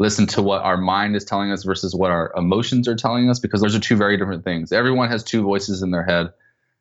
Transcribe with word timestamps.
listen 0.00 0.26
to 0.26 0.40
what 0.40 0.62
our 0.62 0.78
mind 0.78 1.14
is 1.14 1.26
telling 1.26 1.52
us 1.52 1.62
versus 1.62 1.94
what 1.94 2.10
our 2.10 2.32
emotions 2.34 2.88
are 2.88 2.96
telling 2.96 3.28
us 3.28 3.38
because 3.38 3.60
those 3.60 3.76
are 3.76 3.80
two 3.80 3.96
very 3.96 4.16
different 4.16 4.42
things. 4.42 4.72
Everyone 4.72 5.10
has 5.10 5.22
two 5.22 5.42
voices 5.42 5.82
in 5.82 5.90
their 5.90 6.02
head. 6.02 6.32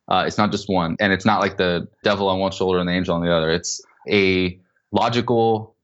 Uh, 0.08 0.24
it's 0.26 0.38
not 0.38 0.52
just 0.52 0.70
one. 0.70 0.96
And 1.02 1.12
it's 1.12 1.26
not 1.26 1.42
like 1.42 1.58
the 1.58 1.86
devil 2.02 2.30
on 2.30 2.40
one 2.40 2.54
shoulder 2.54 2.80
and 2.80 2.88
the 2.88 2.94
angel 2.94 3.14
on 3.14 3.22
the 3.22 3.30
other. 3.30 3.52
It's 3.52 3.82
a 4.10 4.58
logical, 4.94 5.76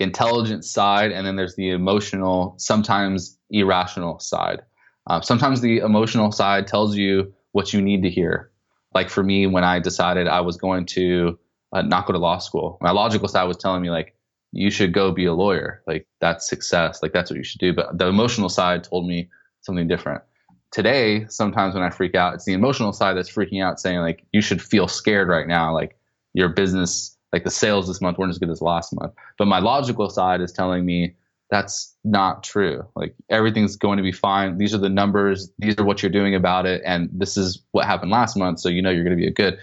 intelligent 0.00 0.64
side, 0.64 1.12
and 1.12 1.24
then 1.24 1.36
there's 1.36 1.54
the 1.54 1.70
emotional, 1.70 2.56
sometimes 2.58 3.38
irrational 3.48 4.18
side. 4.18 4.62
Uh, 5.06 5.20
sometimes 5.20 5.60
the 5.60 5.78
emotional 5.78 6.32
side 6.32 6.66
tells 6.66 6.96
you 6.96 7.32
what 7.52 7.72
you 7.72 7.80
need 7.80 8.02
to 8.02 8.10
hear. 8.10 8.50
Like 8.92 9.08
for 9.08 9.22
me, 9.22 9.46
when 9.46 9.62
I 9.62 9.78
decided 9.78 10.26
I 10.26 10.40
was 10.40 10.56
going 10.56 10.86
to 10.86 11.38
uh, 11.72 11.82
not 11.82 12.06
go 12.06 12.12
to 12.12 12.18
law 12.18 12.38
school, 12.38 12.76
my 12.80 12.90
logical 12.90 13.28
side 13.28 13.44
was 13.44 13.56
telling 13.56 13.82
me, 13.82 13.90
like, 13.90 14.16
you 14.52 14.70
should 14.70 14.92
go 14.92 15.10
be 15.10 15.24
a 15.24 15.32
lawyer. 15.32 15.82
Like 15.86 16.06
that's 16.20 16.48
success. 16.48 17.02
Like 17.02 17.12
that's 17.12 17.30
what 17.30 17.38
you 17.38 17.44
should 17.44 17.60
do. 17.60 17.72
But 17.72 17.98
the 17.98 18.06
emotional 18.06 18.48
side 18.48 18.84
told 18.84 19.06
me 19.06 19.28
something 19.62 19.88
different. 19.88 20.22
Today, 20.70 21.26
sometimes 21.28 21.74
when 21.74 21.82
I 21.82 21.90
freak 21.90 22.14
out, 22.14 22.34
it's 22.34 22.44
the 22.44 22.52
emotional 22.52 22.92
side 22.92 23.16
that's 23.16 23.30
freaking 23.30 23.62
out, 23.62 23.80
saying 23.80 23.98
like 23.98 24.24
you 24.32 24.40
should 24.40 24.62
feel 24.62 24.88
scared 24.88 25.28
right 25.28 25.46
now. 25.46 25.72
Like 25.72 25.98
your 26.34 26.48
business, 26.48 27.16
like 27.32 27.44
the 27.44 27.50
sales 27.50 27.88
this 27.88 28.00
month 28.00 28.18
weren't 28.18 28.30
as 28.30 28.38
good 28.38 28.50
as 28.50 28.62
last 28.62 28.92
month. 28.94 29.12
But 29.38 29.46
my 29.46 29.58
logical 29.58 30.08
side 30.08 30.40
is 30.40 30.52
telling 30.52 30.84
me 30.86 31.14
that's 31.50 31.94
not 32.04 32.42
true. 32.42 32.86
Like 32.96 33.14
everything's 33.28 33.76
going 33.76 33.98
to 33.98 34.02
be 34.02 34.12
fine. 34.12 34.56
These 34.56 34.74
are 34.74 34.78
the 34.78 34.88
numbers. 34.88 35.50
These 35.58 35.78
are 35.78 35.84
what 35.84 36.02
you're 36.02 36.10
doing 36.10 36.34
about 36.34 36.64
it, 36.64 36.80
and 36.84 37.10
this 37.12 37.36
is 37.36 37.62
what 37.72 37.84
happened 37.84 38.10
last 38.10 38.36
month. 38.36 38.60
So 38.60 38.70
you 38.70 38.80
know 38.80 38.90
you're 38.90 39.04
going 39.04 39.16
to 39.16 39.20
be 39.22 39.28
a 39.28 39.32
good. 39.32 39.58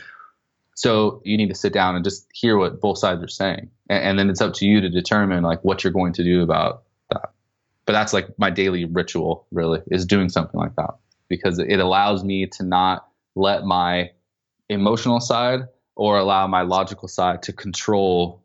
So 0.79 1.21
you 1.25 1.35
need 1.35 1.49
to 1.49 1.55
sit 1.55 1.73
down 1.73 1.95
and 1.95 2.05
just 2.05 2.25
hear 2.33 2.57
what 2.57 2.79
both 2.79 2.99
sides 2.99 3.21
are 3.21 3.27
saying, 3.27 3.69
and, 3.89 4.01
and 4.01 4.17
then 4.17 4.29
it's 4.29 4.39
up 4.39 4.53
to 4.53 4.65
you 4.65 4.79
to 4.79 4.89
determine 4.89 5.43
like 5.43 5.61
what 5.61 5.83
you're 5.83 5.91
going 5.91 6.13
to 6.13 6.23
do 6.23 6.41
about 6.41 6.83
that. 7.09 7.33
But 7.85 7.91
that's 7.91 8.13
like 8.13 8.29
my 8.39 8.49
daily 8.49 8.85
ritual, 8.85 9.45
really, 9.51 9.81
is 9.91 10.05
doing 10.05 10.29
something 10.29 10.57
like 10.57 10.73
that 10.77 10.91
because 11.27 11.59
it 11.59 11.81
allows 11.81 12.23
me 12.23 12.45
to 12.45 12.63
not 12.63 13.09
let 13.35 13.65
my 13.65 14.11
emotional 14.69 15.19
side 15.19 15.67
or 15.97 16.17
allow 16.17 16.47
my 16.47 16.61
logical 16.61 17.09
side 17.09 17.43
to 17.43 17.51
control 17.51 18.41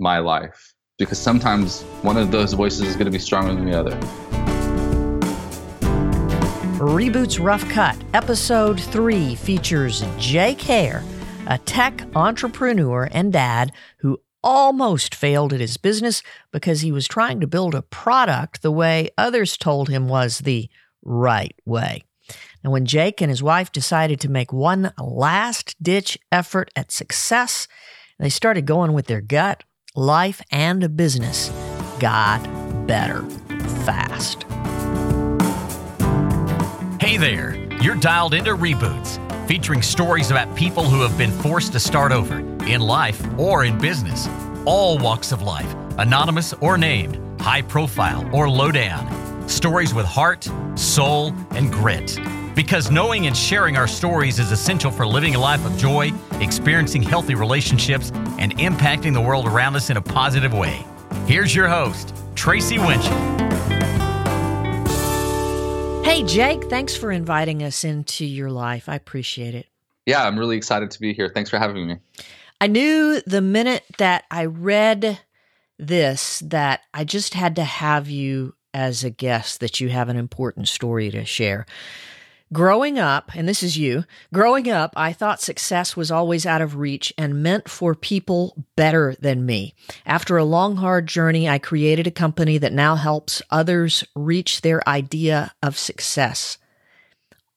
my 0.00 0.18
life 0.18 0.74
because 0.98 1.20
sometimes 1.20 1.82
one 2.02 2.16
of 2.16 2.32
those 2.32 2.54
voices 2.54 2.80
is 2.80 2.94
going 2.96 3.04
to 3.04 3.12
be 3.12 3.20
stronger 3.20 3.54
than 3.54 3.64
the 3.64 3.78
other. 3.78 3.96
Reboot's 6.80 7.38
Rough 7.38 7.68
Cut, 7.68 7.96
Episode 8.12 8.80
3 8.80 9.36
features 9.36 10.04
Jake 10.18 10.60
Hare 10.62 11.04
a 11.46 11.58
tech 11.58 12.02
entrepreneur 12.14 13.08
and 13.12 13.32
dad 13.32 13.72
who 13.98 14.20
almost 14.42 15.14
failed 15.14 15.52
at 15.52 15.60
his 15.60 15.76
business 15.76 16.22
because 16.52 16.80
he 16.80 16.92
was 16.92 17.08
trying 17.08 17.40
to 17.40 17.46
build 17.46 17.74
a 17.74 17.82
product 17.82 18.62
the 18.62 18.70
way 18.70 19.10
others 19.18 19.56
told 19.56 19.88
him 19.88 20.08
was 20.08 20.38
the 20.40 20.68
right 21.02 21.54
way. 21.64 22.02
And 22.62 22.72
when 22.72 22.86
Jake 22.86 23.20
and 23.20 23.30
his 23.30 23.42
wife 23.42 23.70
decided 23.70 24.20
to 24.20 24.30
make 24.30 24.52
one 24.52 24.92
last 24.98 25.76
ditch 25.82 26.18
effort 26.32 26.70
at 26.74 26.90
success, 26.90 27.68
they 28.18 28.28
started 28.28 28.66
going 28.66 28.92
with 28.92 29.06
their 29.06 29.20
gut, 29.20 29.62
life, 29.94 30.42
and 30.50 30.96
business 30.96 31.50
got 32.00 32.42
better 32.86 33.22
fast. 33.84 34.44
Hey 37.00 37.16
there, 37.16 37.56
you're 37.80 37.96
dialed 37.96 38.34
into 38.34 38.56
Reboots 38.56 39.25
featuring 39.46 39.80
stories 39.80 40.30
about 40.30 40.54
people 40.56 40.84
who 40.84 41.00
have 41.02 41.16
been 41.16 41.30
forced 41.30 41.72
to 41.72 41.80
start 41.80 42.10
over 42.10 42.38
in 42.64 42.80
life 42.80 43.24
or 43.38 43.64
in 43.64 43.78
business. 43.78 44.28
All 44.64 44.98
walks 44.98 45.30
of 45.30 45.42
life, 45.42 45.72
anonymous 45.98 46.52
or 46.54 46.76
named, 46.76 47.20
high 47.40 47.62
profile 47.62 48.28
or 48.34 48.50
low 48.50 48.72
down. 48.72 49.48
Stories 49.48 49.94
with 49.94 50.04
heart, 50.04 50.48
soul, 50.74 51.32
and 51.52 51.72
grit. 51.72 52.18
Because 52.56 52.90
knowing 52.90 53.26
and 53.26 53.36
sharing 53.36 53.76
our 53.76 53.86
stories 53.86 54.38
is 54.38 54.50
essential 54.50 54.90
for 54.90 55.06
living 55.06 55.36
a 55.36 55.38
life 55.38 55.64
of 55.64 55.76
joy, 55.76 56.10
experiencing 56.40 57.02
healthy 57.02 57.34
relationships, 57.34 58.10
and 58.38 58.56
impacting 58.58 59.12
the 59.12 59.20
world 59.20 59.46
around 59.46 59.76
us 59.76 59.90
in 59.90 59.96
a 59.96 60.02
positive 60.02 60.54
way. 60.54 60.84
Here's 61.26 61.54
your 61.54 61.68
host, 61.68 62.14
Tracy 62.34 62.78
Winchell. 62.78 63.45
Hey, 66.06 66.22
Jake, 66.22 66.62
thanks 66.70 66.94
for 66.94 67.10
inviting 67.10 67.64
us 67.64 67.82
into 67.82 68.24
your 68.24 68.48
life. 68.48 68.88
I 68.88 68.94
appreciate 68.94 69.56
it. 69.56 69.66
Yeah, 70.06 70.24
I'm 70.24 70.38
really 70.38 70.56
excited 70.56 70.88
to 70.92 71.00
be 71.00 71.12
here. 71.12 71.28
Thanks 71.28 71.50
for 71.50 71.58
having 71.58 71.84
me. 71.84 71.96
I 72.60 72.68
knew 72.68 73.20
the 73.26 73.40
minute 73.40 73.82
that 73.98 74.22
I 74.30 74.44
read 74.44 75.18
this 75.80 76.38
that 76.46 76.82
I 76.94 77.02
just 77.02 77.34
had 77.34 77.56
to 77.56 77.64
have 77.64 78.08
you 78.08 78.54
as 78.72 79.02
a 79.02 79.10
guest, 79.10 79.58
that 79.58 79.80
you 79.80 79.88
have 79.88 80.08
an 80.08 80.16
important 80.16 80.68
story 80.68 81.10
to 81.10 81.24
share. 81.24 81.66
Growing 82.52 82.96
up, 82.96 83.34
and 83.34 83.48
this 83.48 83.60
is 83.60 83.76
you, 83.76 84.04
growing 84.32 84.70
up, 84.70 84.92
I 84.94 85.12
thought 85.12 85.40
success 85.40 85.96
was 85.96 86.12
always 86.12 86.46
out 86.46 86.62
of 86.62 86.76
reach 86.76 87.12
and 87.18 87.42
meant 87.42 87.68
for 87.68 87.96
people 87.96 88.64
better 88.76 89.16
than 89.18 89.44
me. 89.44 89.74
After 90.06 90.36
a 90.36 90.44
long, 90.44 90.76
hard 90.76 91.08
journey, 91.08 91.48
I 91.48 91.58
created 91.58 92.06
a 92.06 92.12
company 92.12 92.56
that 92.58 92.72
now 92.72 92.94
helps 92.94 93.42
others 93.50 94.04
reach 94.14 94.60
their 94.60 94.88
idea 94.88 95.54
of 95.60 95.76
success. 95.76 96.58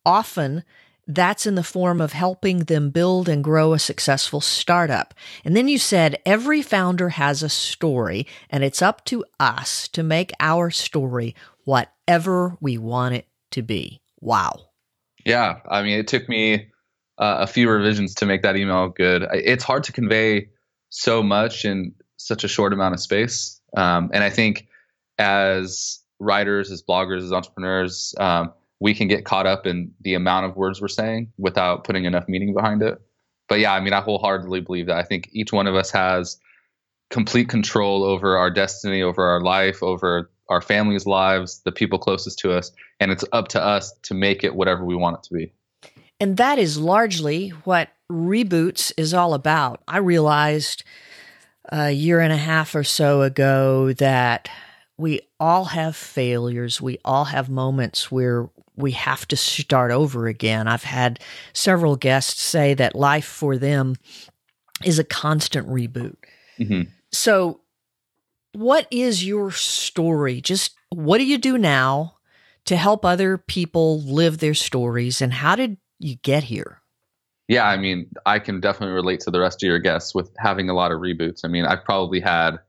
Often, 0.03 0.63
that's 1.05 1.45
in 1.45 1.53
the 1.53 1.63
form 1.63 2.01
of 2.01 2.13
helping 2.13 2.59
them 2.61 2.89
build 2.89 3.29
and 3.29 3.43
grow 3.43 3.73
a 3.73 3.79
successful 3.79 4.41
startup. 4.41 5.13
And 5.45 5.55
then 5.55 5.67
you 5.67 5.77
said 5.77 6.19
every 6.25 6.63
founder 6.63 7.09
has 7.09 7.43
a 7.43 7.49
story, 7.49 8.25
and 8.49 8.63
it's 8.63 8.81
up 8.81 9.05
to 9.05 9.23
us 9.39 9.87
to 9.89 10.01
make 10.01 10.31
our 10.39 10.71
story 10.71 11.35
whatever 11.63 12.57
we 12.59 12.79
want 12.79 13.13
it 13.13 13.27
to 13.51 13.61
be. 13.61 14.01
Wow. 14.19 14.68
Yeah, 15.29 15.59
I 15.69 15.83
mean, 15.83 15.99
it 15.99 16.07
took 16.07 16.27
me 16.27 16.71
uh, 17.19 17.37
a 17.41 17.45
few 17.45 17.69
revisions 17.69 18.15
to 18.15 18.25
make 18.25 18.41
that 18.41 18.57
email 18.57 18.89
good. 18.89 19.27
It's 19.31 19.63
hard 19.63 19.83
to 19.83 19.91
convey 19.91 20.49
so 20.89 21.21
much 21.21 21.65
in 21.65 21.93
such 22.17 22.43
a 22.43 22.47
short 22.47 22.73
amount 22.73 22.95
of 22.95 22.99
space, 22.99 23.61
um, 23.77 24.09
and 24.11 24.23
I 24.23 24.31
think 24.31 24.67
as 25.19 25.99
writers, 26.19 26.71
as 26.71 26.81
bloggers, 26.81 27.21
as 27.21 27.31
entrepreneurs, 27.31 28.15
um, 28.19 28.51
we 28.79 28.95
can 28.95 29.07
get 29.07 29.23
caught 29.23 29.45
up 29.45 29.67
in 29.67 29.91
the 30.01 30.15
amount 30.15 30.47
of 30.47 30.55
words 30.55 30.81
we're 30.81 30.87
saying 30.87 31.31
without 31.37 31.83
putting 31.83 32.05
enough 32.05 32.27
meaning 32.27 32.55
behind 32.55 32.81
it. 32.81 32.99
But 33.47 33.59
yeah, 33.59 33.73
I 33.73 33.81
mean, 33.81 33.93
I 33.93 34.01
wholeheartedly 34.01 34.61
believe 34.61 34.87
that. 34.87 34.97
I 34.97 35.03
think 35.03 35.29
each 35.31 35.53
one 35.53 35.67
of 35.67 35.75
us 35.75 35.91
has 35.91 36.37
complete 37.11 37.49
control 37.49 38.03
over 38.03 38.35
our 38.35 38.49
destiny, 38.49 39.03
over 39.03 39.23
our 39.23 39.41
life, 39.41 39.83
over 39.83 40.31
our 40.49 40.61
families' 40.61 41.05
lives, 41.05 41.61
the 41.63 41.71
people 41.71 41.99
closest 41.99 42.39
to 42.39 42.51
us, 42.51 42.71
and 42.99 43.11
it's 43.11 43.23
up 43.31 43.47
to 43.49 43.63
us 43.63 43.93
to 44.03 44.13
make 44.13 44.43
it 44.43 44.55
whatever 44.55 44.83
we 44.83 44.95
want 44.95 45.17
it 45.17 45.23
to 45.23 45.33
be. 45.33 45.53
And 46.19 46.37
that 46.37 46.59
is 46.59 46.77
largely 46.77 47.49
what 47.49 47.89
Reboots 48.11 48.91
is 48.97 49.13
all 49.13 49.33
about. 49.33 49.81
I 49.87 49.99
realized 49.99 50.83
a 51.71 51.91
year 51.91 52.19
and 52.19 52.33
a 52.33 52.37
half 52.37 52.75
or 52.75 52.83
so 52.83 53.21
ago 53.21 53.93
that 53.93 54.49
we 54.97 55.21
all 55.39 55.65
have 55.65 55.95
failures. 55.95 56.81
We 56.81 56.97
all 57.05 57.25
have 57.25 57.49
moments 57.49 58.11
where 58.11 58.49
we 58.75 58.91
have 58.91 59.27
to 59.27 59.37
start 59.37 59.91
over 59.91 60.27
again. 60.27 60.67
I've 60.67 60.83
had 60.83 61.19
several 61.53 61.95
guests 61.95 62.41
say 62.41 62.73
that 62.73 62.95
life 62.95 63.25
for 63.25 63.57
them 63.57 63.95
is 64.83 64.99
a 64.99 65.03
constant 65.03 65.67
reboot. 65.67 66.15
Mm-hmm. 66.57 66.89
So 67.11 67.61
what 68.53 68.87
is 68.91 69.25
your 69.25 69.51
story? 69.51 70.41
Just 70.41 70.75
what 70.89 71.17
do 71.19 71.25
you 71.25 71.37
do 71.37 71.57
now 71.57 72.15
to 72.65 72.75
help 72.75 73.05
other 73.05 73.37
people 73.37 74.01
live 74.01 74.39
their 74.39 74.53
stories 74.53 75.21
and 75.21 75.33
how 75.33 75.55
did 75.55 75.77
you 75.99 76.15
get 76.17 76.43
here? 76.43 76.81
Yeah, 77.47 77.67
I 77.67 77.77
mean, 77.77 78.07
I 78.27 78.37
can 78.37 78.59
definitely 78.59 78.93
relate 78.93 79.21
to 79.21 79.31
the 79.31 79.39
rest 79.39 79.63
of 79.63 79.67
your 79.67 79.79
guests 79.79 80.13
with 80.13 80.31
having 80.37 80.69
a 80.69 80.73
lot 80.73 80.91
of 80.91 80.99
reboots. 80.99 81.41
I 81.43 81.47
mean, 81.47 81.65
I've 81.65 81.83
probably 81.83 82.19
had 82.19 82.59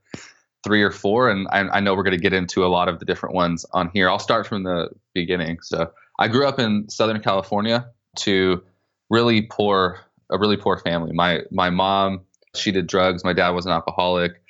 three 0.64 0.82
or 0.82 0.90
four, 0.90 1.28
and 1.28 1.46
I, 1.50 1.60
I 1.68 1.80
know 1.80 1.94
we're 1.94 2.02
going 2.02 2.16
to 2.16 2.22
get 2.22 2.32
into 2.32 2.64
a 2.64 2.68
lot 2.68 2.88
of 2.88 2.98
the 2.98 3.04
different 3.04 3.34
ones 3.34 3.66
on 3.72 3.90
here. 3.92 4.08
I'll 4.08 4.18
start 4.18 4.46
from 4.46 4.62
the 4.62 4.88
beginning. 5.14 5.58
So, 5.60 5.90
I 6.18 6.28
grew 6.28 6.46
up 6.46 6.58
in 6.58 6.88
Southern 6.88 7.20
California 7.20 7.86
to 8.20 8.62
really 9.10 9.42
poor, 9.42 10.00
a 10.30 10.38
really 10.38 10.56
poor 10.56 10.78
family. 10.78 11.12
My 11.12 11.40
my 11.50 11.68
mom, 11.68 12.22
she 12.54 12.72
did 12.72 12.86
drugs. 12.86 13.22
My 13.24 13.32
dad 13.34 13.50
was 13.50 13.66
an 13.66 13.72
alcoholic 13.72 14.42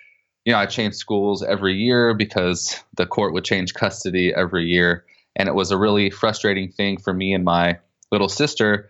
you 0.45 0.53
know, 0.53 0.59
I 0.59 0.67
changed 0.67 0.97
schools 0.97 1.43
every 1.43 1.75
year 1.75 2.15
because 2.15 2.83
the 2.97 3.07
court 3.07 3.33
would 3.35 3.45
change 3.45 3.75
custody 3.75 4.33
every 4.35 4.67
year. 4.67 5.05
And 5.37 5.49
it 5.49 5.55
was 5.55 5.71
a 5.71 5.79
really 5.79 6.11
frustrating 6.11 6.73
thing 6.73 6.99
for 6.99 7.13
me 7.13 7.35
and 7.35 7.45
my 7.45 7.79
little 8.11 8.29
sister. 8.29 8.89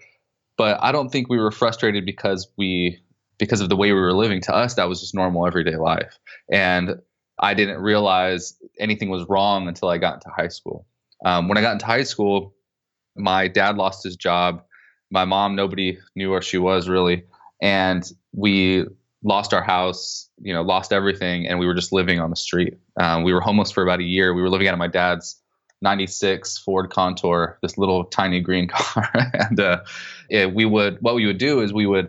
But 0.57 0.79
I 0.83 0.93
don't 0.93 1.11
think 1.11 1.29
we 1.29 1.39
were 1.39 1.51
frustrated 1.51 2.07
because 2.07 2.49
we 2.57 3.01
because 3.39 3.63
of 3.63 3.71
the 3.71 3.77
way 3.77 3.93
we 3.93 4.01
were 4.01 4.13
living. 4.13 4.43
To 4.43 4.55
us, 4.55 4.75
that 4.75 4.89
was 4.89 5.01
just 5.01 5.15
normal 5.15 5.47
everyday 5.47 5.77
life. 5.77 6.19
And 6.53 6.97
I 7.39 7.55
didn't 7.55 7.81
realize 7.81 8.55
anything 8.79 9.09
was 9.09 9.27
wrong 9.29 9.67
until 9.67 9.89
I 9.89 9.97
got 9.99 10.15
into 10.15 10.29
high 10.29 10.49
school. 10.49 10.87
Um, 11.25 11.49
when 11.49 11.57
I 11.57 11.63
got 11.63 11.73
into 11.73 11.87
high 11.87 12.03
school, 12.03 12.55
my 13.17 13.49
dad 13.49 13.77
lost 13.77 14.05
his 14.05 14.17
job. 14.17 14.63
My 15.11 15.25
mom, 15.25 15.57
nobody 15.57 15.99
knew 16.15 16.31
where 16.31 16.43
she 16.43 16.59
was 16.59 16.89
really. 16.89 17.25
And 17.63 18.05
we 18.33 18.85
lost 19.23 19.53
our 19.53 19.63
house, 19.63 20.29
you 20.41 20.53
know, 20.53 20.63
lost 20.63 20.93
everything, 20.93 21.47
and 21.47 21.59
we 21.59 21.67
were 21.67 21.75
just 21.75 21.93
living 21.93 22.21
on 22.21 22.31
the 22.31 22.37
street. 22.37 22.79
Um, 22.99 23.23
we 23.23 23.33
were 23.33 23.41
homeless 23.41 23.71
for 23.71 23.83
about 23.83 24.01
a 24.01 24.05
year. 24.05 24.33
We 24.33 24.43
were 24.43 24.49
living 24.49 24.69
out 24.69 24.73
of 24.73 24.79
my 24.79 24.89
dad's 24.89 25.41
96 25.83 26.59
Ford 26.59 26.91
Contour, 26.91 27.59
this 27.63 27.79
little 27.79 28.05
tiny 28.05 28.41
green 28.41 28.69
car. 28.73 29.11
and 29.15 29.61
uh, 29.61 29.83
yeah, 30.29 30.47
we 30.47 30.65
would, 30.65 30.99
what 31.01 31.15
we 31.15 31.27
would 31.27 31.39
do 31.39 31.61
is 31.61 31.73
we 31.73 31.87
would, 31.87 32.09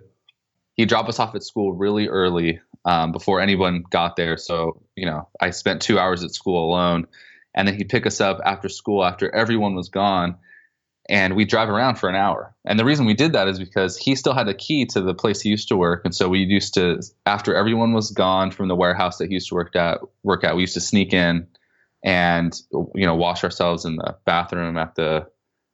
he'd 0.75 0.89
drop 0.89 1.09
us 1.09 1.19
off 1.19 1.35
at 1.35 1.43
school 1.43 1.73
really 1.73 2.07
early 2.07 2.59
um, 2.85 3.11
before 3.11 3.39
anyone 3.39 3.83
got 3.89 4.15
there. 4.15 4.37
So, 4.37 4.81
you 4.95 5.05
know, 5.05 5.27
I 5.39 5.51
spent 5.51 5.81
two 5.81 5.99
hours 5.99 6.23
at 6.23 6.33
school 6.33 6.69
alone. 6.69 7.07
And 7.53 7.67
then 7.67 7.75
he'd 7.75 7.89
pick 7.89 8.05
us 8.05 8.21
up 8.21 8.39
after 8.45 8.69
school 8.69 9.03
after 9.03 9.33
everyone 9.35 9.75
was 9.75 9.89
gone 9.89 10.37
and 11.11 11.35
we 11.35 11.43
drive 11.43 11.67
around 11.67 11.95
for 11.95 12.07
an 12.07 12.15
hour. 12.15 12.55
And 12.63 12.79
the 12.79 12.85
reason 12.85 13.05
we 13.05 13.13
did 13.13 13.33
that 13.33 13.49
is 13.49 13.59
because 13.59 13.97
he 13.97 14.15
still 14.15 14.33
had 14.33 14.47
a 14.47 14.53
key 14.53 14.85
to 14.87 15.01
the 15.01 15.13
place 15.13 15.41
he 15.41 15.49
used 15.49 15.67
to 15.67 15.75
work, 15.75 16.03
and 16.05 16.15
so 16.15 16.29
we 16.29 16.39
used 16.39 16.73
to, 16.75 17.01
after 17.25 17.53
everyone 17.53 17.91
was 17.91 18.11
gone 18.11 18.49
from 18.49 18.69
the 18.69 18.75
warehouse 18.77 19.17
that 19.17 19.27
he 19.27 19.33
used 19.33 19.49
to 19.49 19.55
work 19.55 19.75
at, 19.75 19.99
work 20.23 20.45
at, 20.45 20.55
we 20.55 20.61
used 20.61 20.75
to 20.75 20.81
sneak 20.81 21.13
in 21.13 21.47
and 22.03 22.59
you 22.95 23.05
know 23.05 23.15
wash 23.15 23.43
ourselves 23.43 23.83
in 23.83 23.97
the 23.97 24.15
bathroom 24.25 24.77
at 24.77 24.95
the, 24.95 25.27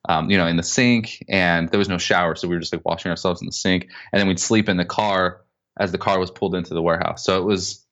um, 0.09 0.31
you 0.31 0.37
know, 0.37 0.47
in 0.47 0.57
the 0.57 0.63
sink, 0.63 1.23
and 1.29 1.69
there 1.69 1.77
was 1.77 1.87
no 1.87 1.99
shower, 1.99 2.33
so 2.33 2.47
we 2.47 2.55
were 2.55 2.59
just 2.59 2.73
like 2.73 2.83
washing 2.83 3.11
ourselves 3.11 3.39
in 3.39 3.45
the 3.45 3.53
sink, 3.53 3.89
and 4.11 4.19
then 4.19 4.27
we'd 4.27 4.39
sleep 4.39 4.67
in 4.67 4.77
the 4.77 4.85
car 4.85 5.41
as 5.79 5.91
the 5.91 5.99
car 5.99 6.19
was 6.19 6.31
pulled 6.31 6.55
into 6.55 6.73
the 6.73 6.81
warehouse. 6.81 7.23
So 7.23 7.39
it 7.39 7.45
was 7.45 7.85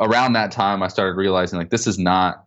around 0.00 0.32
that 0.32 0.50
time 0.50 0.82
I 0.82 0.88
started 0.88 1.16
realizing 1.16 1.58
like 1.58 1.68
this 1.68 1.86
is 1.86 1.98
not 1.98 2.45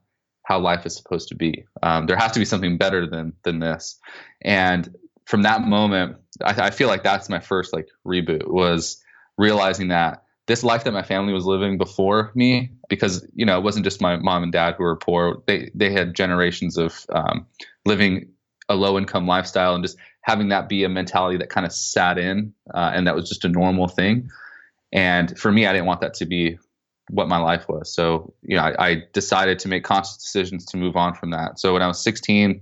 how 0.49 0.59
life 0.59 0.83
is 0.87 0.95
supposed 0.95 1.29
to 1.29 1.35
be. 1.35 1.63
Um, 1.83 2.07
there 2.07 2.17
has 2.17 2.31
to 2.31 2.39
be 2.39 2.45
something 2.45 2.77
better 2.77 3.07
than 3.07 3.33
than 3.43 3.59
this. 3.59 3.99
And 4.41 4.93
from 5.25 5.43
that 5.43 5.61
moment, 5.61 6.17
I, 6.43 6.67
I, 6.67 6.69
feel 6.71 6.87
like 6.87 7.03
that's 7.03 7.29
my 7.29 7.39
first 7.39 7.71
like 7.71 7.87
reboot 8.05 8.47
was 8.47 8.99
realizing 9.37 9.89
that 9.89 10.23
this 10.47 10.63
life 10.63 10.85
that 10.85 10.91
my 10.91 11.03
family 11.03 11.33
was 11.33 11.45
living 11.45 11.77
before 11.77 12.31
me, 12.33 12.71
because 12.89 13.23
you 13.35 13.45
know 13.45 13.59
it 13.59 13.63
wasn't 13.63 13.85
just 13.85 14.01
my 14.01 14.17
mom 14.17 14.41
and 14.41 14.51
dad 14.51 14.73
who 14.75 14.83
were 14.83 14.95
poor. 14.95 15.43
They 15.45 15.69
they 15.75 15.91
had 15.91 16.15
generations 16.15 16.77
of 16.77 17.05
um, 17.13 17.45
living 17.85 18.29
a 18.69 18.75
low 18.75 18.97
income 18.97 19.27
lifestyle 19.27 19.75
and 19.75 19.83
just 19.83 19.97
having 20.21 20.49
that 20.49 20.67
be 20.67 20.83
a 20.83 20.89
mentality 20.89 21.37
that 21.37 21.49
kind 21.49 21.65
of 21.65 21.71
sat 21.71 22.17
in 22.17 22.53
uh, 22.73 22.91
and 22.93 23.05
that 23.05 23.15
was 23.15 23.29
just 23.29 23.45
a 23.45 23.49
normal 23.49 23.87
thing. 23.87 24.29
And 24.91 25.37
for 25.37 25.51
me, 25.51 25.67
I 25.67 25.73
didn't 25.73 25.85
want 25.85 26.01
that 26.01 26.15
to 26.15 26.25
be 26.25 26.57
what 27.09 27.27
my 27.27 27.37
life 27.37 27.67
was. 27.67 27.91
So, 27.93 28.33
you 28.43 28.55
know, 28.55 28.63
I, 28.63 28.89
I, 28.89 29.03
decided 29.13 29.59
to 29.59 29.67
make 29.67 29.83
conscious 29.83 30.17
decisions 30.17 30.65
to 30.67 30.77
move 30.77 30.95
on 30.95 31.15
from 31.15 31.31
that. 31.31 31.59
So 31.59 31.73
when 31.73 31.81
I 31.81 31.87
was 31.87 32.01
16 32.03 32.61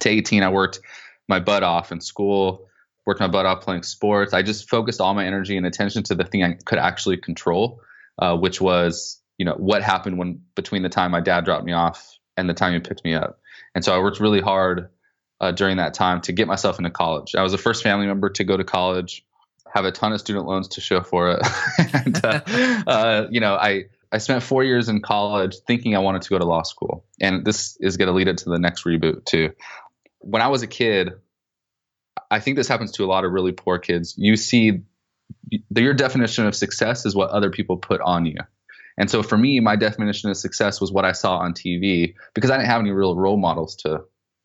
to 0.00 0.08
18, 0.08 0.42
I 0.42 0.48
worked 0.50 0.80
my 1.28 1.40
butt 1.40 1.62
off 1.62 1.90
in 1.90 2.00
school, 2.00 2.68
worked 3.06 3.20
my 3.20 3.28
butt 3.28 3.46
off 3.46 3.62
playing 3.62 3.82
sports. 3.82 4.34
I 4.34 4.42
just 4.42 4.68
focused 4.68 5.00
all 5.00 5.14
my 5.14 5.24
energy 5.24 5.56
and 5.56 5.66
attention 5.66 6.02
to 6.04 6.14
the 6.14 6.24
thing 6.24 6.44
I 6.44 6.58
could 6.66 6.78
actually 6.78 7.16
control, 7.16 7.80
uh, 8.18 8.36
which 8.36 8.60
was, 8.60 9.20
you 9.38 9.44
know, 9.44 9.54
what 9.54 9.82
happened 9.82 10.18
when 10.18 10.40
between 10.54 10.82
the 10.82 10.88
time 10.88 11.10
my 11.10 11.20
dad 11.20 11.44
dropped 11.44 11.64
me 11.64 11.72
off 11.72 12.18
and 12.36 12.48
the 12.48 12.54
time 12.54 12.74
he 12.74 12.80
picked 12.80 13.04
me 13.04 13.14
up. 13.14 13.40
And 13.74 13.84
so 13.84 13.94
I 13.94 13.98
worked 13.98 14.20
really 14.20 14.40
hard 14.40 14.90
uh, 15.40 15.52
during 15.52 15.78
that 15.78 15.94
time 15.94 16.20
to 16.22 16.32
get 16.32 16.46
myself 16.46 16.78
into 16.78 16.90
college. 16.90 17.34
I 17.34 17.42
was 17.42 17.52
the 17.52 17.58
first 17.58 17.82
family 17.82 18.06
member 18.06 18.28
to 18.30 18.44
go 18.44 18.56
to 18.56 18.64
college 18.64 19.24
have 19.72 19.84
a 19.84 19.92
ton 19.92 20.12
of 20.12 20.20
student 20.20 20.46
loans 20.46 20.68
to 20.68 20.80
show 20.80 21.00
for 21.00 21.30
it. 21.32 21.46
and, 21.94 22.24
uh, 22.24 22.40
uh, 22.86 23.26
you 23.30 23.40
know, 23.40 23.54
I, 23.54 23.84
I 24.12 24.18
spent 24.18 24.42
four 24.42 24.64
years 24.64 24.88
in 24.88 25.00
college 25.00 25.56
thinking 25.66 25.94
I 25.94 26.00
wanted 26.00 26.22
to 26.22 26.30
go 26.30 26.38
to 26.38 26.44
law 26.44 26.62
school. 26.62 27.04
And 27.20 27.44
this 27.44 27.76
is 27.80 27.96
going 27.96 28.08
to 28.08 28.12
lead 28.12 28.28
into 28.28 28.50
the 28.50 28.58
next 28.58 28.84
reboot, 28.84 29.24
too. 29.24 29.52
When 30.18 30.42
I 30.42 30.48
was 30.48 30.62
a 30.62 30.66
kid, 30.66 31.12
I 32.30 32.40
think 32.40 32.56
this 32.56 32.68
happens 32.68 32.92
to 32.92 33.04
a 33.04 33.06
lot 33.06 33.24
of 33.24 33.32
really 33.32 33.52
poor 33.52 33.78
kids. 33.78 34.14
You 34.16 34.36
see, 34.36 34.80
the, 35.70 35.82
your 35.82 35.94
definition 35.94 36.46
of 36.46 36.54
success 36.54 37.06
is 37.06 37.14
what 37.14 37.30
other 37.30 37.50
people 37.50 37.76
put 37.76 38.00
on 38.00 38.26
you. 38.26 38.36
And 38.98 39.10
so 39.10 39.22
for 39.22 39.38
me, 39.38 39.60
my 39.60 39.76
definition 39.76 40.30
of 40.30 40.36
success 40.36 40.80
was 40.80 40.92
what 40.92 41.04
I 41.04 41.12
saw 41.12 41.38
on 41.38 41.54
TV 41.54 42.14
because 42.34 42.50
I 42.50 42.56
didn't 42.56 42.68
have 42.68 42.80
any 42.80 42.90
real 42.90 43.16
role 43.16 43.38
models 43.38 43.76
to 43.76 44.02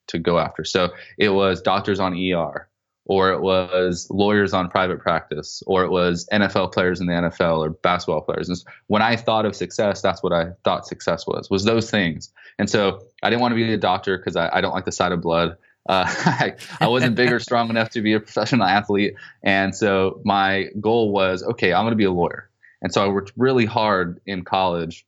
to 0.07 0.19
go 0.19 0.37
after. 0.37 0.63
So 0.63 0.89
it 1.17 1.29
was 1.29 1.61
doctors 1.61 1.99
on 1.99 2.13
ER, 2.13 2.69
or 3.05 3.31
it 3.31 3.41
was 3.41 4.07
lawyers 4.09 4.53
on 4.53 4.69
private 4.69 4.99
practice, 4.99 5.61
or 5.67 5.83
it 5.83 5.91
was 5.91 6.27
NFL 6.31 6.73
players 6.73 6.99
in 6.99 7.07
the 7.07 7.13
NFL 7.13 7.59
or 7.59 7.69
basketball 7.69 8.21
players. 8.21 8.49
And 8.49 8.57
when 8.87 9.01
I 9.01 9.15
thought 9.15 9.45
of 9.45 9.55
success, 9.55 10.01
that's 10.01 10.23
what 10.23 10.33
I 10.33 10.51
thought 10.63 10.87
success 10.87 11.27
was, 11.27 11.49
was 11.49 11.63
those 11.65 11.91
things. 11.91 12.31
And 12.57 12.69
so 12.69 13.05
I 13.21 13.29
didn't 13.29 13.41
want 13.41 13.51
to 13.51 13.55
be 13.55 13.71
a 13.71 13.77
doctor 13.77 14.17
because 14.17 14.35
I, 14.35 14.49
I, 14.53 14.61
don't 14.61 14.73
like 14.73 14.85
the 14.85 14.91
sight 14.91 15.11
of 15.11 15.21
blood. 15.21 15.57
Uh, 15.87 16.05
I, 16.07 16.55
I, 16.79 16.87
wasn't 16.87 17.15
big 17.15 17.31
or 17.31 17.39
strong 17.39 17.69
enough 17.69 17.91
to 17.91 18.01
be 18.01 18.13
a 18.13 18.19
professional 18.19 18.65
athlete. 18.65 19.13
And 19.43 19.75
so 19.75 20.21
my 20.25 20.69
goal 20.79 21.11
was, 21.11 21.43
okay, 21.43 21.73
I'm 21.73 21.83
going 21.83 21.91
to 21.91 21.97
be 21.97 22.05
a 22.05 22.11
lawyer. 22.11 22.49
And 22.81 22.91
so 22.91 23.03
I 23.03 23.07
worked 23.07 23.33
really 23.37 23.65
hard 23.65 24.19
in 24.25 24.43
college 24.43 25.05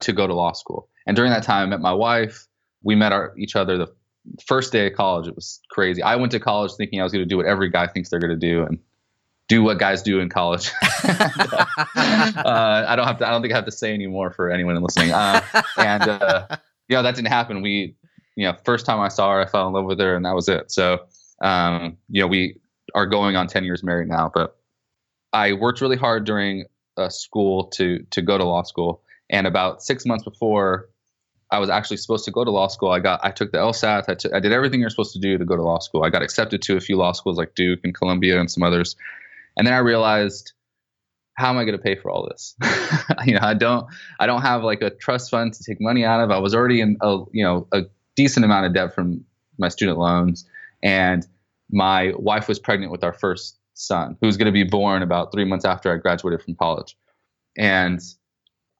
to 0.00 0.12
go 0.12 0.26
to 0.26 0.34
law 0.34 0.52
school. 0.52 0.88
And 1.06 1.16
during 1.16 1.32
that 1.32 1.42
time, 1.42 1.64
I 1.64 1.70
met 1.70 1.80
my 1.80 1.92
wife. 1.92 2.46
We 2.82 2.94
met 2.94 3.12
our, 3.12 3.34
each 3.36 3.56
other 3.56 3.76
the 3.78 3.92
first 4.46 4.72
day 4.72 4.86
of 4.86 4.94
college, 4.94 5.28
it 5.28 5.34
was 5.34 5.60
crazy. 5.70 6.02
I 6.02 6.16
went 6.16 6.32
to 6.32 6.40
college 6.40 6.72
thinking 6.72 7.00
I 7.00 7.04
was 7.04 7.12
going 7.12 7.24
to 7.24 7.28
do 7.28 7.36
what 7.36 7.46
every 7.46 7.70
guy 7.70 7.86
thinks 7.86 8.10
they're 8.10 8.20
going 8.20 8.30
to 8.30 8.36
do 8.36 8.62
and 8.62 8.78
do 9.48 9.62
what 9.62 9.78
guys 9.78 10.02
do 10.02 10.20
in 10.20 10.28
college. 10.28 10.70
uh, 11.04 12.84
I 12.88 12.94
don't 12.96 13.06
have 13.06 13.18
to. 13.18 13.26
I 13.26 13.30
don't 13.30 13.42
think 13.42 13.52
I 13.52 13.56
have 13.56 13.66
to 13.66 13.72
say 13.72 13.92
anymore 13.92 14.30
for 14.30 14.50
anyone 14.50 14.80
listening. 14.82 15.12
Uh, 15.12 15.42
and 15.76 16.02
uh, 16.02 16.46
you 16.88 16.96
know 16.96 17.02
that 17.02 17.14
didn't 17.14 17.28
happen. 17.28 17.62
We, 17.62 17.96
you 18.36 18.46
know, 18.46 18.56
first 18.64 18.86
time 18.86 19.00
I 19.00 19.08
saw 19.08 19.32
her, 19.32 19.40
I 19.40 19.46
fell 19.46 19.66
in 19.68 19.74
love 19.74 19.84
with 19.84 20.00
her, 20.00 20.16
and 20.16 20.24
that 20.24 20.34
was 20.34 20.48
it. 20.48 20.70
So, 20.72 21.00
um, 21.42 21.98
you 22.08 22.22
know, 22.22 22.26
we 22.26 22.60
are 22.94 23.06
going 23.06 23.36
on 23.36 23.46
ten 23.46 23.64
years 23.64 23.82
married 23.82 24.08
now. 24.08 24.30
But 24.32 24.56
I 25.32 25.52
worked 25.52 25.80
really 25.80 25.96
hard 25.96 26.24
during 26.24 26.64
uh, 26.96 27.10
school 27.10 27.64
to 27.74 27.98
to 28.10 28.22
go 28.22 28.38
to 28.38 28.44
law 28.44 28.62
school, 28.62 29.02
and 29.28 29.46
about 29.46 29.82
six 29.82 30.06
months 30.06 30.24
before 30.24 30.88
I 31.54 31.58
was 31.58 31.70
actually 31.70 31.98
supposed 31.98 32.24
to 32.24 32.30
go 32.30 32.44
to 32.44 32.50
law 32.50 32.66
school. 32.66 32.90
I 32.90 32.98
got 32.98 33.20
I 33.22 33.30
took 33.30 33.52
the 33.52 33.58
LSAT. 33.58 34.08
I, 34.08 34.14
t- 34.14 34.32
I 34.34 34.40
did 34.40 34.52
everything 34.52 34.80
you're 34.80 34.90
supposed 34.90 35.12
to 35.12 35.20
do 35.20 35.38
to 35.38 35.44
go 35.44 35.56
to 35.56 35.62
law 35.62 35.78
school. 35.78 36.04
I 36.04 36.10
got 36.10 36.22
accepted 36.22 36.62
to 36.62 36.76
a 36.76 36.80
few 36.80 36.96
law 36.96 37.12
schools 37.12 37.38
like 37.38 37.54
Duke 37.54 37.80
and 37.84 37.94
Columbia 37.94 38.40
and 38.40 38.50
some 38.50 38.62
others. 38.62 38.96
And 39.56 39.66
then 39.66 39.74
I 39.74 39.78
realized 39.78 40.52
how 41.34 41.50
am 41.50 41.58
I 41.58 41.64
going 41.64 41.76
to 41.76 41.82
pay 41.82 41.96
for 41.96 42.10
all 42.10 42.28
this? 42.28 42.56
you 43.26 43.34
know, 43.34 43.40
I 43.42 43.54
don't 43.54 43.86
I 44.18 44.26
don't 44.26 44.42
have 44.42 44.64
like 44.64 44.82
a 44.82 44.90
trust 44.90 45.30
fund 45.30 45.54
to 45.54 45.64
take 45.64 45.80
money 45.80 46.04
out 46.04 46.20
of. 46.20 46.30
I 46.30 46.38
was 46.38 46.54
already 46.54 46.80
in 46.80 46.96
a 47.00 47.18
you 47.32 47.44
know 47.44 47.68
a 47.72 47.82
decent 48.16 48.44
amount 48.44 48.66
of 48.66 48.74
debt 48.74 48.94
from 48.94 49.24
my 49.58 49.68
student 49.68 49.98
loans 49.98 50.48
and 50.82 51.26
my 51.70 52.12
wife 52.16 52.48
was 52.48 52.58
pregnant 52.58 52.90
with 52.90 53.04
our 53.04 53.12
first 53.12 53.58
son 53.74 54.16
who 54.20 54.26
was 54.26 54.36
going 54.36 54.46
to 54.46 54.52
be 54.52 54.64
born 54.64 55.02
about 55.02 55.32
3 55.32 55.44
months 55.44 55.64
after 55.64 55.92
I 55.92 55.98
graduated 55.98 56.42
from 56.42 56.54
college. 56.56 56.96
And 57.56 58.00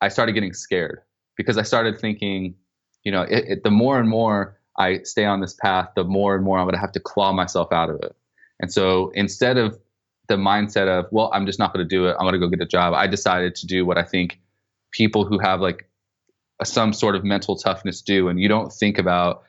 I 0.01 0.09
started 0.09 0.33
getting 0.33 0.53
scared 0.53 1.01
because 1.37 1.59
I 1.59 1.63
started 1.63 1.99
thinking 1.99 2.57
you 3.05 3.13
know, 3.13 3.23
it, 3.23 3.45
it, 3.49 3.65
the 3.65 3.71
more 3.71 3.99
and 3.99 4.09
more 4.09 4.59
I 4.79 5.03
stay 5.03 5.25
on 5.25 5.41
this 5.41 5.55
path, 5.55 5.91
the 5.95 6.05
more 6.05 6.35
and 6.35 6.45
more 6.45 6.59
I'm 6.59 6.65
going 6.65 6.75
to 6.75 6.81
have 6.81 6.93
to 6.93 7.01
claw 7.01 7.33
myself 7.33 7.73
out 7.73 7.91
of 7.91 7.97
it. 8.03 8.17
And 8.61 8.73
so 8.73 9.11
instead 9.15 9.57
of 9.57 9.79
the 10.29 10.37
mindset 10.37 10.89
of, 10.89 11.07
well, 11.13 11.31
I'm 11.33 11.47
just 11.47 11.59
not 11.59 11.73
going 11.73 11.87
to 11.87 11.89
do 11.89 12.07
it, 12.07 12.17
I'm 12.19 12.25
going 12.25 12.33
to 12.33 12.39
go 12.39 12.49
get 12.49 12.61
a 12.61 12.67
job, 12.67 12.95
I 12.95 13.07
decided 13.07 13.55
to 13.57 13.67
do 13.67 13.85
what 13.85 13.99
I 13.99 14.03
think 14.03 14.41
people 14.91 15.25
who 15.25 15.39
have 15.39 15.61
like 15.61 15.89
a, 16.61 16.65
some 16.65 16.93
sort 16.93 17.15
of 17.15 17.25
mental 17.25 17.57
toughness 17.57 18.01
do. 18.01 18.29
And 18.29 18.41
you 18.41 18.49
don't 18.49 18.73
think 18.73 18.99
about, 18.99 19.43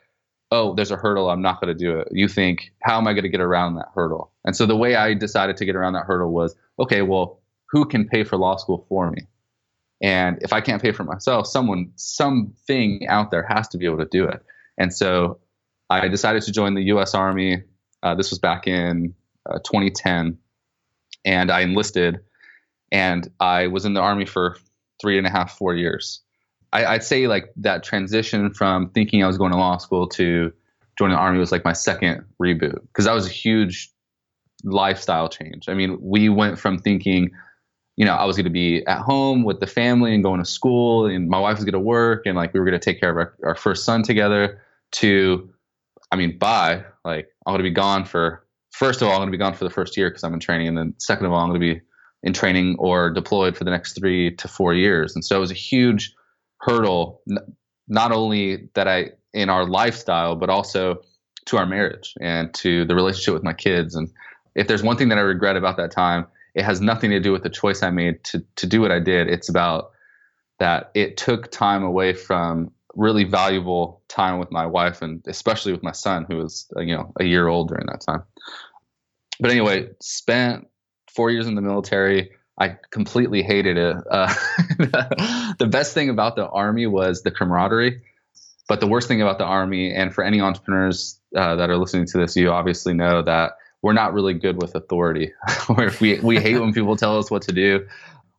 oh, 0.50 0.74
there's 0.74 0.90
a 0.90 0.96
hurdle, 0.96 1.30
I'm 1.30 1.42
not 1.42 1.60
going 1.60 1.76
to 1.76 1.84
do 1.84 1.98
it. 1.98 2.08
You 2.10 2.28
think, 2.28 2.72
how 2.82 2.98
am 2.98 3.06
I 3.06 3.14
going 3.14 3.24
to 3.24 3.28
get 3.28 3.40
around 3.40 3.76
that 3.76 3.88
hurdle? 3.94 4.32
And 4.44 4.54
so 4.54 4.66
the 4.66 4.76
way 4.76 4.96
I 4.96 5.14
decided 5.14 5.56
to 5.56 5.64
get 5.64 5.76
around 5.76 5.94
that 5.94 6.04
hurdle 6.04 6.30
was, 6.30 6.54
okay, 6.78 7.02
well, 7.02 7.40
who 7.70 7.84
can 7.84 8.06
pay 8.06 8.22
for 8.22 8.36
law 8.36 8.56
school 8.56 8.84
for 8.88 9.10
me? 9.10 9.26
And 10.02 10.38
if 10.42 10.52
I 10.52 10.60
can't 10.60 10.82
pay 10.82 10.92
for 10.92 11.04
myself, 11.04 11.46
someone, 11.46 11.92
something 11.96 13.06
out 13.08 13.30
there 13.30 13.46
has 13.48 13.68
to 13.68 13.78
be 13.78 13.86
able 13.86 13.98
to 13.98 14.08
do 14.10 14.24
it. 14.24 14.42
And 14.78 14.92
so 14.92 15.38
I 15.88 16.08
decided 16.08 16.42
to 16.42 16.52
join 16.52 16.74
the 16.74 16.82
U.S. 16.84 17.14
Army. 17.14 17.62
Uh, 18.02 18.14
this 18.14 18.30
was 18.30 18.38
back 18.38 18.66
in 18.66 19.14
uh, 19.48 19.58
2010, 19.64 20.36
and 21.24 21.50
I 21.50 21.60
enlisted, 21.60 22.20
and 22.92 23.30
I 23.40 23.68
was 23.68 23.84
in 23.84 23.94
the 23.94 24.00
Army 24.00 24.26
for 24.26 24.58
three 25.00 25.18
and 25.18 25.26
a 25.26 25.30
half, 25.30 25.56
four 25.56 25.74
years. 25.74 26.20
I, 26.72 26.92
would 26.92 27.04
say 27.04 27.26
like 27.26 27.52
that 27.56 27.82
transition 27.82 28.52
from 28.52 28.90
thinking 28.90 29.22
I 29.22 29.26
was 29.26 29.38
going 29.38 29.52
to 29.52 29.58
law 29.58 29.78
school 29.78 30.08
to 30.10 30.52
joining 30.98 31.16
the 31.16 31.20
Army 31.20 31.38
was 31.38 31.52
like 31.52 31.64
my 31.64 31.72
second 31.72 32.24
reboot 32.42 32.80
because 32.88 33.04
that 33.04 33.14
was 33.14 33.26
a 33.26 33.30
huge 33.30 33.90
lifestyle 34.64 35.28
change. 35.28 35.68
I 35.68 35.74
mean, 35.74 35.96
we 36.00 36.28
went 36.28 36.58
from 36.58 36.78
thinking 36.78 37.30
you 37.96 38.04
know, 38.04 38.14
I 38.14 38.24
was 38.24 38.36
going 38.36 38.44
to 38.44 38.50
be 38.50 38.86
at 38.86 39.00
home 39.00 39.42
with 39.42 39.60
the 39.60 39.66
family 39.66 40.14
and 40.14 40.22
going 40.22 40.38
to 40.38 40.48
school, 40.48 41.06
and 41.06 41.28
my 41.28 41.38
wife 41.38 41.56
was 41.56 41.64
going 41.64 41.72
to 41.72 41.80
work, 41.80 42.26
and 42.26 42.36
like 42.36 42.52
we 42.52 42.60
were 42.60 42.66
going 42.66 42.78
to 42.78 42.84
take 42.84 43.00
care 43.00 43.10
of 43.10 43.16
our, 43.16 43.34
our 43.44 43.54
first 43.54 43.84
son 43.84 44.02
together. 44.02 44.60
To, 44.92 45.50
I 46.12 46.16
mean, 46.16 46.38
bye. 46.38 46.84
Like 47.04 47.28
I'm 47.46 47.52
going 47.52 47.58
to 47.58 47.68
be 47.68 47.74
gone 47.74 48.04
for. 48.04 48.44
First 48.72 49.00
of 49.00 49.08
all, 49.08 49.14
I'm 49.14 49.20
going 49.20 49.28
to 49.28 49.32
be 49.32 49.38
gone 49.38 49.54
for 49.54 49.64
the 49.64 49.70
first 49.70 49.96
year 49.96 50.10
because 50.10 50.22
I'm 50.22 50.34
in 50.34 50.40
training, 50.40 50.68
and 50.68 50.76
then 50.76 50.94
second 50.98 51.26
of 51.26 51.32
all, 51.32 51.40
I'm 51.40 51.48
going 51.48 51.60
to 51.60 51.74
be 51.74 51.80
in 52.22 52.32
training 52.32 52.76
or 52.78 53.10
deployed 53.10 53.56
for 53.56 53.64
the 53.64 53.70
next 53.70 53.94
three 53.94 54.34
to 54.36 54.48
four 54.48 54.74
years. 54.74 55.14
And 55.14 55.24
so 55.24 55.36
it 55.36 55.40
was 55.40 55.50
a 55.50 55.54
huge 55.54 56.14
hurdle, 56.60 57.22
not 57.88 58.12
only 58.12 58.68
that 58.74 58.88
I 58.88 59.12
in 59.32 59.48
our 59.48 59.64
lifestyle, 59.66 60.34
but 60.36 60.50
also 60.50 61.00
to 61.46 61.56
our 61.56 61.66
marriage 61.66 62.14
and 62.20 62.52
to 62.54 62.84
the 62.84 62.94
relationship 62.94 63.34
with 63.34 63.44
my 63.44 63.52
kids. 63.52 63.94
And 63.94 64.10
if 64.54 64.66
there's 64.66 64.82
one 64.82 64.96
thing 64.96 65.08
that 65.08 65.18
I 65.18 65.22
regret 65.22 65.56
about 65.56 65.76
that 65.76 65.90
time, 65.90 66.26
it 66.56 66.64
has 66.64 66.80
nothing 66.80 67.10
to 67.10 67.20
do 67.20 67.32
with 67.32 67.42
the 67.42 67.50
choice 67.50 67.82
I 67.82 67.90
made 67.90 68.24
to 68.24 68.42
to 68.56 68.66
do 68.66 68.80
what 68.80 68.90
I 68.90 68.98
did. 68.98 69.28
It's 69.28 69.48
about 69.48 69.90
that 70.58 70.90
it 70.94 71.18
took 71.18 71.50
time 71.52 71.84
away 71.84 72.14
from 72.14 72.72
really 72.94 73.24
valuable 73.24 74.02
time 74.08 74.38
with 74.38 74.50
my 74.50 74.64
wife 74.64 75.02
and 75.02 75.22
especially 75.26 75.70
with 75.70 75.82
my 75.82 75.92
son 75.92 76.24
who 76.28 76.38
was 76.38 76.66
uh, 76.74 76.80
you 76.80 76.96
know 76.96 77.12
a 77.20 77.24
year 77.24 77.46
old 77.46 77.68
during 77.68 77.86
that 77.86 78.00
time. 78.00 78.22
But 79.38 79.50
anyway 79.50 79.90
spent 80.00 80.66
four 81.14 81.30
years 81.30 81.46
in 81.46 81.54
the 81.54 81.62
military. 81.62 82.30
I 82.58 82.78
completely 82.90 83.42
hated 83.42 83.76
it. 83.76 83.96
Uh, 84.10 84.32
the 85.58 85.68
best 85.70 85.92
thing 85.92 86.08
about 86.08 86.36
the 86.36 86.48
army 86.48 86.86
was 86.86 87.22
the 87.22 87.30
camaraderie. 87.30 88.00
But 88.66 88.80
the 88.80 88.86
worst 88.86 89.08
thing 89.08 89.20
about 89.20 89.36
the 89.36 89.44
army 89.44 89.92
and 89.92 90.12
for 90.14 90.24
any 90.24 90.40
entrepreneurs 90.40 91.20
uh, 91.36 91.54
that 91.56 91.68
are 91.68 91.76
listening 91.76 92.06
to 92.06 92.18
this 92.18 92.34
you 92.34 92.50
obviously 92.50 92.94
know 92.94 93.20
that 93.20 93.52
we're 93.82 93.92
not 93.92 94.12
really 94.12 94.34
good 94.34 94.60
with 94.60 94.74
authority 94.74 95.32
we, 96.00 96.18
we 96.20 96.40
hate 96.40 96.58
when 96.58 96.72
people 96.72 96.96
tell 96.96 97.18
us 97.18 97.30
what 97.30 97.42
to 97.42 97.52
do 97.52 97.86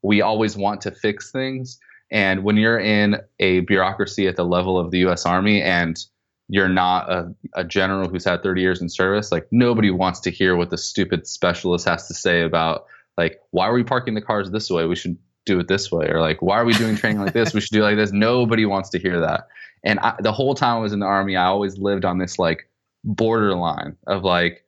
we 0.01 0.21
always 0.21 0.55
want 0.55 0.81
to 0.81 0.91
fix 0.91 1.31
things 1.31 1.79
and 2.11 2.43
when 2.43 2.57
you're 2.57 2.79
in 2.79 3.17
a 3.39 3.61
bureaucracy 3.61 4.27
at 4.27 4.35
the 4.35 4.45
level 4.45 4.79
of 4.79 4.91
the 4.91 4.99
U.S. 4.99 5.25
Army 5.25 5.61
and 5.61 6.03
you're 6.49 6.69
not 6.69 7.11
a, 7.11 7.33
a, 7.55 7.63
general 7.65 8.07
who's 8.07 8.23
had 8.23 8.41
30 8.41 8.61
years 8.61 8.81
in 8.81 8.87
service, 8.87 9.31
like 9.31 9.47
nobody 9.51 9.91
wants 9.91 10.21
to 10.21 10.31
hear 10.31 10.55
what 10.55 10.69
the 10.69 10.77
stupid 10.77 11.27
specialist 11.27 11.85
has 11.85 12.07
to 12.07 12.13
say 12.13 12.41
about 12.41 12.85
like 13.17 13.41
why 13.51 13.67
are 13.67 13.73
we 13.73 13.83
parking 13.83 14.13
the 14.13 14.21
cars 14.21 14.51
this 14.51 14.69
way? 14.69 14.85
We 14.85 14.95
should 14.95 15.17
do 15.45 15.59
it 15.59 15.67
this 15.67 15.91
way, 15.91 16.07
or 16.07 16.21
like 16.21 16.41
why 16.41 16.57
are 16.57 16.65
we 16.65 16.73
doing 16.73 16.95
training 16.95 17.21
like 17.21 17.33
this? 17.33 17.53
We 17.53 17.59
should 17.59 17.73
do 17.73 17.81
like 17.81 17.97
this. 17.97 18.13
Nobody 18.13 18.65
wants 18.65 18.89
to 18.91 18.99
hear 18.99 19.19
that. 19.19 19.47
And 19.83 19.99
I, 19.99 20.15
the 20.19 20.31
whole 20.31 20.55
time 20.55 20.77
I 20.77 20.79
was 20.79 20.93
in 20.93 20.99
the 20.99 21.05
army, 21.05 21.35
I 21.35 21.45
always 21.45 21.77
lived 21.77 22.05
on 22.05 22.17
this 22.17 22.39
like 22.39 22.69
borderline 23.03 23.97
of 24.05 24.23
like 24.23 24.63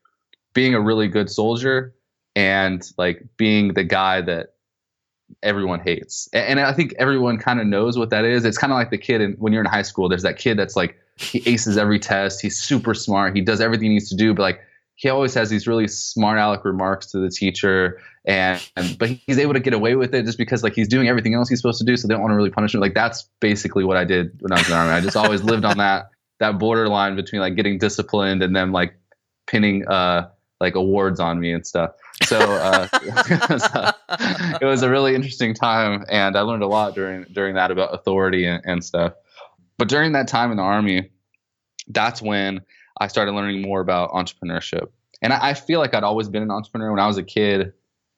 being 0.54 0.74
a 0.74 0.82
really 0.82 1.08
good 1.08 1.30
soldier 1.30 1.94
and 2.36 2.90
like 2.98 3.24
being 3.38 3.74
the 3.74 3.84
guy 3.84 4.22
that 4.22 4.54
everyone 5.44 5.80
hates. 5.80 6.28
And 6.34 6.60
I 6.60 6.74
think 6.74 6.94
everyone 6.98 7.38
kind 7.38 7.60
of 7.60 7.68
knows 7.68 7.98
what 7.98 8.10
that 8.10 8.26
is. 8.26 8.46
It's 8.46 8.58
kind 8.58 8.74
of 8.74 8.78
like 8.78 8.90
the 8.90 8.98
kid 8.98 9.22
in, 9.22 9.34
when 9.34 9.54
you're 9.54 9.64
in 9.64 9.70
high 9.70 9.84
school. 9.84 10.10
There's 10.10 10.24
that 10.24 10.38
kid 10.38 10.58
that's 10.58 10.76
like 10.76 10.98
he 11.18 11.44
aces 11.46 11.78
every 11.78 12.00
test. 12.00 12.42
He's 12.42 12.58
super 12.58 12.94
smart. 12.94 13.36
He 13.36 13.42
does 13.42 13.62
everything 13.62 13.88
he 13.88 13.94
needs 13.94 14.10
to 14.10 14.16
do, 14.16 14.34
but 14.34 14.42
like 14.42 14.62
he 15.00 15.08
always 15.08 15.34
has 15.34 15.50
these 15.50 15.66
really 15.66 15.88
smart 15.88 16.38
aleck 16.38 16.66
remarks 16.66 17.08
to 17.08 17.20
the 17.20 17.30
teacher 17.30 18.02
and, 18.26 18.62
and 18.76 18.98
but 18.98 19.10
he's 19.10 19.40
able 19.40 19.54
to 19.54 19.60
get 19.62 19.74
away 19.74 19.96
with 19.96 20.14
it 20.14 20.26
just 20.26 20.38
because 20.38 20.62
like 20.62 20.74
he's 20.74 20.90
doing 20.90 21.08
everything 21.08 21.34
else 21.34 21.48
he's 21.48 21.60
supposed 21.60 21.80
to 21.80 21.86
do 21.86 21.96
so 21.96 22.08
they 22.08 22.14
don't 22.14 22.22
want 22.22 22.32
to 22.32 22.36
really 22.36 22.50
punish 22.50 22.76
him 22.76 22.82
like 22.82 22.94
that's 22.94 23.30
basically 23.40 23.86
what 23.86 23.96
i 23.96 24.04
did 24.04 24.38
when 24.42 24.52
i 24.52 24.56
was 24.56 24.66
in 24.66 24.72
the 24.72 24.78
army 24.78 24.92
i 24.92 25.00
just 25.00 25.16
always 25.16 25.42
lived 25.42 25.64
on 25.64 25.78
that 25.78 26.10
that 26.40 26.60
borderline 26.60 27.16
between 27.16 27.40
like 27.40 27.56
getting 27.56 27.78
disciplined 27.78 28.44
and 28.44 28.54
then 28.54 28.74
like 28.74 28.94
pinning 29.48 29.88
uh 29.88 30.28
like 30.60 30.76
awards 30.76 31.20
on 31.20 31.40
me 31.40 31.52
and 31.52 31.66
stuff 31.66 31.92
so 32.24 32.38
uh, 32.38 32.88
it 34.62 34.66
was 34.66 34.84
a 34.84 34.90
really 34.90 35.16
interesting 35.16 35.54
time, 35.54 36.06
and 36.10 36.36
I 36.36 36.42
learned 36.42 36.64
a 36.64 36.68
lot 36.68 36.96
during 36.96 37.24
during 37.32 37.56
that 37.56 37.72
about 37.72 37.94
authority 37.94 38.46
and, 38.46 38.62
and 38.66 38.84
stuff. 38.84 39.14
But 39.78 39.88
during 39.88 40.12
that 40.14 40.28
time 40.28 40.52
in 40.52 40.58
the 40.58 40.64
army, 40.64 41.10
that's 41.88 42.22
when 42.22 42.62
I 43.00 43.08
started 43.08 43.32
learning 43.32 43.62
more 43.62 43.80
about 43.80 44.12
entrepreneurship. 44.12 44.90
And 45.22 45.32
I, 45.32 45.50
I, 45.50 45.54
feel 45.54 45.80
like 45.80 45.94
I'd 45.94 46.04
always 46.04 46.28
been 46.28 46.44
an 46.44 46.52
entrepreneur. 46.52 46.92
When 46.92 47.00
I 47.00 47.08
was 47.08 47.18
a 47.18 47.24
kid, 47.24 47.72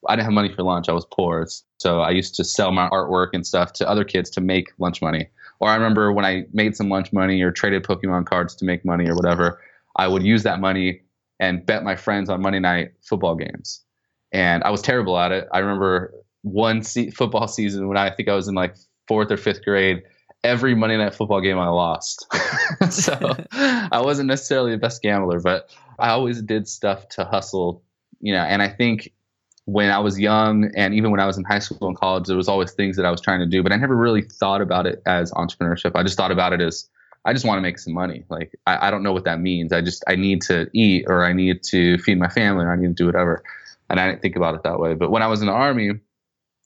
I 0.07 0.15
didn't 0.15 0.25
have 0.25 0.33
money 0.33 0.51
for 0.51 0.63
lunch. 0.63 0.89
I 0.89 0.93
was 0.93 1.05
poor. 1.11 1.47
So 1.77 2.01
I 2.01 2.09
used 2.09 2.33
to 2.35 2.43
sell 2.43 2.71
my 2.71 2.89
artwork 2.89 3.29
and 3.33 3.45
stuff 3.45 3.73
to 3.73 3.87
other 3.87 4.03
kids 4.03 4.31
to 4.31 4.41
make 4.41 4.71
lunch 4.79 5.01
money. 5.01 5.29
Or 5.59 5.69
I 5.69 5.75
remember 5.75 6.11
when 6.11 6.25
I 6.25 6.45
made 6.51 6.75
some 6.75 6.89
lunch 6.89 7.13
money 7.13 7.41
or 7.43 7.51
traded 7.51 7.83
Pokemon 7.83 8.25
cards 8.25 8.55
to 8.55 8.65
make 8.65 8.83
money 8.83 9.07
or 9.07 9.15
whatever, 9.15 9.59
I 9.95 10.07
would 10.07 10.23
use 10.23 10.41
that 10.43 10.59
money 10.59 11.01
and 11.41 11.65
bet 11.65 11.83
my 11.83 11.97
friends 11.97 12.29
on 12.29 12.41
Monday 12.41 12.59
night 12.59 12.93
football 13.01 13.35
games 13.35 13.83
and 14.31 14.63
I 14.63 14.69
was 14.69 14.81
terrible 14.81 15.17
at 15.17 15.31
it. 15.31 15.47
I 15.51 15.59
remember 15.59 16.13
one 16.43 16.81
se- 16.81 17.11
football 17.11 17.47
season 17.47 17.87
when 17.87 17.97
I 17.97 18.09
think 18.09 18.29
I 18.29 18.35
was 18.35 18.47
in 18.47 18.55
like 18.55 18.75
fourth 19.07 19.31
or 19.31 19.37
fifth 19.37 19.63
grade. 19.63 20.03
Every 20.43 20.73
Monday 20.73 20.97
night 20.97 21.13
football 21.13 21.39
game 21.39 21.59
I 21.59 21.67
lost, 21.67 22.25
so 22.89 23.35
I 23.51 24.01
wasn't 24.01 24.27
necessarily 24.27 24.71
the 24.71 24.77
best 24.79 25.03
gambler, 25.03 25.39
but 25.39 25.69
I 25.99 26.09
always 26.09 26.41
did 26.41 26.67
stuff 26.67 27.07
to 27.09 27.25
hustle, 27.25 27.83
you 28.21 28.33
know. 28.33 28.41
And 28.41 28.59
I 28.59 28.67
think 28.67 29.13
when 29.65 29.91
I 29.91 29.99
was 29.99 30.19
young, 30.19 30.71
and 30.75 30.95
even 30.95 31.11
when 31.11 31.19
I 31.19 31.27
was 31.27 31.37
in 31.37 31.43
high 31.43 31.59
school 31.59 31.87
and 31.87 31.95
college, 31.95 32.25
there 32.25 32.37
was 32.37 32.47
always 32.47 32.71
things 32.71 32.97
that 32.97 33.05
I 33.05 33.11
was 33.11 33.21
trying 33.21 33.39
to 33.41 33.45
do, 33.45 33.61
but 33.61 33.71
I 33.71 33.75
never 33.75 33.95
really 33.95 34.23
thought 34.23 34.61
about 34.61 34.87
it 34.87 35.03
as 35.05 35.31
entrepreneurship. 35.33 35.91
I 35.93 36.01
just 36.01 36.17
thought 36.17 36.31
about 36.31 36.53
it 36.53 36.61
as 36.61 36.89
I 37.23 37.33
just 37.33 37.45
want 37.45 37.57
to 37.57 37.61
make 37.61 37.79
some 37.79 37.93
money. 37.93 38.23
Like 38.29 38.51
I, 38.65 38.87
I 38.87 38.91
don't 38.91 39.03
know 39.03 39.13
what 39.13 39.25
that 39.25 39.39
means. 39.39 39.71
I 39.73 39.81
just 39.81 40.03
I 40.07 40.15
need 40.15 40.41
to 40.43 40.69
eat, 40.73 41.05
or 41.07 41.23
I 41.23 41.33
need 41.33 41.63
to 41.69 41.97
feed 41.99 42.17
my 42.19 42.29
family, 42.29 42.65
or 42.65 42.71
I 42.71 42.75
need 42.75 42.87
to 42.87 42.93
do 42.93 43.05
whatever 43.05 43.43
and 43.91 43.99
I 43.99 44.07
didn't 44.07 44.21
think 44.21 44.37
about 44.37 44.55
it 44.55 44.63
that 44.63 44.79
way. 44.79 44.93
But 44.93 45.11
when 45.11 45.21
I 45.21 45.27
was 45.27 45.41
in 45.41 45.47
the 45.47 45.53
army, 45.53 45.89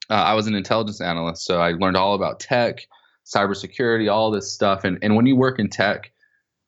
uh, 0.09 0.13
I 0.13 0.35
was 0.35 0.45
an 0.45 0.53
intelligence 0.53 1.01
analyst, 1.01 1.43
so 1.43 1.59
I 1.59 1.71
learned 1.71 1.97
all 1.97 2.13
about 2.13 2.39
tech, 2.39 2.87
cybersecurity, 3.25 4.11
all 4.11 4.29
this 4.29 4.51
stuff. 4.51 4.83
And 4.83 4.99
and 5.01 5.15
when 5.15 5.25
you 5.25 5.35
work 5.35 5.57
in 5.57 5.69
tech, 5.69 6.11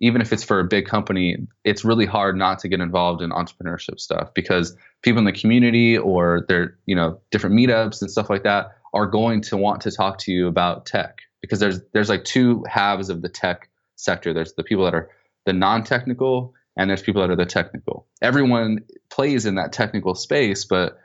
even 0.01 0.19
if 0.19 0.33
it's 0.33 0.43
for 0.43 0.59
a 0.59 0.63
big 0.63 0.87
company, 0.87 1.37
it's 1.63 1.85
really 1.85 2.07
hard 2.07 2.35
not 2.35 2.59
to 2.59 2.67
get 2.67 2.81
involved 2.81 3.21
in 3.21 3.29
entrepreneurship 3.29 3.99
stuff 3.99 4.33
because 4.33 4.75
people 5.03 5.19
in 5.19 5.25
the 5.25 5.31
community 5.31 5.95
or 5.95 6.43
their 6.47 6.75
you 6.87 6.95
know 6.95 7.19
different 7.29 7.55
meetups 7.55 8.01
and 8.01 8.09
stuff 8.09 8.29
like 8.29 8.43
that 8.43 8.75
are 8.95 9.05
going 9.05 9.41
to 9.41 9.57
want 9.57 9.81
to 9.81 9.91
talk 9.91 10.17
to 10.17 10.31
you 10.31 10.47
about 10.47 10.87
tech 10.87 11.19
because 11.39 11.59
there's 11.59 11.81
there's 11.93 12.09
like 12.09 12.23
two 12.23 12.65
halves 12.67 13.09
of 13.09 13.21
the 13.21 13.29
tech 13.29 13.69
sector. 13.97 14.33
There's 14.33 14.53
the 14.53 14.63
people 14.63 14.85
that 14.85 14.95
are 14.95 15.09
the 15.45 15.53
non-technical 15.53 16.53
and 16.77 16.89
there's 16.89 17.01
people 17.01 17.21
that 17.21 17.29
are 17.29 17.35
the 17.35 17.45
technical. 17.45 18.07
Everyone 18.21 18.79
plays 19.09 19.45
in 19.45 19.55
that 19.55 19.73
technical 19.73 20.15
space, 20.15 20.63
but 20.63 20.99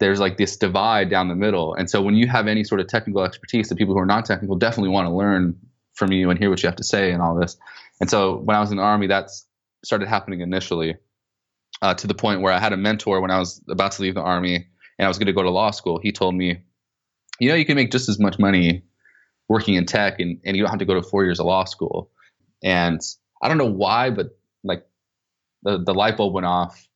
there's 0.00 0.18
like 0.18 0.38
this 0.38 0.56
divide 0.56 1.10
down 1.10 1.28
the 1.28 1.34
middle. 1.34 1.74
And 1.74 1.88
so 1.88 2.00
when 2.00 2.14
you 2.14 2.26
have 2.26 2.46
any 2.46 2.64
sort 2.64 2.80
of 2.80 2.88
technical 2.88 3.22
expertise, 3.22 3.68
the 3.68 3.76
people 3.76 3.94
who 3.94 4.00
are 4.00 4.06
not 4.06 4.24
technical 4.24 4.56
definitely 4.56 4.88
want 4.88 5.06
to 5.06 5.14
learn 5.14 5.56
from 5.94 6.10
you 6.10 6.30
and 6.30 6.38
hear 6.38 6.48
what 6.48 6.62
you 6.62 6.66
have 6.68 6.76
to 6.76 6.84
say 6.84 7.12
and 7.12 7.20
all 7.20 7.38
this. 7.38 7.56
And 8.00 8.08
so 8.08 8.38
when 8.38 8.56
I 8.56 8.60
was 8.60 8.70
in 8.70 8.78
the 8.78 8.82
army, 8.82 9.06
that's 9.06 9.46
started 9.84 10.08
happening 10.08 10.40
initially 10.40 10.96
uh, 11.82 11.94
to 11.94 12.06
the 12.06 12.14
point 12.14 12.40
where 12.40 12.52
I 12.52 12.58
had 12.58 12.72
a 12.72 12.76
mentor 12.76 13.20
when 13.20 13.30
I 13.30 13.38
was 13.38 13.62
about 13.68 13.92
to 13.92 14.02
leave 14.02 14.14
the 14.14 14.22
army 14.22 14.66
and 14.98 15.04
I 15.04 15.08
was 15.08 15.18
going 15.18 15.26
to 15.26 15.32
go 15.32 15.42
to 15.42 15.50
law 15.50 15.70
school. 15.70 16.00
He 16.02 16.12
told 16.12 16.34
me, 16.34 16.62
you 17.38 17.48
know, 17.48 17.54
you 17.54 17.64
can 17.64 17.76
make 17.76 17.90
just 17.90 18.08
as 18.08 18.18
much 18.18 18.38
money 18.38 18.82
working 19.48 19.74
in 19.74 19.84
tech 19.84 20.20
and, 20.20 20.40
and 20.44 20.56
you 20.56 20.62
don't 20.62 20.70
have 20.70 20.78
to 20.78 20.84
go 20.86 20.94
to 20.94 21.02
four 21.02 21.24
years 21.24 21.40
of 21.40 21.46
law 21.46 21.64
school. 21.64 22.10
And 22.62 23.00
I 23.42 23.48
don't 23.48 23.58
know 23.58 23.70
why, 23.70 24.10
but 24.10 24.38
like 24.64 24.86
the, 25.62 25.82
the 25.82 25.94
light 25.94 26.16
bulb 26.16 26.34
went 26.34 26.46
off 26.46 26.88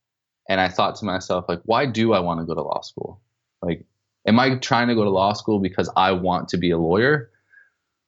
and 0.49 0.61
I 0.61 0.69
thought 0.69 0.97
to 0.97 1.05
myself, 1.05 1.47
like, 1.49 1.61
why 1.65 1.87
do 1.87 2.13
I 2.13 2.21
want 2.21 2.41
to 2.41 2.47
go 2.47 2.55
to 2.55 2.63
law 2.63 2.81
school? 2.83 3.21
Like, 3.63 3.87
am 4.27 4.39
I 4.39 4.57
trying 4.57 4.89
to 4.89 4.95
go 4.95 5.05
to 5.05 5.11
law 5.11 5.33
school 5.33 5.59
because 5.59 5.91
I 5.97 6.13
want 6.13 6.49
to 6.51 6.59
be 6.59 6.71
a 6.71 6.79
lawyer? 6.79 7.31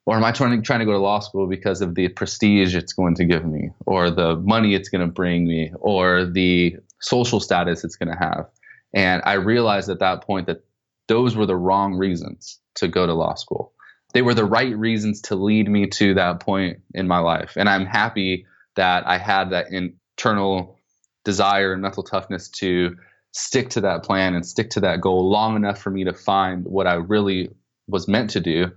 Or 0.05 0.17
am 0.17 0.25
I 0.25 0.31
trying 0.31 0.63
trying 0.63 0.79
to 0.79 0.85
go 0.85 0.93
to 0.93 0.99
law 0.99 1.19
school 1.19 1.49
because 1.49 1.81
of 1.81 1.97
the 1.97 2.09
prestige 2.09 2.77
it's 2.77 2.93
going 2.93 3.17
to 3.17 3.25
give 3.25 3.45
me, 3.45 3.71
or 3.87 4.09
the 4.09 4.37
money 4.37 4.75
it's 4.75 4.89
going 4.89 5.01
to 5.01 5.13
bring 5.13 5.49
me, 5.49 5.73
or 5.81 6.25
the 6.25 6.77
social 7.01 7.41
status 7.41 7.83
it's 7.83 7.97
going 7.97 8.13
to 8.13 8.19
have? 8.19 8.47
And 8.95 9.21
I 9.25 9.33
realized 9.33 9.91
at 9.91 9.99
that 9.99 10.23
point 10.23 10.47
that 10.47 10.65
those 11.09 11.35
were 11.35 11.47
the 11.47 11.57
wrong 11.57 11.95
reasons 11.95 12.61
to 12.77 12.87
go 12.87 13.07
to 13.07 13.15
law 13.15 13.35
school. 13.35 13.73
They 14.13 14.23
were 14.23 14.35
the 14.35 14.45
right 14.45 14.77
reasons 14.77 15.23
to 15.23 15.35
lead 15.37 15.69
me 15.69 15.89
to 15.89 16.15
that 16.15 16.41
point 16.41 16.81
in 16.95 17.07
my 17.07 17.19
life. 17.19 17.55
And 17.57 17.69
I'm 17.69 17.87
happy 17.87 18.47
that 18.77 19.07
I 19.07 19.19
had 19.19 19.51
that 19.51 19.67
internal 19.73 20.79
desire 21.25 21.73
and 21.73 21.83
mental 21.83 22.03
toughness 22.03 22.49
to 22.49 22.97
stick 23.33 23.71
to 23.71 23.83
that 23.83 24.03
plan 24.03 24.35
and 24.35 24.47
stick 24.47 24.71
to 24.71 24.81
that 24.81 25.01
goal 25.01 25.29
long 25.29 25.57
enough 25.57 25.79
for 25.79 25.91
me 25.91 26.05
to 26.05 26.15
find 26.15 26.65
what 26.65 26.87
I 26.87 26.95
really 26.95 27.51
was 27.87 28.09
meant 28.09 28.31
to 28.31 28.41
do. 28.41 28.73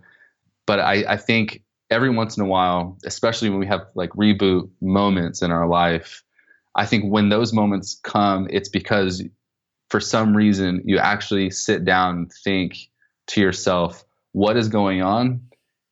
But 0.66 0.80
I, 0.80 1.06
I 1.08 1.18
think 1.18 1.64
every 1.90 2.10
once 2.10 2.38
in 2.38 2.44
a 2.44 2.48
while, 2.48 2.98
especially 3.06 3.50
when 3.50 3.60
we 3.60 3.68
have 3.68 3.88
like 3.96 4.12
reboot 4.12 4.70
moments 4.82 5.42
in 5.42 5.52
our 5.52 5.68
life, 5.68 6.24
I 6.76 6.86
think 6.86 7.06
when 7.12 7.30
those 7.30 7.54
moments 7.54 8.00
come, 8.04 8.48
it's 8.50 8.70
because 8.70 9.24
for 9.90 10.00
some 10.00 10.36
reason 10.36 10.84
you 10.86 10.98
actually 10.98 11.50
sit 11.50 11.84
down 11.86 12.18
and 12.18 12.32
think 12.44 12.78
to 13.28 13.42
yourself, 13.42 14.04
what 14.32 14.58
is 14.58 14.68
going 14.68 15.02
on 15.02 15.42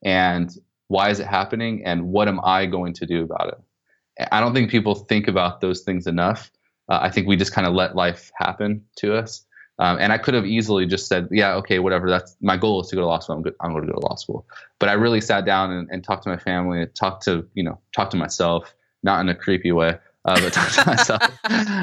and 0.04 0.52
why 0.88 1.10
is 1.10 1.20
it 1.20 1.28
happening 1.28 1.84
and 1.86 2.08
what 2.08 2.28
am 2.28 2.40
I 2.44 2.66
going 2.66 2.94
to 2.94 3.06
do 3.06 3.24
about 3.24 3.50
it? 3.50 4.28
I 4.32 4.40
don't 4.40 4.54
think 4.54 4.72
people 4.72 4.96
think 4.96 5.28
about 5.28 5.62
those 5.62 5.82
things 5.82 6.08
enough. 6.08 6.52
Uh, 6.90 7.00
I 7.02 7.10
think 7.10 7.28
we 7.28 7.36
just 7.36 7.52
kind 7.52 7.68
of 7.68 7.74
let 7.74 7.96
life 7.96 8.32
happen 8.36 8.84
to 8.98 9.16
us. 9.16 9.46
Um, 9.80 9.98
and 10.00 10.12
I 10.12 10.18
could 10.18 10.34
have 10.34 10.46
easily 10.46 10.88
just 10.88 11.08
said, 11.08 11.28
yeah, 11.30 11.54
okay, 11.56 11.78
whatever. 11.80 12.10
That's 12.10 12.36
my 12.42 12.58
goal 12.58 12.82
is 12.82 12.88
to 12.88 12.96
go 12.96 13.02
to 13.02 13.08
law 13.08 13.20
school. 13.20 13.36
I'm, 13.36 13.44
good, 13.44 13.54
I'm 13.62 13.72
going 13.72 13.86
to 13.86 13.94
go 13.94 14.00
to 14.00 14.06
law 14.08 14.16
school. 14.16 14.48
But 14.80 14.90
I 14.90 14.94
really 14.94 15.22
sat 15.22 15.46
down 15.46 15.72
and, 15.72 15.88
and 15.92 16.04
talked 16.04 16.24
to 16.24 16.30
my 16.30 16.38
family, 16.38 16.84
talked 16.88 17.24
to, 17.26 17.48
you 17.54 17.64
know, 17.64 17.80
talked 17.96 18.12
to 18.12 18.18
myself, 18.18 18.74
not 19.04 19.22
in 19.22 19.30
a 19.30 19.36
creepy 19.36 19.72
way, 19.72 19.98
uh, 20.26 20.42
but 20.42 20.54
talked 20.54 20.74
to 20.74 20.86
myself, 20.88 21.22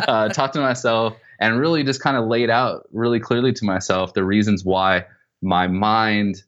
uh, 0.09 0.29
talked 0.31 0.55
to 0.55 0.61
myself 0.61 1.17
and 1.39 1.61
really 1.61 1.85
just 1.85 2.01
kind 2.01 2.17
of 2.17 2.27
laid 2.27 2.51
out 2.51 2.89
really 2.93 3.21
clearly 3.21 3.53
to 3.53 3.65
myself 3.65 4.15
the 4.15 4.25
reasons 4.25 4.65
why 4.65 5.05
my 5.45 5.69
mind 5.69 6.43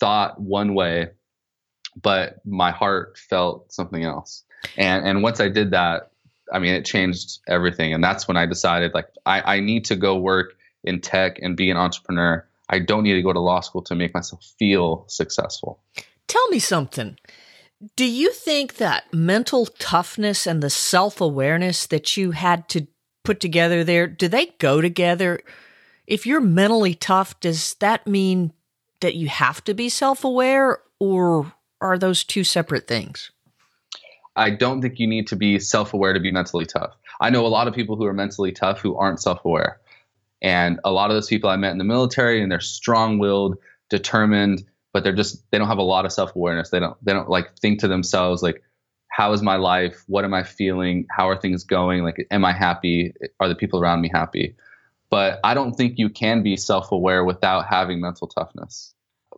thought 0.00 0.40
one 0.40 0.74
way, 0.74 1.10
but 2.02 2.40
my 2.44 2.72
heart 2.72 3.16
felt 3.18 3.72
something 3.72 4.02
else 4.02 4.44
and 4.76 5.06
and 5.06 5.22
once 5.22 5.40
I 5.40 5.48
did 5.48 5.70
that, 5.72 6.10
I 6.52 6.58
mean, 6.58 6.74
it 6.74 6.84
changed 6.84 7.40
everything. 7.48 7.92
And 7.94 8.02
that's 8.02 8.26
when 8.28 8.36
I 8.36 8.46
decided 8.46 8.94
like 8.94 9.08
I, 9.26 9.56
I 9.56 9.60
need 9.60 9.86
to 9.86 9.96
go 9.96 10.16
work 10.16 10.54
in 10.82 11.00
tech 11.00 11.38
and 11.40 11.56
be 11.56 11.70
an 11.70 11.76
entrepreneur. 11.76 12.46
I 12.68 12.78
don't 12.78 13.02
need 13.02 13.14
to 13.14 13.22
go 13.22 13.32
to 13.32 13.40
law 13.40 13.60
school 13.60 13.82
to 13.82 13.94
make 13.94 14.14
myself 14.14 14.44
feel 14.58 15.04
successful. 15.08 15.80
Tell 16.28 16.46
me 16.48 16.58
something. 16.58 17.18
Do 17.96 18.06
you 18.06 18.32
think 18.32 18.76
that 18.76 19.12
mental 19.12 19.66
toughness 19.66 20.46
and 20.46 20.62
the 20.62 20.70
self 20.70 21.20
awareness 21.20 21.86
that 21.86 22.16
you 22.16 22.30
had 22.30 22.68
to 22.70 22.86
put 23.24 23.40
together 23.40 23.84
there, 23.84 24.06
do 24.06 24.28
they 24.28 24.46
go 24.58 24.80
together? 24.80 25.40
If 26.06 26.26
you're 26.26 26.40
mentally 26.40 26.94
tough, 26.94 27.38
does 27.40 27.74
that 27.74 28.06
mean 28.06 28.52
that 29.00 29.14
you 29.14 29.28
have 29.28 29.62
to 29.64 29.74
be 29.74 29.88
self 29.88 30.24
aware 30.24 30.78
or 30.98 31.52
are 31.80 31.98
those 31.98 32.24
two 32.24 32.44
separate 32.44 32.86
things? 32.86 33.30
I 34.36 34.50
don't 34.50 34.82
think 34.82 34.98
you 34.98 35.06
need 35.06 35.26
to 35.28 35.36
be 35.36 35.58
self 35.58 35.94
aware 35.94 36.12
to 36.12 36.20
be 36.20 36.32
mentally 36.32 36.66
tough. 36.66 36.96
I 37.20 37.30
know 37.30 37.46
a 37.46 37.48
lot 37.48 37.68
of 37.68 37.74
people 37.74 37.96
who 37.96 38.04
are 38.04 38.12
mentally 38.12 38.52
tough 38.52 38.80
who 38.80 38.96
aren't 38.96 39.20
self 39.20 39.44
aware. 39.44 39.80
And 40.42 40.78
a 40.84 40.92
lot 40.92 41.10
of 41.10 41.16
those 41.16 41.28
people 41.28 41.48
I 41.48 41.56
met 41.56 41.72
in 41.72 41.78
the 41.78 41.84
military 41.84 42.42
and 42.42 42.52
they're 42.52 42.60
strong 42.60 43.18
willed, 43.18 43.56
determined, 43.88 44.64
but 44.94 45.04
they're 45.04 45.12
just 45.12 45.42
they 45.50 45.58
don't 45.58 45.68
have 45.68 45.76
a 45.76 45.82
lot 45.82 46.06
of 46.06 46.12
self-awareness 46.12 46.70
they 46.70 46.80
don't 46.80 46.96
they 47.04 47.12
don't 47.12 47.28
like 47.28 47.54
think 47.58 47.80
to 47.80 47.88
themselves 47.88 48.42
like 48.42 48.62
how 49.08 49.32
is 49.32 49.42
my 49.42 49.56
life 49.56 50.02
what 50.06 50.24
am 50.24 50.32
i 50.32 50.42
feeling 50.42 51.04
how 51.10 51.28
are 51.28 51.38
things 51.38 51.64
going 51.64 52.02
like 52.02 52.26
am 52.30 52.44
i 52.46 52.52
happy 52.52 53.12
are 53.40 53.48
the 53.48 53.54
people 53.54 53.78
around 53.78 54.00
me 54.00 54.08
happy 54.10 54.54
but 55.10 55.40
i 55.44 55.54
don't 55.54 55.74
think 55.74 55.98
you 55.98 56.08
can 56.08 56.42
be 56.42 56.56
self-aware 56.56 57.24
without 57.24 57.66
having 57.66 58.00
mental 58.00 58.26
toughness 58.26 58.94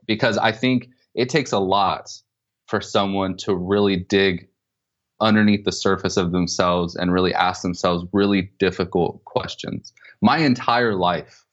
because 0.06 0.38
i 0.38 0.52
think 0.52 0.88
it 1.14 1.28
takes 1.28 1.52
a 1.52 1.58
lot 1.58 2.12
for 2.66 2.80
someone 2.80 3.36
to 3.36 3.54
really 3.54 3.96
dig 3.96 4.48
underneath 5.20 5.64
the 5.64 5.72
surface 5.72 6.16
of 6.16 6.32
themselves 6.32 6.94
and 6.94 7.12
really 7.12 7.32
ask 7.32 7.62
themselves 7.62 8.04
really 8.12 8.50
difficult 8.58 9.24
questions 9.24 9.92
my 10.20 10.38
entire 10.38 10.94
life 10.94 11.44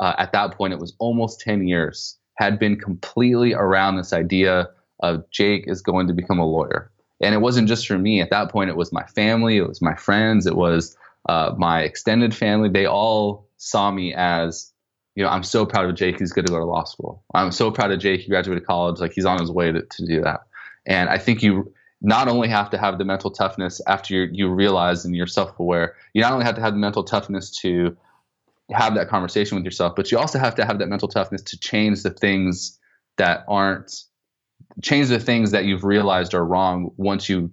uh, 0.00 0.14
at 0.18 0.32
that 0.32 0.52
point 0.52 0.72
it 0.72 0.78
was 0.78 0.94
almost 0.98 1.40
10 1.40 1.68
years 1.68 2.18
had 2.40 2.58
been 2.58 2.76
completely 2.80 3.52
around 3.52 3.96
this 3.96 4.14
idea 4.14 4.66
of 5.00 5.30
Jake 5.30 5.64
is 5.66 5.82
going 5.82 6.08
to 6.08 6.14
become 6.14 6.38
a 6.38 6.46
lawyer. 6.46 6.90
And 7.20 7.34
it 7.34 7.38
wasn't 7.38 7.68
just 7.68 7.86
for 7.86 7.98
me. 7.98 8.22
At 8.22 8.30
that 8.30 8.50
point, 8.50 8.70
it 8.70 8.76
was 8.76 8.92
my 8.92 9.04
family, 9.04 9.58
it 9.58 9.68
was 9.68 9.82
my 9.82 9.94
friends, 9.94 10.46
it 10.46 10.56
was 10.56 10.96
uh, 11.28 11.54
my 11.58 11.82
extended 11.82 12.34
family. 12.34 12.70
They 12.70 12.86
all 12.86 13.46
saw 13.60 13.90
me 13.90 14.14
as, 14.14 14.72
you 15.14 15.22
know, 15.22 15.28
I'm 15.28 15.42
so 15.42 15.66
proud 15.66 15.88
of 15.88 15.94
Jake. 15.94 16.18
He's 16.18 16.32
going 16.32 16.46
to 16.46 16.52
go 16.52 16.58
to 16.58 16.64
law 16.64 16.84
school. 16.84 17.22
I'm 17.34 17.52
so 17.52 17.70
proud 17.70 17.92
of 17.92 18.00
Jake. 18.00 18.22
He 18.22 18.28
graduated 18.28 18.66
college. 18.66 19.00
Like 19.00 19.12
he's 19.12 19.26
on 19.26 19.38
his 19.38 19.50
way 19.50 19.70
to, 19.70 19.82
to 19.82 20.06
do 20.06 20.22
that. 20.22 20.40
And 20.86 21.10
I 21.10 21.18
think 21.18 21.42
you 21.42 21.72
not 22.00 22.26
only 22.26 22.48
have 22.48 22.70
to 22.70 22.78
have 22.78 22.96
the 22.96 23.04
mental 23.04 23.30
toughness 23.30 23.82
after 23.86 24.14
you 24.14 24.30
you 24.32 24.48
realize 24.48 25.04
and 25.04 25.14
you're 25.14 25.26
self 25.26 25.58
aware. 25.60 25.94
You 26.14 26.22
not 26.22 26.32
only 26.32 26.46
have 26.46 26.54
to 26.54 26.62
have 26.62 26.72
the 26.72 26.78
mental 26.78 27.04
toughness 27.04 27.50
to 27.60 27.94
have 28.70 28.94
that 28.94 29.08
conversation 29.08 29.56
with 29.56 29.64
yourself, 29.64 29.94
but 29.94 30.10
you 30.10 30.18
also 30.18 30.38
have 30.38 30.54
to 30.54 30.64
have 30.64 30.78
that 30.78 30.88
mental 30.88 31.08
toughness 31.08 31.42
to 31.42 31.58
change 31.58 32.02
the 32.02 32.10
things 32.10 32.78
that 33.18 33.44
aren't 33.46 34.04
change 34.80 35.08
the 35.08 35.20
things 35.20 35.50
that 35.50 35.66
you've 35.66 35.84
realized 35.84 36.32
are 36.32 36.44
wrong 36.44 36.92
once 36.96 37.28
you 37.28 37.50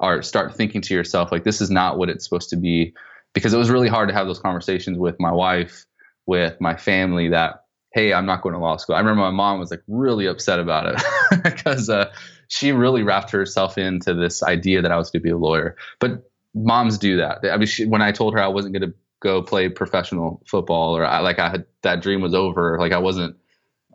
are 0.00 0.20
start 0.22 0.52
thinking 0.56 0.80
to 0.80 0.94
yourself 0.94 1.30
like 1.30 1.44
this 1.44 1.60
is 1.60 1.70
not 1.70 1.98
what 1.98 2.08
it's 2.08 2.24
supposed 2.24 2.50
to 2.50 2.56
be 2.56 2.92
because 3.34 3.52
it 3.52 3.58
was 3.58 3.70
really 3.70 3.88
hard 3.88 4.08
to 4.08 4.14
have 4.14 4.26
those 4.26 4.38
conversations 4.38 4.98
with 4.98 5.18
my 5.20 5.32
wife 5.32 5.84
with 6.26 6.58
my 6.60 6.76
family 6.76 7.28
that 7.28 7.64
hey 7.92 8.12
i'm 8.12 8.26
not 8.26 8.42
going 8.42 8.54
to 8.54 8.58
law 8.58 8.76
school 8.76 8.94
i 8.94 8.98
remember 8.98 9.20
my 9.20 9.30
mom 9.30 9.58
was 9.58 9.70
like 9.70 9.82
really 9.86 10.26
upset 10.26 10.58
about 10.58 10.86
it 10.86 11.42
because 11.42 11.90
uh, 11.90 12.10
she 12.48 12.72
really 12.72 13.02
wrapped 13.02 13.30
herself 13.30 13.76
into 13.76 14.14
this 14.14 14.42
idea 14.42 14.80
that 14.80 14.90
i 14.90 14.96
was 14.96 15.10
going 15.10 15.20
to 15.20 15.24
be 15.24 15.30
a 15.30 15.36
lawyer 15.36 15.76
but 16.00 16.30
moms 16.54 16.96
do 16.96 17.16
that 17.16 17.38
i 17.52 17.56
mean 17.56 17.66
she, 17.66 17.84
when 17.84 18.00
i 18.00 18.10
told 18.10 18.32
her 18.32 18.40
i 18.40 18.48
wasn't 18.48 18.72
going 18.72 18.88
to 18.88 18.96
go 19.24 19.42
play 19.42 19.68
professional 19.68 20.40
football 20.46 20.96
or 20.96 21.04
I, 21.04 21.18
like 21.20 21.40
I 21.40 21.48
had 21.48 21.64
that 21.82 22.02
dream 22.02 22.20
was 22.20 22.34
over. 22.34 22.78
Like 22.78 22.92
I 22.92 22.98
wasn't. 22.98 23.36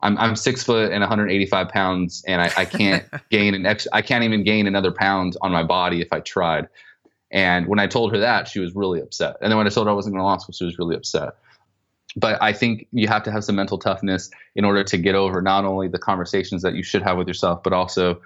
I'm 0.01 0.17
I'm 0.17 0.35
six 0.35 0.63
foot 0.63 0.91
and 0.91 1.01
185 1.01 1.69
pounds, 1.69 2.23
and 2.27 2.41
I, 2.41 2.51
I 2.57 2.65
can't 2.65 3.05
gain 3.29 3.53
an 3.53 3.65
extra. 3.65 3.91
I 3.93 4.01
can't 4.01 4.23
even 4.25 4.43
gain 4.43 4.67
another 4.67 4.91
pound 4.91 5.37
on 5.41 5.51
my 5.51 5.63
body 5.63 6.01
if 6.01 6.11
I 6.11 6.19
tried. 6.19 6.67
And 7.31 7.67
when 7.67 7.79
I 7.79 7.87
told 7.87 8.11
her 8.13 8.19
that, 8.19 8.47
she 8.47 8.59
was 8.59 8.75
really 8.75 9.01
upset. 9.01 9.37
And 9.41 9.51
then 9.51 9.57
when 9.57 9.67
I 9.67 9.69
told 9.69 9.87
her 9.87 9.91
I 9.91 9.95
wasn't 9.95 10.15
going 10.15 10.21
to 10.21 10.25
law 10.25 10.37
school, 10.37 10.53
she 10.53 10.65
was 10.65 10.79
really 10.79 10.95
upset. 10.95 11.35
But 12.15 12.41
I 12.41 12.53
think 12.53 12.87
you 12.91 13.07
have 13.07 13.23
to 13.23 13.31
have 13.31 13.43
some 13.43 13.55
mental 13.55 13.77
toughness 13.77 14.31
in 14.55 14.65
order 14.65 14.83
to 14.83 14.97
get 14.97 15.13
over 15.13 15.41
not 15.41 15.63
only 15.63 15.87
the 15.87 15.99
conversations 15.99 16.63
that 16.63 16.73
you 16.73 16.81
should 16.81 17.03
have 17.03 17.17
with 17.17 17.27
yourself, 17.27 17.61
but 17.61 17.71
also 17.71 18.19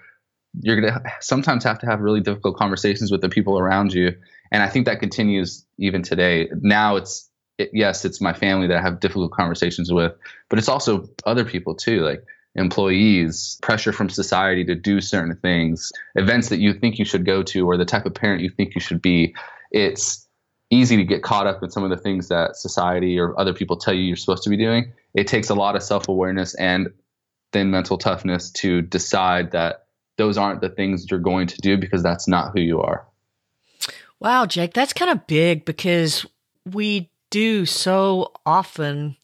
you're 0.62 0.80
going 0.80 0.94
to 0.94 1.04
sometimes 1.20 1.64
have 1.66 1.80
to 1.80 1.86
have 1.86 2.00
really 2.00 2.22
difficult 2.22 2.56
conversations 2.56 3.12
with 3.12 3.22
the 3.22 3.30
people 3.30 3.60
around 3.60 3.94
you 3.94 4.16
and 4.54 4.62
I 4.62 4.70
think 4.70 4.86
that 4.86 5.00
continues 5.00 5.66
even 5.80 6.04
today. 6.04 6.48
Now 6.62 6.96
it's 6.96 7.28
it, 7.58 7.72
yes, 7.74 8.06
it's 8.06 8.22
my 8.22 8.34
family 8.34 8.68
that 8.68 8.78
I 8.78 8.82
have 8.82 9.00
difficult 9.00 9.32
conversations 9.32 9.92
with, 9.92 10.14
but 10.50 10.60
it's 10.60 10.70
also 10.70 11.10
other 11.26 11.44
people 11.44 11.76
too, 11.76 12.02
like 12.02 12.24
employees, 12.56 13.58
pressure 13.62 13.92
from 13.92 14.10
society 14.10 14.64
to 14.66 14.76
do 14.76 15.02
certain 15.02 15.36
things, 15.36 15.92
events 16.16 16.50
that 16.50 16.60
you 16.60 16.74
think 16.74 17.00
you 17.00 17.06
should 17.06 17.26
go 17.26 17.44
to, 17.44 17.68
or 17.68 17.78
the 17.78 17.86
type 17.86 18.06
of 18.06 18.14
parent 18.14 18.42
you 18.42 18.50
think 18.50 18.76
you 18.76 18.82
should 18.82 19.02
be. 19.02 19.36
It's 19.72 20.28
easy 20.70 20.98
to 20.98 21.04
get 21.04 21.24
caught 21.24 21.48
up 21.48 21.64
in 21.64 21.70
some 21.70 21.84
of 21.84 21.90
the 21.90 21.98
things 21.98 22.28
that 22.28 22.56
society 22.56 23.20
or 23.20 23.40
other 23.40 23.54
people 23.54 23.78
tell 23.78 23.94
you 23.94 24.04
you're 24.04 24.16
supposed 24.16 24.44
to 24.44 24.50
be 24.50 24.58
doing. 24.58 24.92
It 25.14 25.28
takes 25.28 25.50
a 25.50 25.56
lot 25.56 25.76
of 25.76 25.84
self 25.84 26.08
awareness 26.08 26.56
and 26.56 26.92
then 27.52 27.72
mental 27.72 27.98
toughness 27.98 28.50
to 28.52 28.82
decide 28.82 29.52
that 29.52 29.86
those 30.18 30.38
aren't 30.38 30.62
the 30.62 30.70
things 30.70 31.10
you're 31.10 31.20
going 31.20 31.48
to 31.48 31.58
do 31.58 31.78
because 31.78 32.04
that's 32.04 32.28
not 32.28 32.52
who 32.54 32.62
you 32.62 32.82
are. 32.82 33.06
Wow, 34.20 34.46
Jake, 34.46 34.74
that's 34.74 34.94
kind 34.94 35.12
of 35.12 35.28
big 35.28 35.66
because 35.66 36.26
we 36.72 37.10
do 37.30 37.66
so 37.66 38.32
often 38.46 39.18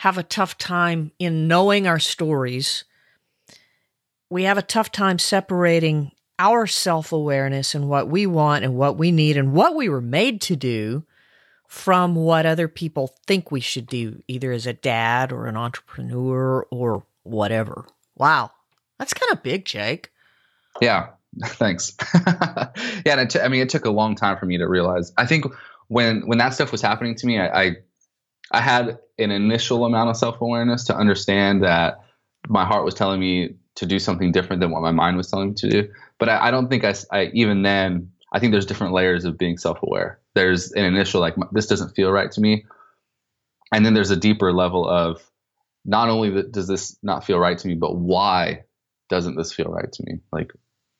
have 0.00 0.16
a 0.16 0.22
tough 0.22 0.56
time 0.56 1.12
in 1.18 1.46
knowing 1.46 1.86
our 1.86 1.98
stories. 1.98 2.84
We 4.30 4.44
have 4.44 4.56
a 4.56 4.62
tough 4.62 4.90
time 4.90 5.18
separating 5.18 6.12
our 6.38 6.66
self 6.66 7.12
awareness 7.12 7.74
and 7.74 7.86
what 7.86 8.08
we 8.08 8.26
want 8.26 8.64
and 8.64 8.76
what 8.76 8.96
we 8.96 9.12
need 9.12 9.36
and 9.36 9.52
what 9.52 9.76
we 9.76 9.90
were 9.90 10.00
made 10.00 10.40
to 10.40 10.56
do 10.56 11.04
from 11.68 12.14
what 12.14 12.46
other 12.46 12.66
people 12.66 13.14
think 13.26 13.50
we 13.50 13.60
should 13.60 13.86
do, 13.86 14.22
either 14.26 14.52
as 14.52 14.66
a 14.66 14.72
dad 14.72 15.32
or 15.32 15.44
an 15.46 15.56
entrepreneur 15.58 16.66
or 16.70 17.04
whatever. 17.24 17.84
Wow, 18.16 18.52
that's 18.98 19.12
kind 19.12 19.32
of 19.32 19.42
big, 19.42 19.66
Jake. 19.66 20.10
Yeah. 20.80 21.08
Thanks. 21.44 21.94
yeah, 22.26 23.18
and 23.20 23.30
t- 23.30 23.38
I 23.38 23.48
mean, 23.48 23.60
it 23.60 23.68
took 23.68 23.84
a 23.84 23.90
long 23.90 24.14
time 24.14 24.38
for 24.38 24.46
me 24.46 24.56
to 24.56 24.66
realize. 24.66 25.12
I 25.18 25.26
think 25.26 25.44
when 25.88 26.26
when 26.26 26.38
that 26.38 26.54
stuff 26.54 26.72
was 26.72 26.80
happening 26.80 27.16
to 27.16 27.26
me, 27.26 27.38
I 27.38 27.62
I, 27.62 27.76
I 28.50 28.60
had 28.60 28.98
an 29.18 29.30
initial 29.30 29.84
amount 29.84 30.10
of 30.10 30.16
self 30.16 30.40
awareness 30.40 30.84
to 30.84 30.96
understand 30.96 31.62
that 31.62 32.00
my 32.48 32.64
heart 32.64 32.84
was 32.84 32.94
telling 32.94 33.20
me 33.20 33.54
to 33.76 33.86
do 33.86 33.98
something 33.98 34.32
different 34.32 34.60
than 34.60 34.70
what 34.70 34.82
my 34.82 34.90
mind 34.90 35.16
was 35.16 35.30
telling 35.30 35.50
me 35.50 35.54
to 35.56 35.68
do. 35.68 35.88
But 36.18 36.28
I, 36.28 36.48
I 36.48 36.50
don't 36.50 36.68
think 36.68 36.84
I, 36.84 36.94
I 37.12 37.30
even 37.34 37.62
then. 37.62 38.10
I 38.32 38.38
think 38.38 38.52
there's 38.52 38.66
different 38.66 38.92
layers 38.92 39.24
of 39.24 39.38
being 39.38 39.58
self 39.58 39.82
aware. 39.82 40.20
There's 40.34 40.72
an 40.72 40.84
initial 40.84 41.20
like 41.20 41.34
this 41.52 41.66
doesn't 41.66 41.94
feel 41.94 42.10
right 42.10 42.30
to 42.32 42.40
me, 42.40 42.64
and 43.72 43.84
then 43.84 43.94
there's 43.94 44.10
a 44.10 44.16
deeper 44.16 44.52
level 44.52 44.88
of 44.88 45.22
not 45.84 46.08
only 46.08 46.42
does 46.50 46.68
this 46.68 46.96
not 47.02 47.24
feel 47.24 47.38
right 47.38 47.58
to 47.58 47.68
me, 47.68 47.74
but 47.74 47.96
why 47.96 48.64
doesn't 49.08 49.36
this 49.36 49.52
feel 49.52 49.66
right 49.66 49.90
to 49.90 50.04
me? 50.06 50.20
Like 50.32 50.52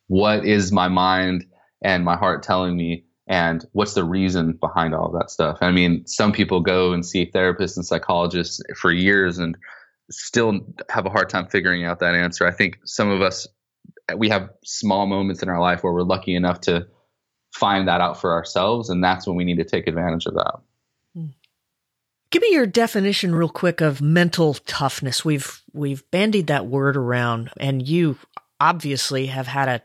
what 0.08 0.44
is 0.44 0.72
my 0.72 0.88
mind 0.88 1.46
and 1.82 2.04
my 2.04 2.16
heart 2.16 2.42
telling 2.42 2.76
me 2.76 3.04
and 3.30 3.64
what's 3.72 3.94
the 3.94 4.04
reason 4.04 4.52
behind 4.52 4.94
all 4.94 5.06
of 5.06 5.12
that 5.12 5.30
stuff 5.30 5.56
i 5.62 5.70
mean 5.70 6.06
some 6.06 6.32
people 6.32 6.60
go 6.60 6.92
and 6.92 7.06
see 7.06 7.30
therapists 7.30 7.76
and 7.76 7.86
psychologists 7.86 8.60
for 8.76 8.92
years 8.92 9.38
and 9.38 9.56
still 10.10 10.60
have 10.90 11.06
a 11.06 11.10
hard 11.10 11.30
time 11.30 11.46
figuring 11.46 11.86
out 11.86 12.00
that 12.00 12.14
answer 12.14 12.46
i 12.46 12.50
think 12.50 12.76
some 12.84 13.08
of 13.08 13.22
us 13.22 13.46
we 14.18 14.28
have 14.28 14.50
small 14.64 15.06
moments 15.06 15.42
in 15.42 15.48
our 15.48 15.60
life 15.60 15.82
where 15.82 15.92
we're 15.92 16.02
lucky 16.02 16.34
enough 16.34 16.60
to 16.60 16.86
find 17.54 17.88
that 17.88 18.00
out 18.00 18.20
for 18.20 18.32
ourselves 18.32 18.90
and 18.90 19.02
that's 19.02 19.26
when 19.26 19.36
we 19.36 19.44
need 19.44 19.56
to 19.56 19.64
take 19.64 19.86
advantage 19.86 20.26
of 20.26 20.34
that 20.34 20.56
hmm. 21.14 21.26
Give 22.30 22.42
me 22.42 22.52
your 22.52 22.66
definition 22.66 23.34
real 23.34 23.48
quick 23.48 23.80
of 23.80 24.00
mental 24.00 24.54
toughness. 24.54 25.24
We've 25.24 25.60
we've 25.72 26.08
bandied 26.12 26.46
that 26.46 26.64
word 26.64 26.96
around 26.96 27.50
and 27.58 27.86
you 27.86 28.18
obviously 28.60 29.26
have 29.26 29.48
had 29.48 29.68
a 29.68 29.82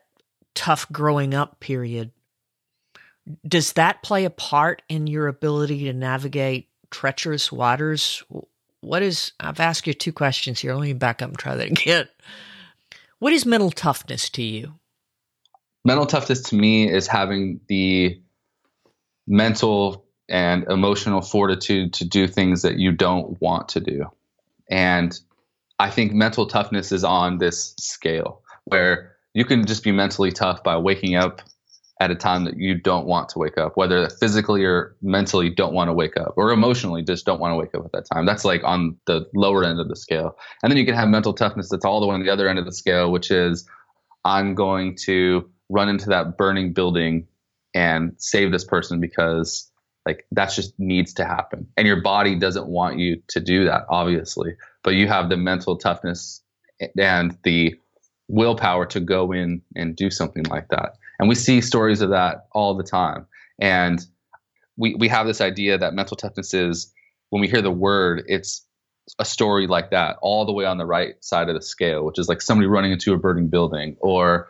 tough 0.54 0.88
growing 0.92 1.34
up 1.34 1.60
period. 1.60 2.12
Does 3.48 3.74
that 3.74 4.04
play 4.04 4.26
a 4.26 4.30
part 4.30 4.82
in 4.90 5.08
your 5.08 5.28
ability 5.28 5.86
to 5.86 5.94
navigate 5.94 6.70
treacherous 6.92 7.52
waters? 7.52 8.24
What 8.82 9.02
is, 9.02 9.32
I've 9.40 9.60
asked 9.60 9.88
you 9.88 9.94
two 9.94 10.14
questions 10.14 10.60
here. 10.60 10.76
Let 10.76 10.84
me 10.84 10.94
back 10.94 11.22
up 11.22 11.30
and 11.30 11.38
try 11.38 11.56
that 11.56 11.68
again. 11.72 12.08
What 13.20 13.34
is 13.34 13.46
mental 13.46 13.72
toughness 13.72 14.30
to 14.32 14.44
you? 14.44 14.74
Mental 15.84 16.06
toughness 16.06 16.42
to 16.44 16.56
me 16.56 16.92
is 16.92 17.08
having 17.08 17.60
the 17.68 18.20
mental 19.28 20.06
and 20.30 20.64
emotional 20.70 21.22
fortitude 21.22 21.94
to 21.94 22.06
do 22.06 22.28
things 22.28 22.62
that 22.64 22.80
you 22.80 22.92
don't 22.92 23.40
want 23.42 23.70
to 23.70 23.80
do. 23.80 24.06
And 24.70 25.18
I 25.80 25.90
think 25.90 26.14
mental 26.14 26.48
toughness 26.48 26.92
is 26.92 27.04
on 27.04 27.38
this 27.38 27.76
scale 27.80 28.42
where 28.66 29.16
you 29.34 29.46
can 29.46 29.66
just 29.66 29.84
be 29.84 29.92
mentally 29.92 30.32
tough 30.32 30.64
by 30.64 30.78
waking 30.78 31.16
up 31.16 31.42
at 32.02 32.12
a 32.12 32.16
time 32.16 32.44
that 32.44 32.58
you 32.58 32.76
don't 32.76 33.06
want 33.06 33.30
to 33.30 33.40
wake 33.40 33.58
up, 33.58 33.78
whether 33.78 34.10
physically 34.10 34.66
or 34.66 34.96
mentally 35.02 35.50
don't 35.50 35.74
want 35.74 35.88
to 35.88 35.94
wake 35.94 36.18
up, 36.18 36.34
or 36.36 36.52
emotionally 36.52 37.02
just 37.02 37.26
don't 37.26 37.40
want 37.40 37.52
to 37.52 37.56
wake 37.56 37.74
up 37.74 37.86
at 37.86 37.92
that 37.94 38.06
time. 38.14 38.26
That's 38.26 38.44
like 38.44 38.64
on 38.66 38.98
the 39.06 39.26
lower 39.34 39.64
end 39.64 39.80
of 39.80 39.88
the 39.88 39.96
scale. 39.96 40.38
And 40.62 40.72
then 40.72 40.78
you 40.78 40.86
can 40.86 40.96
have 40.96 41.08
mental 41.08 41.34
toughness 41.34 41.70
that's 41.70 41.86
all 41.86 42.02
the 42.02 42.08
way 42.08 42.16
on 42.16 42.24
the 42.24 42.30
other 42.30 42.50
end 42.50 42.60
of 42.60 42.66
the 42.66 42.74
scale, 42.74 43.12
which 43.12 43.32
is 43.32 43.68
I'm 44.26 44.56
going 44.56 44.98
to 45.06 45.50
run 45.70 45.88
into 45.88 46.10
that 46.10 46.38
burning 46.38 46.74
building 46.74 47.28
and 47.74 48.14
save 48.18 48.52
this 48.52 48.66
person 48.66 49.00
because 49.00 49.72
like 50.06 50.26
that's 50.32 50.56
just 50.56 50.78
needs 50.78 51.14
to 51.14 51.26
happen. 51.26 51.68
And 51.78 51.88
your 51.88 52.02
body 52.02 52.36
doesn't 52.36 52.68
want 52.68 53.00
you 53.00 53.22
to 53.30 53.40
do 53.40 53.66
that, 53.66 53.86
obviously, 53.90 54.56
but 54.84 54.96
you 54.96 55.08
have 55.08 55.30
the 55.30 55.38
mental 55.38 55.78
toughness 55.78 56.42
and 57.00 57.38
the 57.44 57.76
willpower 58.28 58.86
to 58.88 59.00
go 59.00 59.32
in 59.32 59.62
and 59.76 59.96
do 59.96 60.10
something 60.10 60.44
like 60.44 60.68
that. 60.70 60.98
And 61.20 61.30
we 61.30 61.36
see 61.36 61.62
stories 61.62 62.02
of 62.02 62.10
that 62.10 62.48
all 62.52 62.76
the 62.76 62.84
time. 62.84 63.26
And 63.60 64.06
we, 64.78 64.96
we 64.96 65.08
have 65.08 65.28
this 65.28 65.42
idea 65.42 65.78
that 65.78 65.94
mental 65.94 66.18
toughness 66.18 66.54
is 66.54 66.92
when 67.30 67.42
we 67.42 67.48
hear 67.48 67.62
the 67.62 67.72
word, 67.72 68.24
it's 68.28 68.66
a 69.20 69.26
story 69.26 69.68
like 69.68 69.92
that, 69.92 70.18
all 70.22 70.46
the 70.46 70.52
way 70.52 70.66
on 70.66 70.78
the 70.78 70.86
right 70.86 71.16
side 71.24 71.48
of 71.48 71.56
the 71.56 71.62
scale, 71.62 72.06
which 72.06 72.20
is 72.20 72.28
like 72.28 72.42
somebody 72.42 72.68
running 72.68 72.92
into 72.92 73.14
a 73.14 73.18
burning 73.18 73.48
building, 73.48 73.96
or 74.00 74.48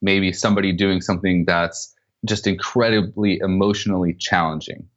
maybe 0.00 0.32
somebody 0.32 0.72
doing 0.72 1.00
something 1.00 1.44
that's 1.44 1.94
just 2.24 2.46
incredibly 2.46 3.38
emotionally 3.38 4.14
challenging. 4.14 4.88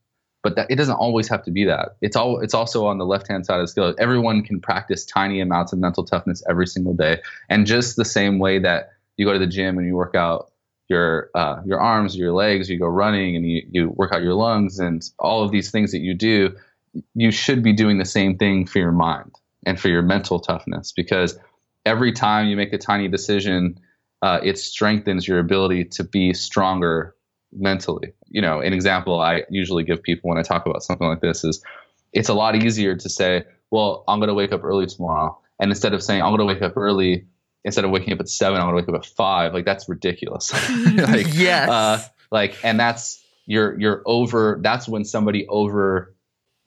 But 0.44 0.56
that, 0.56 0.72
it 0.72 0.76
doesn't 0.76 0.96
always 0.96 1.28
have 1.28 1.44
to 1.44 1.52
be 1.52 1.66
that. 1.66 1.98
It's 2.02 2.16
all. 2.16 2.40
It's 2.40 2.54
also 2.54 2.86
on 2.88 2.98
the 2.98 3.06
left 3.06 3.28
hand 3.28 3.46
side 3.46 3.60
of 3.60 3.64
the 3.64 3.68
scale. 3.68 3.94
Everyone 4.00 4.44
can 4.44 4.60
practice 4.60 5.06
tiny 5.06 5.40
amounts 5.40 5.72
of 5.72 5.80
mental 5.80 6.04
toughness 6.04 6.42
every 6.50 6.66
single 6.66 6.94
day, 6.94 7.22
and 7.50 7.68
just 7.68 7.96
the 7.96 8.06
same 8.06 8.40
way 8.40 8.58
that 8.60 8.92
you 9.18 9.26
go 9.26 9.34
to 9.34 9.40
the 9.40 9.46
gym 9.48 9.78
and 9.78 9.86
you 9.86 9.96
work 9.96 10.16
out 10.16 10.51
your 10.92 11.30
uh, 11.34 11.62
your 11.66 11.80
arms, 11.80 12.16
your 12.16 12.34
legs, 12.34 12.70
you 12.70 12.78
go 12.78 12.88
running 12.88 13.36
and 13.36 13.50
you, 13.50 13.62
you 13.72 13.90
work 13.90 14.14
out 14.14 14.22
your 14.22 14.36
lungs 14.36 14.78
and 14.78 15.02
all 15.18 15.44
of 15.44 15.52
these 15.52 15.72
things 15.72 15.92
that 15.92 16.02
you 16.02 16.14
do, 16.14 16.56
you 17.16 17.32
should 17.32 17.64
be 17.64 17.74
doing 17.74 17.98
the 17.98 18.06
same 18.06 18.38
thing 18.38 18.68
for 18.68 18.80
your 18.80 18.92
mind 18.92 19.32
and 19.66 19.80
for 19.80 19.88
your 19.88 20.02
mental 20.02 20.40
toughness 20.40 20.92
because 20.92 21.40
every 21.86 22.12
time 22.12 22.48
you 22.48 22.58
make 22.58 22.74
a 22.74 22.78
tiny 22.78 23.08
decision, 23.08 23.80
uh, 24.22 24.40
it 24.44 24.60
strengthens 24.60 25.28
your 25.28 25.40
ability 25.40 25.86
to 25.86 26.04
be 26.04 26.34
stronger 26.34 27.16
mentally. 27.54 28.14
You 28.28 28.42
know, 28.42 28.60
an 28.60 28.74
example 28.74 29.20
I 29.20 29.44
usually 29.50 29.84
give 29.84 30.04
people 30.04 30.30
when 30.30 30.38
I 30.38 30.44
talk 30.44 30.66
about 30.66 30.84
something 30.84 31.08
like 31.08 31.22
this 31.22 31.44
is 31.44 31.64
it's 32.14 32.30
a 32.30 32.34
lot 32.34 32.56
easier 32.56 32.96
to 32.96 33.10
say, 33.10 33.46
well, 33.72 34.04
I'm 34.08 34.20
going 34.20 34.28
to 34.28 34.34
wake 34.34 34.52
up 34.52 34.64
early 34.64 34.86
tomorrow. 34.86 35.38
And 35.60 35.72
instead 35.72 35.94
of 35.94 36.04
saying, 36.04 36.22
I'm 36.22 36.36
going 36.36 36.40
to 36.40 36.46
wake 36.46 36.62
up 36.62 36.76
early, 36.76 37.26
instead 37.64 37.86
of 37.86 37.92
waking 37.92 38.14
up 38.14 38.20
at 38.20 38.30
seven, 38.30 38.60
I 38.60 38.64
want 38.66 38.74
to 38.74 38.82
wake 38.82 38.90
up 38.90 39.06
at 39.06 39.06
five. 39.06 39.54
Like, 39.54 39.66
that's 39.66 39.88
ridiculous. 39.88 40.52
like, 40.80 41.28
yes. 41.34 41.70
Uh, 41.70 42.04
like, 42.32 42.58
and 42.64 42.80
that's, 42.80 43.24
you're, 43.46 43.80
you're 43.80 44.02
over, 44.06 44.60
that's 44.62 44.88
when 44.88 45.06
somebody 45.06 45.48
over, 45.48 46.16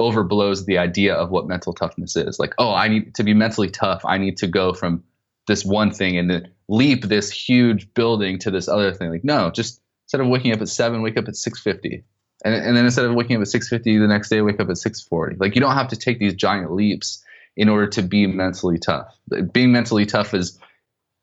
overblows 0.00 0.66
the 0.66 0.78
idea 0.78 1.14
of 1.14 1.30
what 1.30 1.46
mental 1.46 1.72
toughness 1.72 2.16
is. 2.16 2.38
Like, 2.38 2.54
oh, 2.58 2.72
I 2.72 2.88
need 2.88 3.14
to 3.16 3.24
be 3.24 3.34
mentally 3.34 3.70
tough. 3.70 4.02
I 4.04 4.18
need 4.18 4.38
to 4.38 4.46
go 4.46 4.72
from 4.72 5.04
this 5.46 5.64
one 5.64 5.90
thing 5.90 6.16
and 6.16 6.30
then 6.30 6.52
leap 6.68 7.04
this 7.04 7.30
huge 7.30 7.92
building 7.94 8.38
to 8.40 8.50
this 8.50 8.68
other 8.68 8.92
thing. 8.92 9.10
Like, 9.10 9.24
no, 9.24 9.50
just 9.50 9.80
instead 10.06 10.20
of 10.20 10.28
waking 10.28 10.52
up 10.52 10.60
at 10.60 10.68
seven, 10.68 11.02
wake 11.02 11.16
up 11.16 11.28
at 11.28 11.36
six 11.36 11.60
fifty, 11.60 12.04
and 12.44 12.54
and 12.54 12.76
then 12.76 12.84
instead 12.84 13.04
of 13.04 13.14
waking 13.14 13.36
up 13.36 13.42
at 13.42 13.48
six 13.48 13.68
fifty 13.68 13.98
the 13.98 14.06
next 14.06 14.28
day, 14.28 14.40
wake 14.40 14.60
up 14.60 14.70
at 14.70 14.78
six 14.78 15.02
forty. 15.02 15.36
Like, 15.36 15.54
you 15.54 15.60
don't 15.60 15.74
have 15.74 15.88
to 15.88 15.96
take 15.96 16.18
these 16.18 16.34
giant 16.34 16.72
leaps 16.72 17.22
in 17.56 17.68
order 17.68 17.86
to 17.86 18.02
be 18.02 18.26
mentally 18.26 18.78
tough. 18.78 19.16
Being 19.52 19.72
mentally 19.72 20.06
tough 20.06 20.34
is 20.34 20.58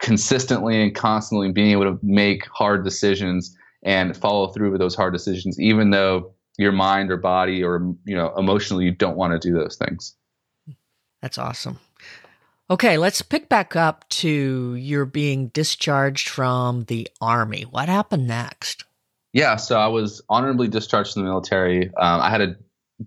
consistently 0.02 0.82
and 0.82 0.94
constantly 0.94 1.52
being 1.52 1.72
able 1.72 1.84
to 1.84 2.00
make 2.04 2.48
hard 2.48 2.84
decisions 2.84 3.56
and 3.84 4.16
follow 4.18 4.48
through 4.48 4.72
with 4.72 4.80
those 4.80 4.96
hard 4.96 5.14
decisions, 5.14 5.60
even 5.60 5.92
though 5.92 6.34
your 6.58 6.72
mind 6.72 7.12
or 7.12 7.18
body 7.18 7.64
or 7.64 7.96
you 8.06 8.16
know 8.16 8.34
emotionally 8.38 8.86
you 8.86 8.92
don't 8.92 9.16
want 9.16 9.34
to 9.34 9.40
do 9.40 9.54
those 9.54 9.78
things. 9.78 10.16
That's 11.22 11.38
awesome. 11.38 11.80
Okay, 12.70 12.98
let's 12.98 13.22
pick 13.22 13.50
back 13.50 13.76
up 13.76 14.08
to 14.10 14.76
your 14.76 15.06
being 15.06 15.50
discharged 15.50 16.30
from 16.30 16.86
the 16.86 17.08
army. 17.20 17.64
What 17.64 17.90
happened 17.90 18.28
next? 18.28 18.86
Yeah, 19.34 19.58
so 19.58 19.78
I 19.78 19.88
was 19.88 20.22
honorably 20.30 20.68
discharged 20.68 21.14
from 21.14 21.24
the 21.24 21.30
military. 21.30 21.88
Um, 21.88 22.22
I 22.22 22.30
had 22.30 22.42
a 22.42 22.56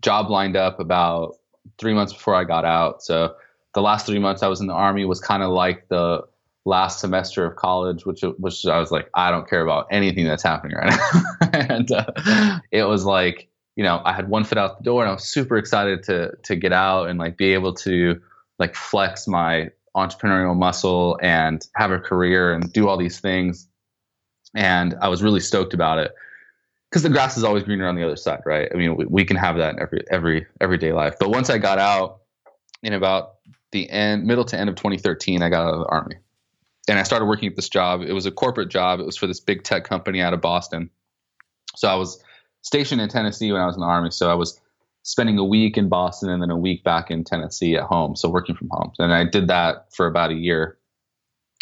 job 0.00 0.30
lined 0.30 0.56
up 0.56 0.80
about 0.80 1.36
three 1.78 1.94
months 1.94 2.12
before 2.12 2.34
I 2.34 2.44
got 2.44 2.64
out. 2.64 3.02
So 3.02 3.34
the 3.74 3.82
last 3.82 4.06
three 4.06 4.18
months 4.18 4.42
I 4.42 4.48
was 4.48 4.60
in 4.60 4.66
the 4.66 4.74
army 4.74 5.04
was 5.06 5.20
kind 5.20 5.42
of 5.42 5.50
like 5.50 5.88
the 5.88 6.22
last 6.64 7.00
semester 7.00 7.44
of 7.44 7.56
college, 7.56 8.06
which 8.06 8.22
which 8.38 8.66
I 8.66 8.78
was 8.78 8.90
like, 8.90 9.08
I 9.14 9.30
don't 9.30 9.48
care 9.48 9.62
about 9.62 9.86
anything 9.90 10.24
that's 10.24 10.42
happening 10.42 10.76
right 10.76 10.90
now. 10.90 11.48
and 11.52 11.90
uh, 11.90 12.60
it 12.70 12.84
was 12.84 13.04
like, 13.04 13.48
you 13.76 13.84
know, 13.84 14.00
I 14.04 14.12
had 14.12 14.28
one 14.28 14.44
foot 14.44 14.58
out 14.58 14.78
the 14.78 14.84
door, 14.84 15.02
and 15.02 15.10
I 15.10 15.14
was 15.14 15.24
super 15.24 15.56
excited 15.56 16.02
to 16.04 16.32
to 16.44 16.56
get 16.56 16.72
out 16.72 17.08
and 17.08 17.18
like 17.18 17.36
be 17.36 17.54
able 17.54 17.74
to 17.74 18.20
like 18.58 18.74
flex 18.74 19.26
my 19.26 19.70
entrepreneurial 19.96 20.56
muscle 20.56 21.18
and 21.22 21.66
have 21.76 21.90
a 21.90 21.98
career 21.98 22.52
and 22.52 22.72
do 22.72 22.88
all 22.88 22.96
these 22.96 23.20
things. 23.20 23.68
And 24.54 24.94
I 25.00 25.08
was 25.08 25.22
really 25.22 25.40
stoked 25.40 25.74
about 25.74 25.98
it 25.98 26.12
because 26.90 27.02
the 27.02 27.08
grass 27.08 27.36
is 27.36 27.44
always 27.44 27.64
greener 27.64 27.88
on 27.88 27.96
the 27.96 28.04
other 28.04 28.16
side, 28.16 28.40
right? 28.46 28.68
I 28.72 28.76
mean, 28.76 28.96
we, 28.96 29.04
we 29.06 29.24
can 29.24 29.36
have 29.36 29.56
that 29.56 29.74
in 29.74 29.80
every 29.80 30.04
every 30.10 30.46
everyday 30.60 30.92
life. 30.92 31.16
But 31.18 31.30
once 31.30 31.50
I 31.50 31.58
got 31.58 31.78
out 31.78 32.20
in 32.82 32.92
about 32.92 33.34
the 33.72 33.90
end, 33.90 34.24
middle 34.24 34.44
to 34.44 34.58
end 34.58 34.68
of 34.68 34.76
2013, 34.76 35.42
I 35.42 35.48
got 35.48 35.66
out 35.66 35.74
of 35.74 35.80
the 35.80 35.86
army, 35.86 36.16
and 36.88 36.98
I 36.98 37.02
started 37.02 37.26
working 37.26 37.48
at 37.48 37.56
this 37.56 37.68
job. 37.68 38.02
It 38.02 38.12
was 38.12 38.26
a 38.26 38.30
corporate 38.30 38.68
job. 38.68 39.00
It 39.00 39.06
was 39.06 39.16
for 39.16 39.26
this 39.26 39.40
big 39.40 39.62
tech 39.64 39.84
company 39.84 40.20
out 40.20 40.34
of 40.34 40.40
Boston. 40.40 40.90
So 41.76 41.88
I 41.88 41.94
was 41.94 42.22
stationed 42.62 43.00
in 43.00 43.08
Tennessee 43.08 43.52
when 43.52 43.60
I 43.60 43.66
was 43.66 43.76
in 43.76 43.80
the 43.80 43.86
army. 43.86 44.10
So 44.10 44.30
I 44.30 44.34
was 44.34 44.60
spending 45.02 45.38
a 45.38 45.44
week 45.44 45.76
in 45.76 45.88
Boston 45.88 46.30
and 46.30 46.42
then 46.42 46.50
a 46.50 46.56
week 46.56 46.84
back 46.84 47.10
in 47.10 47.24
Tennessee 47.24 47.76
at 47.76 47.84
home. 47.84 48.16
So 48.16 48.28
working 48.28 48.54
from 48.54 48.68
home. 48.70 48.92
And 48.98 49.12
I 49.12 49.24
did 49.24 49.48
that 49.48 49.86
for 49.94 50.06
about 50.06 50.30
a 50.30 50.34
year 50.34 50.78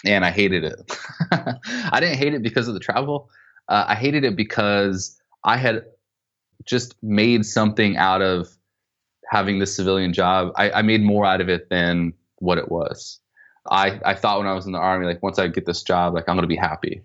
and 0.05 0.25
I 0.25 0.31
hated 0.31 0.65
it. 0.65 0.97
I 1.31 2.01
didn't 2.01 2.19
hate 2.19 2.35
it 2.35 2.43
because 2.43 2.69
of 2.69 2.75
the 2.75 2.81
travel. 2.81 3.31
Uh, 3.69 3.85
I 3.89 3.95
hated 3.95 4.25
it 4.25 4.37
because 4.37 5.21
I 5.45 5.57
had 5.57 5.85
just 6.65 6.95
made 7.03 7.45
something 7.47 7.97
out 7.97 8.23
of 8.23 8.49
having 9.29 9.59
this 9.59 9.75
civilian 9.75 10.13
job. 10.13 10.53
I, 10.57 10.71
I 10.71 10.83
made 10.83 11.03
more 11.03 11.25
out 11.25 11.41
of 11.41 11.49
it 11.49 11.71
than 11.71 12.13
what 12.39 12.59
it 12.59 12.71
was. 12.71 13.21
I, 13.71 14.01
I 14.05 14.15
thought 14.15 14.39
when 14.39 14.49
I 14.49 14.55
was 14.55 14.67
in 14.67 14.73
the 14.73 14.79
army, 14.79 15.07
like 15.07 15.23
once 15.23 15.39
I 15.39 15.49
get 15.49 15.67
this 15.67 15.83
job, 15.83 16.15
like 16.15 16.29
I'm 16.29 16.37
to 16.37 16.47
be 16.47 16.57
happy. 16.57 17.03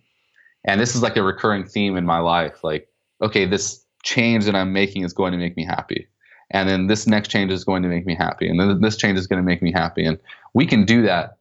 And 0.65 0.81
this 0.81 0.95
is 0.95 1.01
like 1.01 1.17
a 1.17 1.23
recurring 1.23 1.65
theme 1.65 1.97
in 1.97 2.05
my 2.05 2.19
life. 2.19 2.63
Like, 2.63 2.89
okay, 3.21 3.45
this 3.45 3.85
change 4.03 4.45
that 4.45 4.55
I'm 4.55 4.73
making 4.73 5.03
is 5.03 5.13
going 5.13 5.31
to 5.31 5.37
make 5.37 5.55
me 5.55 5.65
happy. 5.65 6.07
And 6.51 6.67
then 6.67 6.87
this 6.87 7.07
next 7.07 7.27
change 7.29 7.51
is 7.51 7.63
going 7.63 7.83
to 7.83 7.89
make 7.89 8.05
me 8.05 8.15
happy. 8.15 8.49
And 8.49 8.59
then 8.59 8.81
this 8.81 8.97
change 8.97 9.19
is 9.19 9.27
going 9.27 9.41
to 9.41 9.45
make 9.45 9.61
me 9.61 9.71
happy. 9.71 10.05
And 10.05 10.17
we 10.53 10.65
can 10.65 10.85
do 10.85 11.03
that 11.03 11.37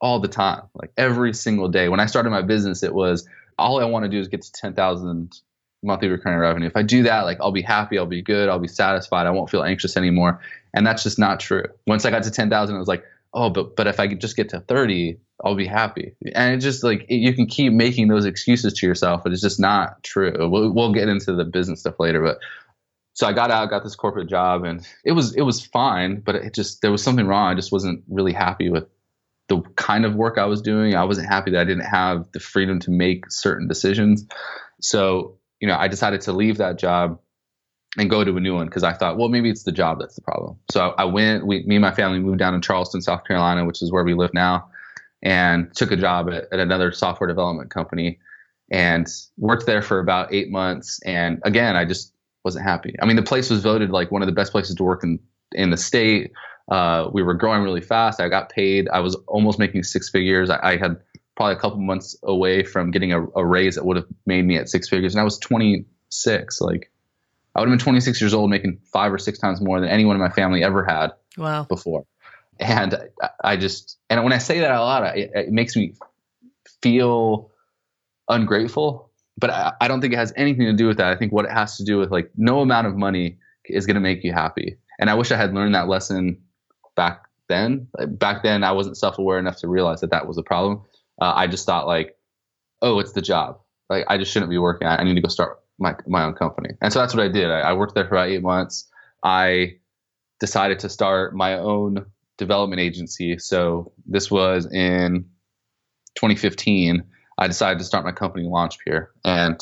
all 0.00 0.18
the 0.18 0.28
time 0.28 0.62
like 0.74 0.90
every 0.96 1.32
single 1.32 1.68
day. 1.68 1.88
When 1.88 2.00
i 2.00 2.06
started 2.06 2.30
my 2.30 2.42
business 2.42 2.82
it 2.82 2.94
was 2.94 3.28
all 3.58 3.80
i 3.80 3.84
want 3.84 4.04
to 4.04 4.08
do 4.08 4.18
is 4.18 4.28
get 4.28 4.42
to 4.42 4.52
10000 4.52 5.40
monthly 5.82 6.08
recurring 6.08 6.38
revenue. 6.38 6.66
If 6.66 6.76
i 6.76 6.82
do 6.82 7.02
that 7.04 7.22
like 7.22 7.38
i'll 7.40 7.52
be 7.52 7.62
happy 7.62 7.98
i'll 7.98 8.06
be 8.06 8.22
good 8.22 8.48
i'll 8.48 8.58
be 8.58 8.68
satisfied 8.68 9.26
i 9.26 9.30
won't 9.30 9.50
feel 9.50 9.62
anxious 9.62 9.96
anymore. 9.96 10.40
And 10.74 10.86
that's 10.86 11.02
just 11.02 11.18
not 11.18 11.40
true. 11.40 11.64
Once 11.86 12.04
i 12.04 12.10
got 12.10 12.22
to 12.22 12.30
10000 12.30 12.74
it 12.74 12.78
was 12.78 12.88
like 12.88 13.04
oh 13.32 13.50
but 13.50 13.76
but 13.76 13.86
if 13.86 14.00
i 14.00 14.08
could 14.08 14.20
just 14.20 14.36
get 14.36 14.48
to 14.48 14.60
30 14.60 15.18
i'll 15.44 15.54
be 15.54 15.66
happy 15.66 16.14
and 16.34 16.54
it's 16.54 16.64
just 16.64 16.82
like 16.84 17.06
you 17.08 17.32
can 17.34 17.46
keep 17.46 17.72
making 17.72 18.08
those 18.08 18.24
excuses 18.24 18.72
to 18.74 18.86
yourself 18.86 19.22
but 19.22 19.32
it's 19.32 19.42
just 19.42 19.60
not 19.60 20.02
true 20.02 20.48
we'll, 20.50 20.72
we'll 20.72 20.92
get 20.92 21.08
into 21.08 21.34
the 21.34 21.44
business 21.44 21.80
stuff 21.80 21.98
later 21.98 22.22
but 22.22 22.38
so 23.20 23.26
I 23.26 23.32
got 23.32 23.50
out, 23.50 23.68
got 23.70 23.82
this 23.82 23.96
corporate 23.96 24.28
job, 24.28 24.64
and 24.64 24.86
it 25.04 25.12
was 25.12 25.34
it 25.34 25.42
was 25.42 25.64
fine, 25.64 26.20
but 26.20 26.36
it 26.36 26.54
just 26.54 26.80
there 26.80 26.90
was 26.90 27.02
something 27.02 27.26
wrong. 27.26 27.52
I 27.52 27.54
just 27.54 27.72
wasn't 27.72 28.02
really 28.08 28.32
happy 28.32 28.70
with 28.70 28.84
the 29.48 29.60
kind 29.76 30.04
of 30.04 30.14
work 30.14 30.38
I 30.38 30.46
was 30.46 30.62
doing. 30.62 30.94
I 30.94 31.04
wasn't 31.04 31.28
happy 31.28 31.50
that 31.50 31.60
I 31.60 31.64
didn't 31.64 31.84
have 31.84 32.30
the 32.32 32.40
freedom 32.40 32.78
to 32.80 32.90
make 32.90 33.30
certain 33.30 33.68
decisions. 33.68 34.26
So 34.80 35.36
you 35.60 35.68
know, 35.68 35.76
I 35.76 35.88
decided 35.88 36.22
to 36.22 36.32
leave 36.32 36.58
that 36.58 36.78
job 36.78 37.20
and 37.98 38.08
go 38.08 38.24
to 38.24 38.36
a 38.36 38.40
new 38.40 38.54
one 38.54 38.66
because 38.66 38.84
I 38.84 38.92
thought, 38.92 39.18
well, 39.18 39.28
maybe 39.28 39.50
it's 39.50 39.64
the 39.64 39.72
job 39.72 39.98
that's 39.98 40.14
the 40.14 40.22
problem. 40.22 40.56
So 40.70 40.94
I 40.96 41.04
went. 41.04 41.46
We, 41.46 41.64
me 41.64 41.76
and 41.76 41.82
my 41.82 41.92
family 41.92 42.20
moved 42.20 42.38
down 42.38 42.52
to 42.52 42.60
Charleston, 42.60 43.02
South 43.02 43.24
Carolina, 43.24 43.64
which 43.64 43.82
is 43.82 43.90
where 43.90 44.04
we 44.04 44.14
live 44.14 44.32
now, 44.32 44.70
and 45.22 45.74
took 45.74 45.90
a 45.90 45.96
job 45.96 46.28
at, 46.30 46.44
at 46.52 46.60
another 46.60 46.92
software 46.92 47.26
development 47.28 47.70
company 47.70 48.18
and 48.70 49.08
worked 49.36 49.66
there 49.66 49.82
for 49.82 49.98
about 49.98 50.32
eight 50.32 50.50
months. 50.50 51.00
And 51.04 51.40
again, 51.44 51.74
I 51.74 51.84
just 51.84 52.12
wasn't 52.44 52.64
happy. 52.64 52.94
I 53.02 53.06
mean, 53.06 53.16
the 53.16 53.22
place 53.22 53.50
was 53.50 53.62
voted 53.62 53.90
like 53.90 54.10
one 54.10 54.22
of 54.22 54.26
the 54.26 54.32
best 54.32 54.52
places 54.52 54.76
to 54.76 54.84
work 54.84 55.02
in 55.02 55.18
in 55.52 55.70
the 55.70 55.76
state. 55.76 56.32
Uh, 56.70 57.10
we 57.12 57.22
were 57.22 57.34
growing 57.34 57.62
really 57.62 57.80
fast. 57.80 58.20
I 58.20 58.28
got 58.28 58.50
paid. 58.50 58.88
I 58.90 59.00
was 59.00 59.16
almost 59.26 59.58
making 59.58 59.82
six 59.82 60.08
figures. 60.08 60.50
I, 60.50 60.74
I 60.74 60.76
had 60.76 60.96
probably 61.36 61.54
a 61.54 61.58
couple 61.58 61.78
months 61.78 62.16
away 62.22 62.62
from 62.62 62.90
getting 62.90 63.12
a, 63.12 63.26
a, 63.34 63.44
raise 63.44 63.74
that 63.74 63.84
would 63.84 63.96
have 63.96 64.06
made 64.26 64.44
me 64.44 64.56
at 64.56 64.68
six 64.68 64.88
figures, 64.88 65.14
and 65.14 65.20
I 65.20 65.24
was 65.24 65.38
26. 65.38 66.60
Like, 66.60 66.89
I 67.60 67.62
would 67.62 67.68
have 67.68 67.78
been 67.78 67.84
26 67.84 68.20
years 68.20 68.32
old, 68.32 68.50
making 68.50 68.80
five 68.92 69.12
or 69.12 69.18
six 69.18 69.38
times 69.38 69.60
more 69.60 69.80
than 69.80 69.88
anyone 69.88 70.16
in 70.16 70.20
my 70.20 70.30
family 70.30 70.64
ever 70.64 70.84
had 70.84 71.12
wow. 71.36 71.64
before. 71.64 72.06
And 72.58 72.96
I 73.42 73.56
just, 73.56 73.98
and 74.08 74.22
when 74.24 74.32
I 74.32 74.38
say 74.38 74.60
that 74.60 74.70
a 74.70 74.80
lot, 74.80 75.16
it, 75.16 75.30
it 75.34 75.50
makes 75.50 75.76
me 75.76 75.94
feel 76.82 77.50
ungrateful 78.28 79.10
but 79.40 79.50
I, 79.50 79.72
I 79.80 79.88
don't 79.88 80.00
think 80.00 80.12
it 80.12 80.18
has 80.18 80.32
anything 80.36 80.66
to 80.66 80.72
do 80.74 80.86
with 80.86 80.98
that. 80.98 81.08
I 81.08 81.16
think 81.16 81.32
what 81.32 81.46
it 81.46 81.50
has 81.50 81.78
to 81.78 81.84
do 81.84 81.98
with 81.98 82.12
like 82.12 82.30
no 82.36 82.60
amount 82.60 82.86
of 82.86 82.96
money 82.96 83.38
is 83.64 83.86
going 83.86 83.94
to 83.94 84.00
make 84.00 84.22
you 84.22 84.32
happy. 84.32 84.76
And 84.98 85.08
I 85.08 85.14
wish 85.14 85.32
I 85.32 85.36
had 85.36 85.54
learned 85.54 85.74
that 85.74 85.88
lesson 85.88 86.38
back 86.94 87.24
then. 87.48 87.88
Back 88.06 88.42
then, 88.42 88.62
I 88.62 88.72
wasn't 88.72 88.98
self 88.98 89.18
aware 89.18 89.38
enough 89.38 89.56
to 89.58 89.68
realize 89.68 90.02
that 90.02 90.10
that 90.10 90.28
was 90.28 90.36
a 90.36 90.42
problem. 90.42 90.82
Uh, 91.20 91.32
I 91.34 91.46
just 91.46 91.64
thought 91.64 91.86
like, 91.86 92.16
oh, 92.82 92.98
it's 92.98 93.12
the 93.12 93.22
job. 93.22 93.58
Like 93.88 94.04
I 94.08 94.18
just 94.18 94.30
shouldn't 94.30 94.50
be 94.50 94.58
working. 94.58 94.86
I 94.86 95.02
need 95.02 95.14
to 95.14 95.22
go 95.22 95.28
start 95.28 95.59
my 95.80 95.94
my 96.06 96.24
own 96.24 96.34
company. 96.34 96.70
And 96.80 96.92
so 96.92 97.00
that's 97.00 97.14
what 97.14 97.24
I 97.24 97.28
did. 97.28 97.50
I, 97.50 97.60
I 97.60 97.72
worked 97.72 97.94
there 97.94 98.06
for 98.06 98.14
about 98.14 98.28
eight 98.28 98.42
months. 98.42 98.88
I 99.24 99.76
decided 100.38 100.78
to 100.80 100.88
start 100.88 101.34
my 101.34 101.54
own 101.54 102.06
development 102.38 102.80
agency. 102.80 103.38
So 103.38 103.92
this 104.06 104.30
was 104.30 104.66
in 104.66 105.26
2015. 106.14 107.02
I 107.38 107.46
decided 107.46 107.78
to 107.78 107.84
start 107.84 108.04
my 108.04 108.12
company 108.12 108.46
Launchpeer, 108.46 109.08
and 109.24 109.60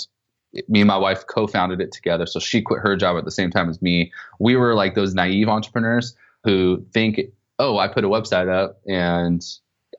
me 0.69 0.81
and 0.81 0.89
my 0.89 0.97
wife 0.97 1.25
co-founded 1.27 1.81
it 1.81 1.93
together. 1.93 2.27
So 2.27 2.41
she 2.41 2.63
quit 2.63 2.81
her 2.81 2.97
job 2.97 3.17
at 3.17 3.25
the 3.25 3.31
same 3.31 3.51
time 3.51 3.69
as 3.69 3.81
me. 3.83 4.13
We 4.41 4.57
were 4.57 4.75
like 4.75 4.95
those 4.95 5.15
naive 5.15 5.49
entrepreneurs 5.49 6.17
who 6.45 6.85
think, 6.93 7.21
oh, 7.59 7.79
I 7.79 7.89
put 7.89 8.05
a 8.05 8.09
website 8.09 8.49
up 8.49 8.81
and 8.89 9.45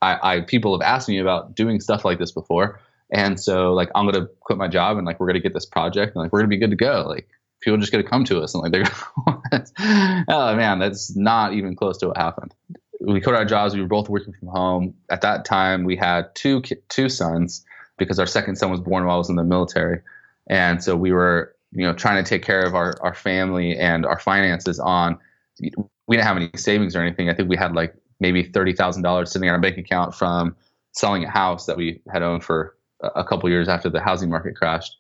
I, 0.02 0.38
I 0.38 0.42
people 0.42 0.78
have 0.78 0.86
asked 0.86 1.08
me 1.08 1.20
about 1.20 1.56
doing 1.56 1.80
stuff 1.80 2.04
like 2.04 2.20
this 2.20 2.32
before. 2.32 2.80
And 3.12 3.40
so 3.40 3.74
like 3.74 3.90
I'm 3.96 4.06
gonna 4.06 4.28
quit 4.42 4.58
my 4.58 4.68
job 4.68 4.98
and 4.98 5.06
like 5.06 5.20
we're 5.20 5.28
gonna 5.28 5.40
get 5.40 5.54
this 5.54 5.66
project 5.66 6.16
and 6.16 6.24
like 6.24 6.32
we're 6.32 6.40
gonna 6.40 6.50
be 6.50 6.58
good 6.58 6.70
to 6.70 6.76
go. 6.76 7.06
Like 7.08 7.28
people 7.62 7.78
are 7.78 7.80
just 7.80 7.92
gonna 7.92 8.04
come 8.04 8.24
to 8.26 8.42
us 8.42 8.54
and 8.54 8.62
like 8.62 8.72
they're 8.72 8.84
going 8.84 10.26
oh 10.30 10.56
man, 10.56 10.80
that's 10.80 11.16
not 11.16 11.54
even 11.54 11.76
close 11.76 11.98
to 12.00 12.08
what 12.08 12.18
happened. 12.18 12.54
We 13.02 13.22
quit 13.22 13.36
our 13.36 13.46
jobs. 13.46 13.74
We 13.74 13.82
were 13.82 13.88
both 13.88 14.10
working 14.10 14.34
from 14.34 14.50
home. 14.50 14.94
At 15.10 15.22
that 15.22 15.46
time, 15.46 15.86
we 15.86 15.96
had 15.96 16.34
two 16.36 16.62
two 16.90 17.10
sons 17.10 17.66
because 17.98 18.20
our 18.20 18.28
second 18.28 18.58
son 18.58 18.70
was 18.70 18.82
born 18.82 19.06
while 19.06 19.16
I 19.16 19.18
was 19.18 19.30
in 19.30 19.36
the 19.36 19.44
military, 19.44 20.02
and 20.48 20.84
so 20.84 20.96
we 20.96 21.12
were 21.12 21.56
you 21.72 21.86
know 21.86 21.94
trying 21.94 22.24
to 22.24 22.30
take 22.30 22.44
care 22.44 22.62
of 22.62 22.76
our 22.76 22.96
our 23.02 23.14
family 23.14 23.78
and 23.78 24.06
our 24.06 24.20
finances 24.20 24.80
on. 24.80 25.18
We 25.60 26.16
didn't 26.16 26.26
have 26.26 26.38
any 26.38 26.50
savings 26.56 26.96
or 26.96 27.02
anything. 27.02 27.30
I 27.30 27.34
think 27.34 27.50
we 27.50 27.58
had 27.58 27.74
like 27.74 27.96
maybe 28.20 28.44
thirty 28.44 28.74
thousand 28.74 29.04
dollars 29.04 29.32
sitting 29.32 29.50
on 29.50 29.56
our 29.56 29.62
bank 29.62 29.78
account 29.78 30.14
from 30.14 30.56
selling 30.92 31.24
a 31.24 31.30
house 31.30 31.66
that 31.66 31.78
we 31.78 32.02
had 32.12 32.22
owned 32.22 32.44
for 32.44 32.76
a 33.02 33.24
couple 33.24 33.50
years 33.50 33.68
after 33.68 33.90
the 33.90 34.02
housing 34.02 34.30
market 34.30 34.56
crashed. 34.56 34.96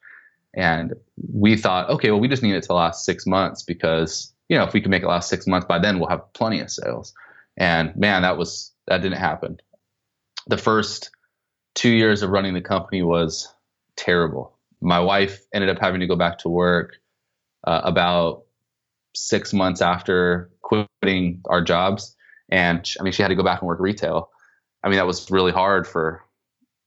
And 0.53 0.93
we 1.31 1.55
thought, 1.55 1.89
okay, 1.89 2.11
well, 2.11 2.19
we 2.19 2.27
just 2.27 2.43
need 2.43 2.55
it 2.55 2.63
to 2.63 2.73
last 2.73 3.05
six 3.05 3.25
months 3.25 3.63
because, 3.63 4.33
you 4.47 4.57
know, 4.57 4.63
if 4.63 4.73
we 4.73 4.81
can 4.81 4.91
make 4.91 5.03
it 5.03 5.07
last 5.07 5.29
six 5.29 5.45
months, 5.45 5.67
by 5.67 5.79
then 5.79 5.99
we'll 5.99 6.09
have 6.09 6.33
plenty 6.33 6.59
of 6.59 6.71
sales. 6.71 7.13
And 7.57 7.95
man, 7.95 8.23
that 8.23 8.37
was, 8.37 8.71
that 8.87 9.01
didn't 9.01 9.19
happen. 9.19 9.59
The 10.47 10.57
first 10.57 11.11
two 11.75 11.89
years 11.89 12.23
of 12.23 12.31
running 12.31 12.53
the 12.53 12.61
company 12.61 13.03
was 13.03 13.53
terrible. 13.95 14.57
My 14.81 14.99
wife 14.99 15.41
ended 15.53 15.69
up 15.69 15.79
having 15.79 15.99
to 15.99 16.07
go 16.07 16.15
back 16.15 16.39
to 16.39 16.49
work 16.49 16.97
uh, 17.65 17.81
about 17.83 18.43
six 19.13 19.53
months 19.53 19.81
after 19.81 20.49
quitting 20.61 21.41
our 21.45 21.61
jobs. 21.61 22.15
And 22.49 22.89
I 22.99 23.03
mean, 23.03 23.13
she 23.13 23.21
had 23.21 23.29
to 23.29 23.35
go 23.35 23.43
back 23.43 23.61
and 23.61 23.67
work 23.67 23.79
retail. 23.79 24.29
I 24.83 24.87
mean, 24.87 24.97
that 24.97 25.07
was 25.07 25.29
really 25.29 25.51
hard 25.51 25.85
for 25.85 26.23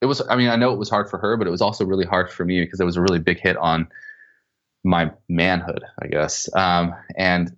it 0.02 0.06
was 0.06 0.20
i 0.28 0.36
mean 0.36 0.50
i 0.50 0.56
know 0.56 0.72
it 0.72 0.78
was 0.78 0.90
hard 0.90 1.08
for 1.08 1.18
her 1.18 1.36
but 1.38 1.46
it 1.46 1.50
was 1.50 1.62
also 1.62 1.86
really 1.86 2.04
hard 2.04 2.30
for 2.30 2.44
me 2.44 2.60
because 2.60 2.80
it 2.80 2.84
was 2.84 2.96
a 2.96 3.00
really 3.00 3.20
big 3.20 3.40
hit 3.40 3.56
on 3.56 3.88
my 4.84 5.10
manhood 5.28 5.82
i 6.02 6.08
guess. 6.08 6.54
Um, 6.54 6.94
and 7.16 7.56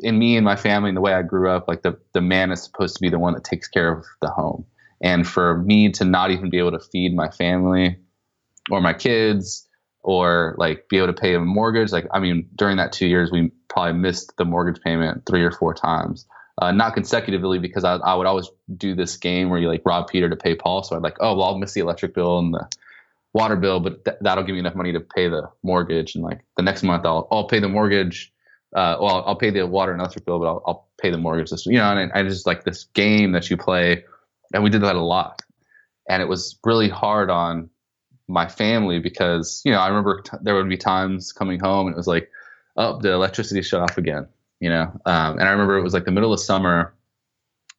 in 0.00 0.18
me 0.18 0.36
and 0.36 0.44
my 0.44 0.56
family 0.56 0.90
and 0.90 0.96
the 0.96 1.00
way 1.00 1.14
i 1.14 1.22
grew 1.22 1.50
up 1.50 1.66
like 1.66 1.82
the, 1.82 1.98
the 2.12 2.20
man 2.20 2.52
is 2.52 2.62
supposed 2.62 2.94
to 2.94 3.00
be 3.00 3.08
the 3.08 3.18
one 3.18 3.34
that 3.34 3.44
takes 3.44 3.68
care 3.68 3.92
of 3.92 4.06
the 4.20 4.28
home. 4.28 4.64
And 5.02 5.26
for 5.26 5.58
me 5.58 5.90
to 5.92 6.04
not 6.04 6.30
even 6.30 6.48
be 6.48 6.58
able 6.58 6.70
to 6.72 6.78
feed 6.78 7.14
my 7.14 7.28
family 7.28 7.98
or 8.70 8.80
my 8.80 8.92
kids 8.92 9.68
or 10.02 10.54
like 10.58 10.88
be 10.88 10.98
able 10.98 11.08
to 11.08 11.12
pay 11.12 11.34
a 11.34 11.40
mortgage 11.40 11.92
like 11.92 12.06
i 12.12 12.18
mean 12.18 12.48
during 12.56 12.76
that 12.76 12.92
two 12.92 13.06
years 13.06 13.30
we 13.30 13.50
probably 13.68 13.92
missed 13.92 14.32
the 14.36 14.44
mortgage 14.44 14.82
payment 14.82 15.22
three 15.26 15.42
or 15.42 15.50
four 15.50 15.74
times 15.74 16.26
uh, 16.58 16.70
not 16.70 16.94
consecutively 16.94 17.58
because 17.58 17.84
I, 17.84 17.96
I 17.96 18.14
would 18.14 18.26
always 18.26 18.48
do 18.76 18.94
this 18.94 19.16
game 19.16 19.48
where 19.48 19.58
you 19.58 19.68
like 19.68 19.82
rob 19.84 20.08
Peter 20.08 20.28
to 20.28 20.36
pay 20.36 20.54
Paul. 20.54 20.82
So 20.82 20.96
I'd 20.96 21.02
like, 21.02 21.16
oh, 21.20 21.36
well, 21.36 21.46
I'll 21.46 21.58
miss 21.58 21.72
the 21.72 21.80
electric 21.80 22.14
bill 22.14 22.38
and 22.38 22.52
the 22.52 22.68
water 23.32 23.56
bill, 23.56 23.80
but 23.80 24.04
th- 24.04 24.18
that'll 24.20 24.44
give 24.44 24.52
me 24.54 24.58
enough 24.60 24.74
money 24.74 24.92
to 24.92 25.00
pay 25.00 25.28
the 25.28 25.48
mortgage. 25.62 26.14
And 26.14 26.22
like 26.22 26.40
the 26.56 26.62
next 26.62 26.82
month, 26.82 27.06
I'll 27.06 27.26
I'll 27.30 27.48
pay 27.48 27.58
the 27.58 27.68
mortgage. 27.68 28.32
Uh, 28.74 28.96
well, 29.00 29.22
I'll 29.26 29.36
pay 29.36 29.50
the 29.50 29.66
water 29.66 29.92
and 29.92 30.00
electric 30.00 30.24
bill, 30.24 30.38
but 30.38 30.46
I'll, 30.46 30.62
I'll 30.66 30.88
pay 31.00 31.10
the 31.10 31.18
mortgage. 31.18 31.50
This, 31.50 31.66
you 31.66 31.76
know, 31.76 31.96
and 31.96 32.10
I 32.12 32.22
just 32.22 32.46
like 32.46 32.64
this 32.64 32.84
game 32.94 33.32
that 33.32 33.50
you 33.50 33.56
play, 33.56 34.04
and 34.54 34.62
we 34.62 34.70
did 34.70 34.82
that 34.82 34.96
a 34.96 35.02
lot, 35.02 35.42
and 36.08 36.22
it 36.22 36.28
was 36.28 36.58
really 36.64 36.88
hard 36.88 37.30
on 37.30 37.68
my 38.28 38.48
family 38.48 38.98
because 38.98 39.60
you 39.64 39.72
know 39.72 39.78
I 39.78 39.88
remember 39.88 40.22
t- 40.22 40.36
there 40.42 40.54
would 40.54 40.68
be 40.68 40.76
times 40.76 41.32
coming 41.32 41.60
home 41.60 41.86
and 41.86 41.94
it 41.94 41.98
was 41.98 42.06
like, 42.06 42.30
oh, 42.76 42.98
the 43.00 43.12
electricity 43.12 43.62
shut 43.62 43.80
off 43.80 43.98
again 43.98 44.26
you 44.62 44.68
know. 44.68 44.84
Um, 45.04 45.38
and 45.38 45.42
I 45.42 45.50
remember 45.50 45.76
it 45.76 45.82
was 45.82 45.92
like 45.92 46.04
the 46.04 46.12
middle 46.12 46.32
of 46.32 46.38
summer. 46.38 46.94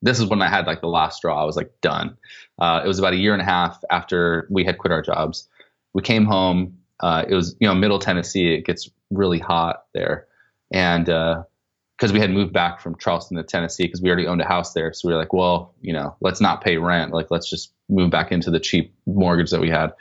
This 0.02 0.20
is 0.20 0.26
when 0.26 0.42
I 0.42 0.50
had 0.50 0.68
like 0.68 0.82
the 0.82 0.88
last 0.88 1.16
straw. 1.16 1.42
I 1.42 1.46
was 1.46 1.56
like 1.56 1.72
done. 1.80 2.18
Uh, 2.60 2.82
it 2.84 2.88
was 2.88 3.00
about 3.00 3.14
a 3.14 3.16
year 3.16 3.32
and 3.32 3.42
a 3.42 3.46
half 3.46 3.82
after 3.90 4.48
we 4.52 4.66
had 4.66 4.78
quit 4.78 4.92
our 4.92 5.02
jobs. 5.02 5.48
We 5.94 6.02
came 6.02 6.26
home. 6.26 6.78
Uh, 7.00 7.24
it 7.28 7.34
was 7.34 7.56
you 7.60 7.68
know 7.68 7.74
middle 7.74 8.00
Tennessee. 8.00 8.54
It 8.54 8.66
gets 8.66 8.92
really 9.12 9.40
hot 9.40 9.86
there, 9.94 10.28
and 10.74 11.06
because 11.06 12.12
uh, 12.12 12.14
we 12.14 12.20
had 12.20 12.32
moved 12.32 12.52
back 12.52 12.82
from 12.82 12.98
Charleston 12.98 13.38
to 13.38 13.44
Tennessee 13.44 13.84
because 13.86 14.02
we 14.02 14.10
already 14.10 14.28
owned 14.28 14.42
a 14.42 14.46
house 14.46 14.74
there, 14.74 14.92
so 14.92 15.08
we 15.08 15.14
were 15.14 15.20
like, 15.20 15.32
well, 15.32 15.74
you 15.80 15.94
know, 15.94 16.18
let's 16.20 16.42
not 16.42 16.62
pay 16.62 16.76
rent. 16.76 17.14
Like 17.14 17.32
let's 17.32 17.50
just 17.50 17.72
move 17.88 18.12
back 18.12 18.34
into 18.34 18.52
the 18.52 18.60
cheap 18.60 18.94
mortgage 19.06 19.52
that 19.52 19.62
we 19.62 19.70
had. 19.70 19.94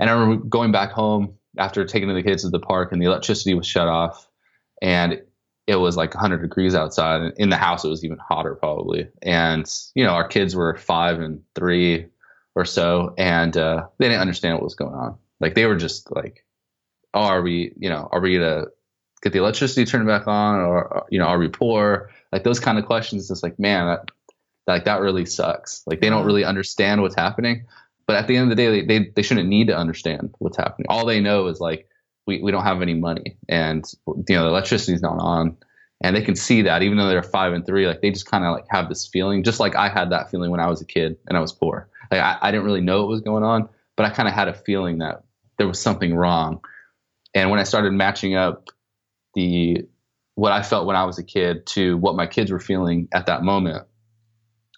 And 0.00 0.10
I 0.10 0.14
remember 0.14 0.44
going 0.44 0.72
back 0.72 0.90
home 0.90 1.34
after 1.56 1.84
taking 1.84 2.12
the 2.12 2.22
kids 2.22 2.42
to 2.42 2.50
the 2.50 2.58
park, 2.58 2.90
and 2.90 3.00
the 3.00 3.06
electricity 3.06 3.54
was 3.54 3.66
shut 3.66 3.86
off, 3.86 4.28
and 4.82 5.22
it 5.70 5.76
was 5.76 5.96
like 5.96 6.14
100 6.14 6.38
degrees 6.42 6.74
outside. 6.74 7.32
In 7.36 7.48
the 7.48 7.56
house, 7.56 7.84
it 7.84 7.88
was 7.88 8.04
even 8.04 8.18
hotter 8.18 8.56
probably. 8.56 9.08
And 9.22 9.64
you 9.94 10.04
know, 10.04 10.10
our 10.10 10.26
kids 10.26 10.56
were 10.56 10.76
five 10.76 11.20
and 11.20 11.42
three 11.54 12.06
or 12.56 12.64
so, 12.64 13.14
and 13.16 13.56
uh, 13.56 13.86
they 13.98 14.08
didn't 14.08 14.20
understand 14.20 14.54
what 14.54 14.64
was 14.64 14.74
going 14.74 14.94
on. 14.94 15.16
Like 15.38 15.54
they 15.54 15.66
were 15.66 15.76
just 15.76 16.10
like, 16.10 16.44
"Oh, 17.14 17.22
are 17.22 17.42
we? 17.42 17.72
You 17.78 17.88
know, 17.88 18.08
are 18.10 18.20
we 18.20 18.36
gonna 18.36 18.64
get 19.22 19.32
the 19.32 19.38
electricity 19.38 19.84
turned 19.84 20.08
back 20.08 20.26
on, 20.26 20.56
or 20.56 21.06
you 21.10 21.20
know, 21.20 21.26
are 21.26 21.38
we 21.38 21.48
poor?" 21.48 22.10
Like 22.32 22.42
those 22.42 22.60
kind 22.60 22.78
of 22.78 22.86
questions. 22.86 23.30
It's 23.30 23.42
like, 23.42 23.58
man, 23.58 23.86
that 23.86 24.10
like 24.66 24.84
that 24.86 25.00
really 25.00 25.24
sucks. 25.24 25.82
Like 25.86 26.00
they 26.00 26.10
don't 26.10 26.26
really 26.26 26.44
understand 26.44 27.00
what's 27.00 27.16
happening. 27.16 27.66
But 28.06 28.16
at 28.16 28.26
the 28.26 28.36
end 28.36 28.50
of 28.50 28.56
the 28.56 28.60
day, 28.60 28.80
they, 28.80 28.86
they, 28.86 29.12
they 29.14 29.22
shouldn't 29.22 29.48
need 29.48 29.68
to 29.68 29.76
understand 29.76 30.34
what's 30.38 30.56
happening. 30.56 30.86
All 30.88 31.06
they 31.06 31.20
know 31.20 31.46
is 31.46 31.60
like, 31.60 31.88
we, 32.30 32.40
we 32.40 32.52
don't 32.52 32.62
have 32.62 32.80
any 32.80 32.94
money. 32.94 33.36
And 33.48 33.84
you 34.06 34.36
know 34.36 34.44
the 34.44 34.48
electricity's 34.48 35.02
not 35.02 35.18
on. 35.18 35.56
And 36.02 36.16
they 36.16 36.22
can 36.22 36.36
see 36.36 36.62
that 36.62 36.82
even 36.82 36.96
though 36.96 37.08
they're 37.08 37.22
five 37.22 37.52
and 37.52 37.66
three 37.66 37.86
like 37.86 38.00
they 38.00 38.10
just 38.10 38.30
kind 38.30 38.44
of 38.44 38.54
like 38.54 38.64
have 38.70 38.88
this 38.88 39.06
feeling 39.06 39.42
just 39.42 39.60
like 39.60 39.74
i 39.74 39.88
had 39.88 40.10
that 40.12 40.30
feeling 40.30 40.50
when 40.50 40.60
i 40.60 40.66
was 40.66 40.80
a 40.80 40.86
kid 40.86 41.18
and 41.26 41.36
i 41.36 41.40
was 41.40 41.52
poor. 41.52 41.90
Like 42.10 42.20
i, 42.20 42.38
I 42.40 42.50
didn't 42.50 42.64
really 42.64 42.80
know 42.80 43.00
what 43.00 43.08
was 43.08 43.20
going 43.20 43.42
on 43.42 43.68
but 43.96 44.06
i 44.06 44.10
kind 44.10 44.28
of 44.28 44.34
had 44.34 44.48
a 44.48 44.54
feeling 44.54 44.98
that 44.98 45.24
there 45.58 45.68
was 45.68 45.78
something 45.78 46.14
wrong. 46.14 46.60
And 47.34 47.50
when 47.50 47.60
i 47.60 47.64
started 47.64 47.92
matching 47.92 48.34
up 48.34 48.70
the 49.34 49.86
what 50.36 50.52
i 50.52 50.62
felt 50.62 50.86
when 50.86 50.96
i 50.96 51.04
was 51.04 51.18
a 51.18 51.24
kid 51.24 51.66
to 51.66 51.98
what 51.98 52.16
my 52.16 52.26
kids 52.26 52.50
were 52.50 52.60
feeling 52.60 53.08
at 53.12 53.26
that 53.26 53.42
moment 53.42 53.86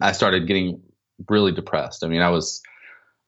i 0.00 0.10
started 0.12 0.48
getting 0.48 0.82
really 1.28 1.52
depressed. 1.52 2.02
I 2.02 2.08
mean 2.08 2.22
i 2.22 2.30
was 2.30 2.62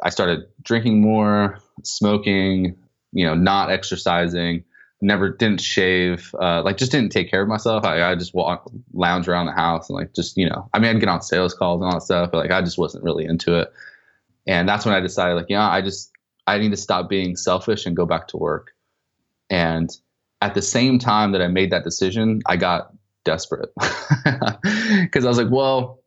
i 0.03 0.11
started 0.11 0.41
drinking 0.63 1.01
more 1.01 1.61
smoking 1.85 2.77
you 3.14 3.24
know, 3.24 3.35
not 3.35 3.70
exercising, 3.70 4.64
never 5.00 5.31
didn't 5.31 5.61
shave, 5.61 6.35
uh, 6.40 6.62
like 6.62 6.77
just 6.77 6.92
didn't 6.92 7.12
take 7.12 7.31
care 7.31 7.42
of 7.42 7.48
myself. 7.48 7.85
I, 7.85 8.03
I 8.03 8.14
just 8.14 8.35
walk, 8.35 8.70
lounge 8.92 9.29
around 9.29 9.46
the 9.46 9.53
house 9.53 9.88
and 9.88 9.96
like 9.96 10.14
just, 10.14 10.37
you 10.37 10.48
know, 10.48 10.68
I 10.74 10.79
mean, 10.79 10.94
I'd 10.94 11.00
get 11.00 11.09
on 11.09 11.22
sales 11.22 11.55
calls 11.55 11.81
and 11.81 11.87
all 11.87 11.94
that 11.94 12.03
stuff, 12.03 12.31
but 12.33 12.38
like 12.38 12.50
I 12.50 12.61
just 12.61 12.77
wasn't 12.77 13.05
really 13.05 13.24
into 13.24 13.59
it. 13.59 13.72
And 14.46 14.68
that's 14.68 14.85
when 14.85 14.94
I 14.94 15.00
decided, 15.00 15.35
like, 15.37 15.46
yeah, 15.48 15.66
I 15.66 15.81
just, 15.81 16.11
I 16.46 16.59
need 16.59 16.70
to 16.70 16.77
stop 16.77 17.09
being 17.09 17.37
selfish 17.37 17.87
and 17.87 17.96
go 17.96 18.05
back 18.05 18.29
to 18.29 18.37
work. 18.37 18.72
And 19.48 19.90
at 20.42 20.55
the 20.55 20.61
same 20.61 20.98
time 20.98 21.33
that 21.33 21.40
I 21.40 21.48
made 21.48 21.70
that 21.70 21.85
decision, 21.85 22.42
I 22.46 22.57
got 22.57 22.92
desperate 23.24 23.70
because 24.24 25.24
I 25.24 25.29
was 25.29 25.38
like, 25.38 25.50
well, 25.50 26.04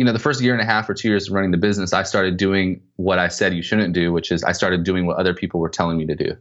you 0.00 0.06
know, 0.06 0.12
the 0.12 0.18
first 0.18 0.40
year 0.40 0.54
and 0.54 0.62
a 0.62 0.64
half 0.64 0.88
or 0.88 0.94
two 0.94 1.08
years 1.08 1.28
of 1.28 1.34
running 1.34 1.50
the 1.50 1.58
business, 1.58 1.92
I 1.92 2.04
started 2.04 2.38
doing 2.38 2.80
what 2.96 3.18
I 3.18 3.28
said 3.28 3.52
you 3.52 3.60
shouldn't 3.60 3.92
do, 3.92 4.14
which 4.14 4.32
is 4.32 4.42
I 4.42 4.52
started 4.52 4.82
doing 4.82 5.04
what 5.04 5.18
other 5.18 5.34
people 5.34 5.60
were 5.60 5.68
telling 5.68 5.98
me 5.98 6.06
to 6.06 6.14
do. 6.14 6.34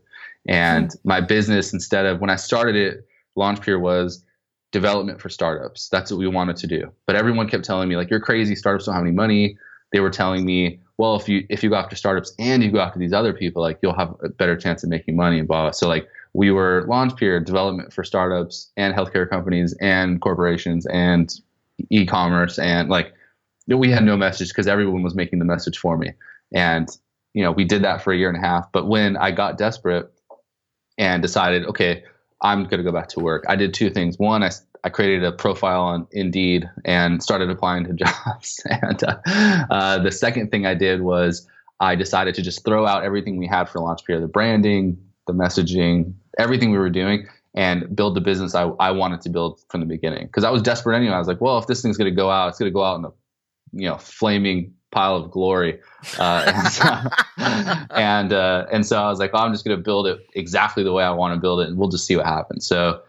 And 0.48 0.88
mm-hmm. 0.88 1.10
my 1.10 1.19
business, 1.19 1.74
instead 1.74 2.06
of 2.06 2.22
when 2.22 2.30
I 2.30 2.38
started 2.38 2.78
it, 2.78 3.06
Launchpeer 3.38 3.78
was 3.78 4.24
development 4.72 5.19
for 5.19 5.28
startups. 5.28 5.89
That's 5.89 6.10
what 6.10 6.19
we 6.19 6.28
wanted 6.28 6.56
to 6.56 6.67
do. 6.67 6.89
But 7.06 7.17
everyone 7.17 7.50
kept 7.50 7.65
telling 7.65 7.89
me 7.89 7.98
like, 7.98 8.10
you're 8.10 8.22
crazy. 8.22 8.56
Startups 8.56 8.86
don't 8.86 8.95
have 8.95 9.04
any 9.04 9.12
money. 9.12 9.58
They 9.91 10.00
were 10.00 10.10
telling 10.10 10.45
me, 10.45 10.80
well, 10.98 11.17
if 11.17 11.28
you 11.28 11.45
if 11.50 11.62
you 11.62 11.69
go 11.69 11.76
after 11.76 11.98
startups 11.98 12.34
and 12.39 12.63
you 12.63 12.72
go 12.72 12.80
after 12.80 12.98
these 12.98 13.12
other 13.12 13.34
people, 13.34 13.62
like 13.62 13.80
you'll 13.84 13.93
have 13.93 14.15
a 14.24 14.30
better 14.30 14.56
chance 14.56 14.86
of 14.86 14.89
making 14.89 15.17
money 15.17 15.38
and 15.38 15.50
blah. 15.50 15.72
So 15.72 15.89
like 15.89 16.08
we 16.32 16.50
were 16.50 16.86
Launchpeer 16.88 17.43
development 17.43 17.91
for 17.91 18.06
startups 18.06 18.72
and 18.78 18.95
healthcare 18.95 19.30
companies 19.30 19.76
and 19.82 20.22
corporations 20.22 20.86
and 20.86 21.30
e-commerce 21.89 22.58
and 22.58 22.88
like 22.88 23.13
we 23.77 23.91
had 23.91 24.03
no 24.03 24.17
message 24.17 24.49
because 24.49 24.67
everyone 24.67 25.03
was 25.03 25.15
making 25.15 25.39
the 25.39 25.45
message 25.45 25.77
for 25.77 25.97
me. 25.97 26.13
And 26.53 26.89
you 27.34 27.43
know, 27.43 27.51
we 27.51 27.63
did 27.63 27.84
that 27.84 28.01
for 28.01 28.12
a 28.12 28.17
year 28.17 28.29
and 28.29 28.38
a 28.38 28.45
half. 28.45 28.71
But 28.71 28.88
when 28.88 29.17
I 29.17 29.32
got 29.32 29.58
desperate 29.58 30.12
and 30.97 31.21
decided, 31.21 31.65
okay, 31.65 32.03
I'm 32.41 32.63
going 32.63 32.77
to 32.77 32.84
go 32.84 32.91
back 32.91 33.10
to 33.10 33.19
work, 33.19 33.45
I 33.47 33.55
did 33.55 33.73
two 33.73 33.89
things. 33.89 34.17
One, 34.17 34.43
I, 34.43 34.51
I 34.84 34.89
created 34.89 35.23
a 35.23 35.32
profile 35.32 35.82
on 35.82 36.08
Indeed 36.12 36.69
and 36.86 37.21
started 37.21 37.49
applying 37.49 37.86
to 37.86 37.93
jobs. 38.05 38.62
and 38.65 39.03
uh, 39.03 39.17
uh, 39.69 39.99
the 39.99 40.12
second 40.12 40.51
thing 40.51 40.65
I 40.65 40.73
did 40.73 41.01
was 41.01 41.47
I 41.79 41.95
decided 41.95 42.36
to 42.36 42.41
just 42.41 42.65
throw 42.65 42.86
out 42.86 43.03
everything 43.03 43.38
we 43.38 43.47
had 43.47 43.69
for 43.69 43.79
Launchpeer, 43.79 44.19
the 44.19 44.27
branding, 44.27 44.97
the 45.27 45.34
messaging, 45.34 46.13
everything 46.38 46.71
we 46.71 46.77
were 46.77 46.89
doing, 46.89 47.27
and 47.55 47.95
build 47.95 48.15
the 48.15 48.21
business 48.21 48.55
I, 48.55 48.63
I 48.63 48.91
wanted 48.91 49.21
to 49.21 49.29
build 49.29 49.62
from 49.69 49.82
the 49.82 49.86
beginning. 49.86 50.25
Because 50.25 50.43
I 50.43 50.49
was 50.49 50.62
desperate 50.62 50.97
anyway. 50.97 51.13
I 51.13 51.19
was 51.19 51.27
like, 51.27 51.41
well, 51.41 51.58
if 51.58 51.67
this 51.67 51.82
thing's 51.82 51.97
going 51.97 52.12
to 52.12 52.15
go 52.15 52.29
out, 52.29 52.49
it's 52.49 52.60
going 52.60 52.69
to 52.69 52.73
go 52.73 52.84
out 52.84 52.97
in 52.97 53.05
a 53.05 53.12
you 53.73 53.88
know 53.88 53.97
flaming 53.97 54.73
pile 54.91 55.15
of 55.15 55.32
glory. 55.32 55.79
Uh, 56.17 56.43
and 56.55 56.67
so, 56.67 56.86
and, 57.91 58.34
uh, 58.34 58.65
and 58.71 58.86
so 58.86 58.97
I 58.97 59.10
was 59.10 59.19
like, 59.19 59.32
oh, 59.34 59.39
I'm 59.39 59.53
just 59.53 59.65
going 59.65 59.77
to 59.77 59.84
build 59.84 60.08
it 60.08 60.19
exactly 60.34 60.84
the 60.84 60.91
way 60.91 61.03
I 61.03 61.12
want 61.12 61.34
to 61.34 61.39
build 61.39 61.62
it, 61.62 61.67
and 61.67 61.77
we'll 61.77 61.89
just 61.89 62.05
see 62.05 62.15
what 62.15 62.25
happens. 62.25 62.67
So 62.67 63.01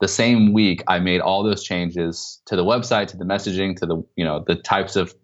the 0.00 0.08
same 0.08 0.52
week, 0.52 0.82
I 0.88 0.98
made 0.98 1.20
all 1.20 1.42
those 1.42 1.62
changes 1.62 2.40
to 2.46 2.56
the 2.56 2.64
website, 2.64 3.08
to 3.08 3.16
the 3.16 3.24
messaging, 3.24 3.76
to 3.76 3.86
the 3.86 3.96
you 4.16 4.24
know 4.24 4.44
the 4.46 4.56
types 4.56 4.96
of 4.96 5.14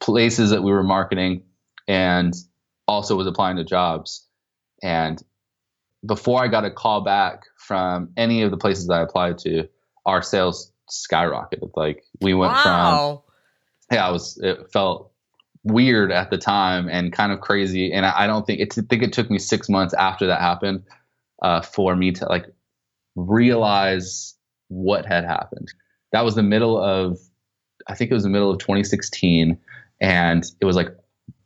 places 0.00 0.50
that 0.50 0.62
we 0.62 0.72
were 0.72 0.82
marketing, 0.82 1.42
and 1.88 2.34
also 2.86 3.16
was 3.16 3.26
applying 3.26 3.56
to 3.56 3.64
jobs. 3.64 4.26
And 4.82 5.22
before 6.04 6.42
I 6.42 6.48
got 6.48 6.64
a 6.64 6.70
call 6.70 7.00
back 7.00 7.44
from 7.56 8.10
any 8.16 8.42
of 8.42 8.50
the 8.50 8.58
places 8.58 8.90
I 8.90 9.00
applied 9.00 9.38
to, 9.38 9.66
our 10.04 10.20
sales 10.20 10.70
skyrocketed. 10.90 11.70
Like 11.76 12.04
we 12.20 12.34
went 12.34 12.52
wow. 12.52 12.62
from 13.24 13.33
yeah, 13.90 14.06
I 14.06 14.10
was 14.10 14.38
it 14.42 14.70
felt 14.72 15.10
weird 15.64 16.12
at 16.12 16.30
the 16.30 16.38
time 16.38 16.88
and 16.88 17.12
kind 17.12 17.32
of 17.32 17.40
crazy. 17.40 17.92
And 17.92 18.04
I, 18.06 18.24
I 18.24 18.26
don't 18.26 18.46
think 18.46 18.60
it. 18.60 18.78
I 18.78 18.82
think 18.82 19.02
it 19.02 19.12
took 19.12 19.30
me 19.30 19.38
six 19.38 19.68
months 19.68 19.94
after 19.94 20.26
that 20.26 20.40
happened 20.40 20.84
uh, 21.42 21.62
for 21.62 21.96
me 21.96 22.12
to 22.12 22.26
like 22.26 22.46
realize 23.16 24.34
what 24.68 25.06
had 25.06 25.24
happened. 25.24 25.72
That 26.12 26.24
was 26.24 26.34
the 26.34 26.42
middle 26.42 26.78
of, 26.78 27.18
I 27.88 27.94
think 27.94 28.10
it 28.10 28.14
was 28.14 28.22
the 28.22 28.28
middle 28.28 28.50
of 28.50 28.58
2016, 28.58 29.58
and 30.00 30.44
it 30.60 30.64
was 30.64 30.76
like 30.76 30.88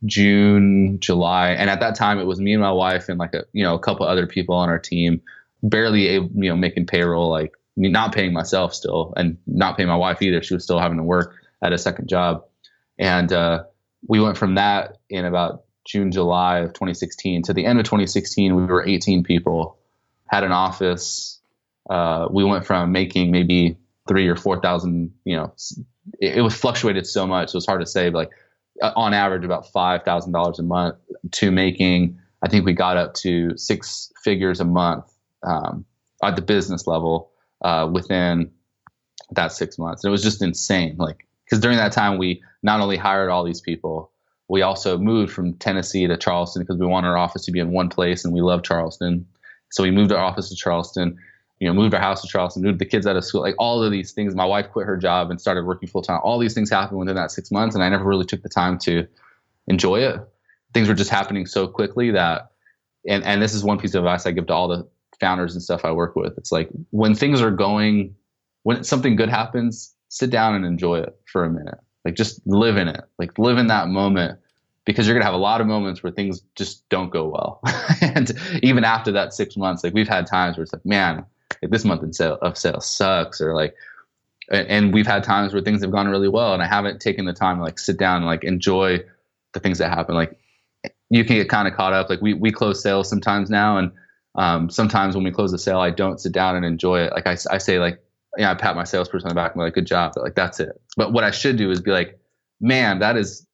June, 0.04 0.98
July, 1.00 1.50
and 1.50 1.70
at 1.70 1.80
that 1.80 1.94
time 1.94 2.18
it 2.18 2.26
was 2.26 2.40
me 2.40 2.52
and 2.52 2.62
my 2.62 2.72
wife 2.72 3.08
and 3.08 3.18
like 3.18 3.34
a 3.34 3.44
you 3.52 3.64
know 3.64 3.74
a 3.74 3.78
couple 3.78 4.06
other 4.06 4.26
people 4.26 4.54
on 4.54 4.68
our 4.68 4.78
team, 4.78 5.20
barely 5.62 6.08
able, 6.08 6.30
you 6.34 6.50
know 6.50 6.56
making 6.56 6.86
payroll, 6.86 7.30
like 7.30 7.54
not 7.76 8.12
paying 8.12 8.32
myself 8.32 8.74
still, 8.74 9.12
and 9.16 9.38
not 9.46 9.76
paying 9.76 9.88
my 9.88 9.96
wife 9.96 10.20
either. 10.22 10.42
She 10.42 10.54
was 10.54 10.64
still 10.64 10.78
having 10.78 10.98
to 10.98 11.04
work 11.04 11.34
at 11.62 11.72
a 11.72 11.78
second 11.78 12.08
job, 12.08 12.44
and 12.98 13.32
uh, 13.32 13.64
we 14.06 14.20
went 14.20 14.36
from 14.36 14.54
that 14.56 14.98
in 15.10 15.24
about 15.24 15.64
June, 15.84 16.12
July 16.12 16.58
of 16.58 16.72
2016 16.74 17.42
to 17.44 17.54
the 17.54 17.64
end 17.64 17.78
of 17.78 17.84
2016. 17.84 18.54
We 18.54 18.64
were 18.64 18.86
18 18.86 19.24
people, 19.24 19.78
had 20.28 20.44
an 20.44 20.52
office. 20.52 21.40
Uh, 21.88 22.28
we 22.30 22.44
went 22.44 22.66
from 22.66 22.92
making 22.92 23.30
maybe 23.30 23.76
three 24.06 24.28
or 24.28 24.36
four 24.36 24.60
thousand. 24.60 25.12
You 25.24 25.36
know, 25.36 25.54
it, 26.20 26.38
it, 26.38 26.42
was 26.42 26.54
fluctuated 26.54 27.06
so 27.06 27.26
much, 27.26 27.50
so 27.50 27.58
it's 27.58 27.66
hard 27.66 27.80
to 27.80 27.86
say. 27.86 28.10
But 28.10 28.18
like 28.18 28.30
uh, 28.82 28.92
on 28.96 29.14
average, 29.14 29.44
about 29.44 29.70
five 29.72 30.02
thousand 30.02 30.32
dollars 30.32 30.58
a 30.58 30.62
month 30.62 30.96
to 31.32 31.50
making. 31.50 32.18
I 32.42 32.48
think 32.48 32.64
we 32.64 32.72
got 32.72 32.96
up 32.96 33.14
to 33.14 33.56
six 33.56 34.12
figures 34.22 34.60
a 34.60 34.64
month 34.64 35.12
um, 35.42 35.84
at 36.22 36.36
the 36.36 36.42
business 36.42 36.86
level 36.86 37.32
uh, 37.62 37.88
within 37.92 38.52
that 39.32 39.52
six 39.52 39.78
months. 39.78 40.04
And 40.04 40.10
it 40.10 40.12
was 40.12 40.22
just 40.22 40.42
insane. 40.42 40.96
Like 40.98 41.26
because 41.48 41.60
during 41.60 41.78
that 41.78 41.92
time 41.92 42.18
we 42.18 42.42
not 42.62 42.80
only 42.80 42.96
hired 42.96 43.30
all 43.30 43.42
these 43.42 43.60
people, 43.60 44.12
we 44.48 44.62
also 44.62 44.98
moved 44.98 45.32
from 45.32 45.54
Tennessee 45.54 46.06
to 46.06 46.16
Charleston 46.16 46.62
because 46.62 46.78
we 46.78 46.86
wanted 46.86 47.08
our 47.08 47.16
office 47.16 47.44
to 47.46 47.52
be 47.52 47.58
in 47.58 47.70
one 47.70 47.88
place 47.88 48.24
and 48.24 48.34
we 48.34 48.40
love 48.40 48.62
Charleston. 48.62 49.26
So 49.70 49.82
we 49.82 49.90
moved 49.90 50.12
our 50.12 50.18
office 50.18 50.48
to 50.50 50.56
Charleston, 50.56 51.18
you 51.58 51.68
know, 51.68 51.74
moved 51.74 51.94
our 51.94 52.00
house 52.00 52.22
to 52.22 52.28
Charleston, 52.28 52.62
moved 52.62 52.78
the 52.78 52.84
kids 52.84 53.06
out 53.06 53.16
of 53.16 53.24
school, 53.24 53.40
like 53.40 53.54
all 53.58 53.82
of 53.82 53.90
these 53.90 54.12
things. 54.12 54.34
My 54.34 54.44
wife 54.44 54.70
quit 54.70 54.86
her 54.86 54.96
job 54.96 55.30
and 55.30 55.40
started 55.40 55.64
working 55.64 55.88
full 55.88 56.02
time. 56.02 56.20
All 56.22 56.38
these 56.38 56.54
things 56.54 56.70
happened 56.70 56.98
within 56.98 57.16
that 57.16 57.30
six 57.30 57.50
months, 57.50 57.74
and 57.74 57.82
I 57.82 57.88
never 57.88 58.04
really 58.04 58.24
took 58.24 58.42
the 58.42 58.48
time 58.48 58.78
to 58.80 59.06
enjoy 59.66 60.00
it. 60.00 60.20
Things 60.72 60.88
were 60.88 60.94
just 60.94 61.10
happening 61.10 61.46
so 61.46 61.66
quickly 61.66 62.10
that, 62.12 62.52
and 63.06 63.24
and 63.24 63.42
this 63.42 63.54
is 63.54 63.64
one 63.64 63.78
piece 63.78 63.94
of 63.94 64.04
advice 64.04 64.26
I 64.26 64.30
give 64.30 64.46
to 64.46 64.54
all 64.54 64.68
the 64.68 64.86
founders 65.20 65.54
and 65.54 65.62
stuff 65.62 65.84
I 65.84 65.92
work 65.92 66.14
with. 66.14 66.38
It's 66.38 66.52
like 66.52 66.68
when 66.90 67.14
things 67.14 67.42
are 67.42 67.50
going, 67.50 68.14
when 68.62 68.84
something 68.84 69.16
good 69.16 69.28
happens, 69.28 69.94
sit 70.08 70.30
down 70.30 70.54
and 70.54 70.64
enjoy 70.64 71.00
it 71.00 71.18
for 71.26 71.44
a 71.44 71.50
minute. 71.50 71.78
Like 72.04 72.14
just 72.14 72.44
live 72.46 72.76
in 72.76 72.88
it. 72.88 73.02
Like 73.18 73.38
live 73.38 73.58
in 73.58 73.66
that 73.68 73.88
moment 73.88 74.38
because 74.84 75.06
you're 75.06 75.14
gonna 75.14 75.26
have 75.26 75.34
a 75.34 75.36
lot 75.36 75.60
of 75.60 75.66
moments 75.66 76.02
where 76.02 76.10
things 76.10 76.42
just 76.54 76.88
don't 76.88 77.10
go 77.10 77.28
well. 77.28 77.60
and 78.00 78.32
even 78.62 78.84
after 78.84 79.12
that 79.12 79.34
six 79.34 79.56
months, 79.56 79.84
like 79.84 79.92
we've 79.92 80.08
had 80.08 80.26
times 80.26 80.56
where 80.56 80.62
it's 80.62 80.72
like, 80.72 80.86
man, 80.86 81.26
like 81.62 81.70
this 81.70 81.84
month 81.84 82.02
in 82.02 82.12
sale, 82.12 82.38
of 82.40 82.56
sales 82.56 82.86
sucks, 82.86 83.40
or 83.40 83.54
like, 83.54 83.74
and 84.50 84.94
we've 84.94 85.06
had 85.06 85.22
times 85.22 85.52
where 85.52 85.60
things 85.60 85.82
have 85.82 85.90
gone 85.90 86.08
really 86.08 86.28
well, 86.28 86.54
and 86.54 86.62
I 86.62 86.66
haven't 86.66 87.00
taken 87.00 87.26
the 87.26 87.34
time 87.34 87.58
to 87.58 87.62
like 87.62 87.78
sit 87.78 87.98
down 87.98 88.18
and 88.18 88.26
like 88.26 88.44
enjoy 88.44 89.00
the 89.52 89.60
things 89.60 89.76
that 89.76 89.90
happen. 89.90 90.14
Like 90.14 90.38
you 91.10 91.22
can 91.24 91.36
get 91.36 91.50
kind 91.50 91.68
of 91.68 91.74
caught 91.74 91.92
up. 91.92 92.08
Like 92.08 92.22
we 92.22 92.32
we 92.32 92.50
close 92.50 92.82
sales 92.82 93.10
sometimes 93.10 93.50
now, 93.50 93.76
and 93.76 93.92
um, 94.36 94.70
sometimes 94.70 95.14
when 95.14 95.24
we 95.24 95.30
close 95.30 95.52
a 95.52 95.58
sale, 95.58 95.80
I 95.80 95.90
don't 95.90 96.18
sit 96.18 96.32
down 96.32 96.56
and 96.56 96.64
enjoy 96.64 97.00
it. 97.00 97.12
Like 97.12 97.26
I, 97.26 97.36
I 97.50 97.58
say 97.58 97.78
like 97.78 98.02
know, 98.44 98.50
I 98.50 98.54
pat 98.54 98.76
my 98.76 98.84
salesperson 98.84 99.26
on 99.26 99.30
the 99.30 99.34
back 99.34 99.52
and 99.52 99.60
be 99.60 99.64
like, 99.64 99.74
good 99.74 99.86
job. 99.86 100.12
But 100.14 100.24
like, 100.24 100.34
that's 100.34 100.60
it. 100.60 100.80
But 100.96 101.12
what 101.12 101.24
I 101.24 101.30
should 101.30 101.56
do 101.56 101.70
is 101.70 101.80
be 101.80 101.90
like, 101.90 102.18
man, 102.60 103.00
that 103.00 103.16
is 103.16 103.46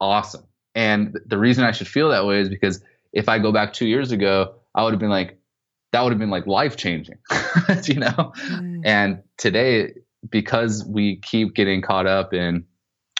awesome. 0.00 0.44
And 0.74 1.18
the 1.26 1.38
reason 1.38 1.64
I 1.64 1.72
should 1.72 1.88
feel 1.88 2.08
that 2.10 2.26
way 2.26 2.40
is 2.40 2.48
because 2.48 2.82
if 3.12 3.28
I 3.28 3.38
go 3.38 3.52
back 3.52 3.72
two 3.72 3.86
years 3.86 4.10
ago, 4.10 4.54
I 4.74 4.82
would 4.82 4.92
have 4.92 5.00
been 5.00 5.10
like, 5.10 5.38
that 5.92 6.02
would 6.02 6.12
have 6.12 6.18
been 6.18 6.30
like 6.30 6.46
life 6.46 6.76
changing, 6.76 7.18
you 7.84 7.96
know? 7.96 8.32
Mm. 8.38 8.82
And 8.84 9.22
today, 9.36 9.92
because 10.28 10.84
we 10.84 11.16
keep 11.16 11.54
getting 11.54 11.82
caught 11.82 12.06
up 12.06 12.32
in 12.32 12.64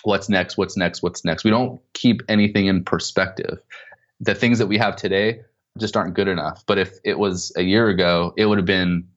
what's 0.04 0.28
next, 0.28 0.56
what's 0.56 0.76
next, 0.76 1.02
what's 1.02 1.24
next, 1.24 1.44
we 1.44 1.50
don't 1.50 1.80
keep 1.92 2.22
anything 2.28 2.66
in 2.66 2.84
perspective. 2.84 3.58
The 4.20 4.34
things 4.34 4.58
that 4.58 4.66
we 4.66 4.78
have 4.78 4.96
today 4.96 5.40
just 5.78 5.96
aren't 5.96 6.14
good 6.14 6.28
enough. 6.28 6.64
But 6.66 6.78
if 6.78 6.98
it 7.04 7.18
was 7.18 7.52
a 7.56 7.62
year 7.62 7.88
ago, 7.88 8.32
it 8.36 8.46
would 8.46 8.58
have 8.58 8.66
been 8.66 9.08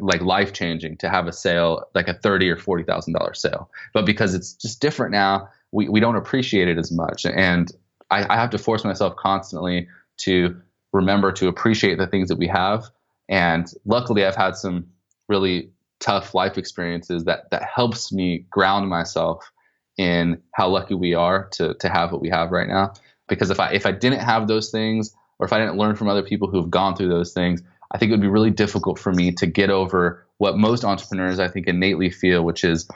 like 0.00 0.20
life 0.20 0.52
changing 0.52 0.96
to 0.98 1.08
have 1.08 1.26
a 1.26 1.32
sale 1.32 1.84
like 1.94 2.08
a 2.08 2.14
thirty 2.14 2.48
or 2.48 2.56
forty 2.56 2.84
thousand 2.84 3.14
dollar 3.14 3.34
sale. 3.34 3.70
But 3.92 4.06
because 4.06 4.34
it's 4.34 4.52
just 4.52 4.80
different 4.80 5.12
now, 5.12 5.48
we, 5.72 5.88
we 5.88 6.00
don't 6.00 6.16
appreciate 6.16 6.68
it 6.68 6.78
as 6.78 6.92
much. 6.92 7.24
And 7.26 7.72
I, 8.10 8.26
I 8.32 8.36
have 8.36 8.50
to 8.50 8.58
force 8.58 8.84
myself 8.84 9.16
constantly 9.16 9.88
to 10.18 10.56
remember 10.92 11.32
to 11.32 11.48
appreciate 11.48 11.98
the 11.98 12.06
things 12.06 12.28
that 12.28 12.38
we 12.38 12.46
have. 12.46 12.84
And 13.28 13.70
luckily 13.84 14.24
I've 14.24 14.36
had 14.36 14.56
some 14.56 14.86
really 15.28 15.70
tough 16.00 16.34
life 16.34 16.58
experiences 16.58 17.24
that 17.24 17.50
that 17.50 17.62
helps 17.62 18.12
me 18.12 18.46
ground 18.50 18.88
myself 18.88 19.50
in 19.96 20.40
how 20.52 20.68
lucky 20.68 20.94
we 20.94 21.14
are 21.14 21.48
to 21.52 21.74
to 21.74 21.88
have 21.88 22.12
what 22.12 22.20
we 22.20 22.28
have 22.28 22.50
right 22.50 22.68
now. 22.68 22.92
Because 23.28 23.50
if 23.50 23.58
I 23.58 23.72
if 23.72 23.86
I 23.86 23.92
didn't 23.92 24.20
have 24.20 24.46
those 24.46 24.70
things 24.70 25.14
or 25.38 25.46
if 25.46 25.52
I 25.52 25.58
didn't 25.58 25.76
learn 25.76 25.96
from 25.96 26.08
other 26.08 26.22
people 26.22 26.48
who've 26.48 26.70
gone 26.70 26.96
through 26.96 27.08
those 27.08 27.32
things, 27.32 27.62
I 27.92 27.98
think 27.98 28.10
it 28.10 28.14
would 28.14 28.20
be 28.20 28.28
really 28.28 28.50
difficult 28.50 28.98
for 28.98 29.12
me 29.12 29.32
to 29.32 29.46
get 29.46 29.70
over 29.70 30.26
what 30.38 30.58
most 30.58 30.84
entrepreneurs 30.84 31.38
I 31.38 31.48
think 31.48 31.66
innately 31.66 32.10
feel, 32.10 32.42
which 32.42 32.64
is 32.64 32.88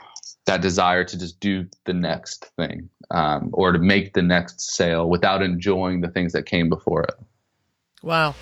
that 0.45 0.61
desire 0.61 1.03
to 1.03 1.17
just 1.17 1.39
do 1.39 1.67
the 1.85 1.93
next 1.93 2.45
thing 2.57 2.89
um, 3.11 3.49
or 3.53 3.71
to 3.71 3.79
make 3.79 4.13
the 4.13 4.21
next 4.21 4.75
sale 4.75 5.09
without 5.09 5.41
enjoying 5.41 6.01
the 6.01 6.09
things 6.09 6.33
that 6.33 6.45
came 6.45 6.69
before 6.69 7.03
it. 7.03 7.15
Wow. 8.01 8.35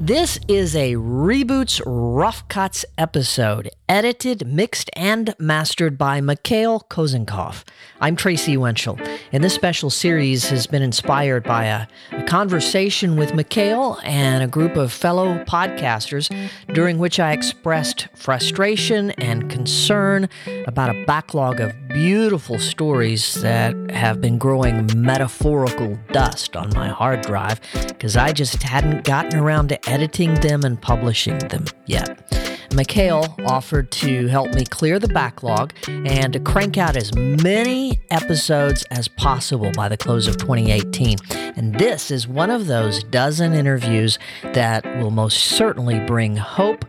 This 0.00 0.38
is 0.48 0.76
a 0.76 0.94
Reboots 0.94 1.80
Rough 1.86 2.46
Cuts 2.48 2.84
episode, 2.98 3.70
edited, 3.94 4.44
mixed, 4.44 4.90
and 4.94 5.36
mastered 5.38 5.96
by 5.96 6.20
Mikhail 6.20 6.80
Kozenkov. 6.90 7.62
I'm 8.00 8.16
Tracy 8.16 8.56
Winchell, 8.56 8.98
and 9.30 9.44
this 9.44 9.54
special 9.54 9.88
series 9.88 10.48
has 10.48 10.66
been 10.66 10.82
inspired 10.82 11.44
by 11.44 11.66
a, 11.66 11.86
a, 12.10 12.24
conversation 12.24 13.14
with 13.14 13.34
Mikhail 13.34 14.00
and 14.02 14.42
a 14.42 14.48
group 14.48 14.74
of 14.74 14.90
fellow 14.90 15.38
podcasters 15.44 16.28
during 16.74 16.98
which 16.98 17.20
I 17.20 17.30
expressed 17.30 18.08
frustration 18.16 19.12
and 19.12 19.48
concern 19.48 20.28
about 20.66 20.90
a 20.90 21.04
backlog 21.06 21.60
of 21.60 21.72
beautiful 21.90 22.58
stories 22.58 23.40
that 23.42 23.76
have 23.92 24.20
been 24.20 24.38
growing 24.38 24.90
metaphorical 24.96 25.96
dust 26.10 26.56
on 26.56 26.74
my 26.74 26.88
hard 26.88 27.20
drive 27.20 27.60
because 27.86 28.16
I 28.16 28.32
just 28.32 28.60
hadn't 28.60 29.04
gotten 29.04 29.38
around 29.38 29.68
to 29.68 29.88
editing 29.88 30.34
them 30.40 30.64
and 30.64 30.82
publishing 30.82 31.38
them 31.38 31.66
yet. 31.86 32.53
Mikhail 32.74 33.34
offered 33.46 33.90
to 33.92 34.26
help 34.28 34.52
me 34.54 34.64
clear 34.64 34.98
the 34.98 35.08
backlog 35.08 35.72
and 35.86 36.32
to 36.32 36.40
crank 36.40 36.78
out 36.78 36.96
as 36.96 37.14
many 37.14 38.00
episodes 38.10 38.84
as 38.90 39.08
possible 39.08 39.72
by 39.72 39.88
the 39.88 39.96
close 39.96 40.26
of 40.26 40.36
2018. 40.38 41.18
And 41.56 41.78
this 41.78 42.10
is 42.10 42.26
one 42.26 42.50
of 42.50 42.66
those 42.66 43.02
dozen 43.04 43.54
interviews 43.54 44.18
that 44.54 44.84
will 44.98 45.10
most 45.10 45.38
certainly 45.38 46.00
bring 46.00 46.36
hope 46.36 46.84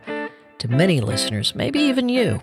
to 0.58 0.68
many 0.68 1.00
listeners, 1.00 1.54
maybe 1.54 1.78
even 1.78 2.08
you. 2.08 2.42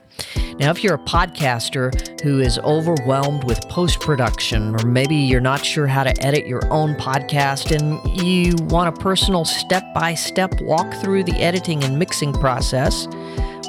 Now, 0.60 0.70
if 0.70 0.84
you're 0.84 0.96
a 0.96 1.00
podcaster 1.00 2.22
who 2.22 2.40
is 2.40 2.60
overwhelmed 2.60 3.44
with 3.44 3.60
post 3.70 4.00
production, 4.00 4.76
or 4.76 4.86
maybe 4.86 5.16
you're 5.16 5.42
not 5.42 5.66
sure 5.66 5.88
how 5.88 6.04
to 6.04 6.24
edit 6.24 6.48
your 6.48 6.62
own 6.72 6.96
podcast 6.96 7.72
and 7.76 8.22
you 8.22 8.56
want 8.68 8.96
a 8.96 9.02
personal 9.02 9.46
step 9.46 9.84
by 9.94 10.14
step 10.14 10.54
walk 10.62 10.94
through 10.96 11.24
the 11.24 11.36
editing 11.36 11.84
and 11.84 11.98
mixing 11.98 12.34
process, 12.34 13.08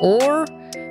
or 0.00 0.46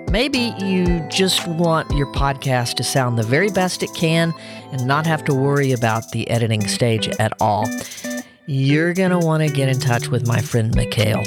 maybe 0.10 0.54
you 0.60 1.00
just 1.10 1.48
want 1.48 1.90
your 1.92 2.12
podcast 2.14 2.76
to 2.76 2.84
sound 2.84 3.18
the 3.18 3.24
very 3.24 3.50
best 3.50 3.84
it 3.84 3.94
can 3.96 4.34
and 4.72 4.86
not 4.88 5.06
have 5.06 5.24
to 5.26 5.34
worry 5.34 5.72
about 5.72 6.10
the 6.12 6.30
editing 6.30 6.68
stage 6.68 7.08
at 7.20 7.34
all, 7.40 7.68
you're 8.46 8.94
going 8.94 9.12
to 9.12 9.20
want 9.20 9.42
to 9.42 9.54
get 9.54 9.70
in 9.70 9.80
touch 9.80 10.10
with 10.10 10.28
my 10.28 10.42
friend 10.42 10.76
Mikhail. 10.76 11.24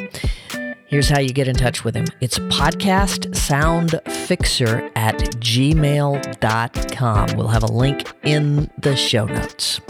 Here's 0.89 1.09
how 1.09 1.19
you 1.19 1.31
get 1.31 1.49
in 1.49 1.57
touch 1.57 1.83
with 1.83 1.97
him 1.97 2.07
it's 2.21 2.39
podcastsoundfixer 2.39 4.93
at 4.95 5.19
gmail.com. 5.19 7.37
We'll 7.37 7.49
have 7.49 7.65
a 7.65 7.73
link 7.73 8.05
in 8.23 8.71
the 8.79 8.95
show 8.95 9.25
notes. 9.25 9.81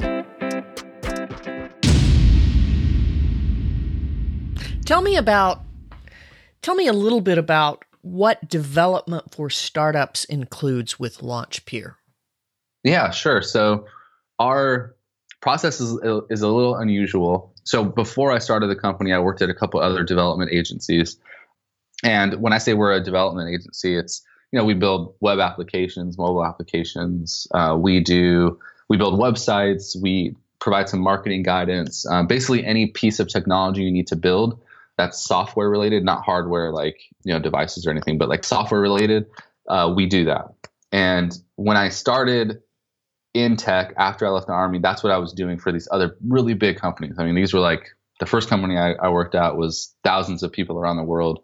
Tell 4.87 5.03
me 5.03 5.17
about, 5.17 5.61
tell 6.63 6.77
me 6.77 6.87
a 6.87 6.95
little 6.95 7.21
bit 7.21 7.37
about 7.37 7.85
what 8.01 8.49
development 8.49 9.35
for 9.35 9.51
startups 9.51 10.25
includes 10.25 10.99
with 10.99 11.19
Launchpeer. 11.19 11.97
Yeah, 12.85 13.11
sure. 13.11 13.43
So 13.43 13.85
our 14.39 14.97
process 15.43 15.79
is, 15.79 15.91
is 16.31 16.41
a 16.41 16.49
little 16.49 16.77
unusual 16.77 17.53
so 17.67 17.85
before 17.85 18.31
I 18.31 18.39
started 18.39 18.69
the 18.69 18.77
company, 18.77 19.13
I 19.13 19.19
worked 19.19 19.43
at 19.43 19.51
a 19.51 19.55
couple 19.55 19.81
other 19.81 20.05
development 20.05 20.53
agencies. 20.53 21.19
And 22.05 22.41
when 22.41 22.53
I 22.53 22.59
say 22.59 22.75
we're 22.75 22.93
a 22.93 23.03
development 23.03 23.51
agency, 23.51 23.97
it's 23.97 24.23
you 24.53 24.59
know 24.59 24.65
we 24.65 24.75
build 24.75 25.15
web 25.21 25.41
applications, 25.41 26.17
mobile 26.17 26.45
applications. 26.45 27.49
Uh, 27.53 27.77
we 27.79 28.01
do 28.01 28.59
we 28.89 28.97
build 28.97 29.19
websites. 29.19 30.01
We 30.01 30.37
provide 30.61 30.89
some 30.89 31.01
marketing 31.01 31.43
guidance. 31.43 32.07
Um, 32.07 32.29
basically, 32.29 32.65
any 32.65 32.87
piece 32.87 33.19
of 33.19 33.29
technology 33.29 33.83
you 33.83 33.91
need 33.91 34.07
to 34.09 34.17
build 34.17 34.61
that's 34.97 35.21
software 35.21 35.69
related, 35.69 36.05
not 36.05 36.25
hardware 36.25 36.71
like 36.71 37.01
you 37.25 37.33
know 37.33 37.41
devices 37.41 37.85
or 37.85 37.91
anything, 37.91 38.17
but 38.17 38.29
like 38.29 38.45
software 38.45 38.81
related. 38.81 39.27
Uh, 39.69 39.93
we 39.95 40.07
do 40.07 40.25
that. 40.27 40.55
And 40.93 41.37
when 41.57 41.77
I 41.77 41.89
started 41.89 42.63
in 43.37 43.57
tech 43.57 43.93
after 43.97 44.27
I 44.27 44.31
left 44.31 44.47
the 44.47 44.53
army, 44.53 44.79
that's 44.79 45.03
what 45.03 45.13
I 45.13 45.19
was 45.19 45.33
doing 45.33 45.59
for 45.59 45.73
these 45.73 45.89
other 45.91 46.17
really 46.27 46.55
big 46.55 46.79
companies. 46.79 47.17
I 47.19 47.25
mean, 47.25 47.35
these 47.35 47.53
were 47.53 47.61
like 47.61 47.91
the 48.21 48.27
first 48.27 48.49
company 48.49 48.79
I, 48.79 48.93
I, 48.95 49.09
worked 49.09 49.35
at 49.35 49.57
was 49.57 49.95
thousands 50.03 50.43
of 50.43 50.53
people 50.53 50.79
around 50.79 50.97
the 50.97 51.05
world. 51.05 51.41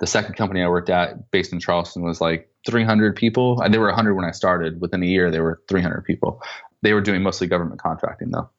The 0.00 0.06
second 0.06 0.34
company 0.34 0.62
I 0.62 0.68
worked 0.68 0.90
at, 0.90 1.30
based 1.30 1.52
in 1.52 1.60
Charleston, 1.60 2.02
was 2.02 2.20
like 2.20 2.50
300 2.66 3.14
people. 3.14 3.62
They 3.68 3.78
were 3.78 3.86
100 3.86 4.14
when 4.14 4.24
I 4.24 4.32
started. 4.32 4.80
Within 4.80 5.02
a 5.02 5.06
year, 5.06 5.30
they 5.30 5.40
were 5.40 5.62
300 5.68 6.04
people. 6.04 6.42
They 6.82 6.92
were 6.92 7.00
doing 7.00 7.22
mostly 7.22 7.46
government 7.46 7.80
contracting 7.80 8.30
though. 8.30 8.50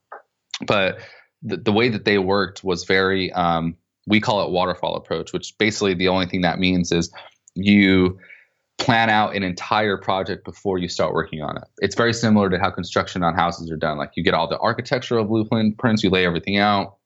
But 0.65 0.99
the, 1.43 1.57
the 1.57 1.71
way 1.71 1.89
that 1.89 2.05
they 2.05 2.17
worked 2.17 2.63
was 2.63 2.85
very, 2.85 3.31
um, 3.33 3.75
we 4.07 4.21
call 4.21 4.45
it 4.45 4.51
waterfall 4.51 4.95
approach, 4.95 5.33
which 5.33 5.57
basically 5.57 5.93
the 5.93 6.07
only 6.07 6.25
thing 6.25 6.41
that 6.41 6.59
means 6.59 6.91
is 6.91 7.11
you 7.53 8.17
plan 8.77 9.09
out 9.09 9.35
an 9.35 9.43
entire 9.43 9.97
project 9.97 10.45
before 10.45 10.77
you 10.77 10.87
start 10.87 11.13
working 11.13 11.41
on 11.41 11.57
it. 11.57 11.63
It's 11.79 11.95
very 11.95 12.13
similar 12.13 12.49
to 12.49 12.59
how 12.59 12.69
construction 12.69 13.23
on 13.23 13.33
houses 13.33 13.71
are 13.71 13.77
done. 13.77 13.97
Like 13.97 14.11
you 14.15 14.23
get 14.23 14.33
all 14.33 14.47
the 14.47 14.59
architectural 14.59 15.25
blueprints, 15.25 16.03
you 16.03 16.09
lay 16.09 16.25
everything 16.25 16.57
out, 16.57 16.97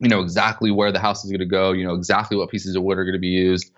you 0.00 0.08
know 0.08 0.20
exactly 0.20 0.70
where 0.70 0.90
the 0.90 0.98
house 0.98 1.24
is 1.24 1.30
going 1.30 1.40
to 1.40 1.46
go, 1.46 1.72
you 1.72 1.84
know 1.84 1.94
exactly 1.94 2.36
what 2.36 2.50
pieces 2.50 2.74
of 2.74 2.82
wood 2.82 2.98
are 2.98 3.04
going 3.04 3.14
to 3.14 3.20
be 3.20 3.28
used, 3.28 3.70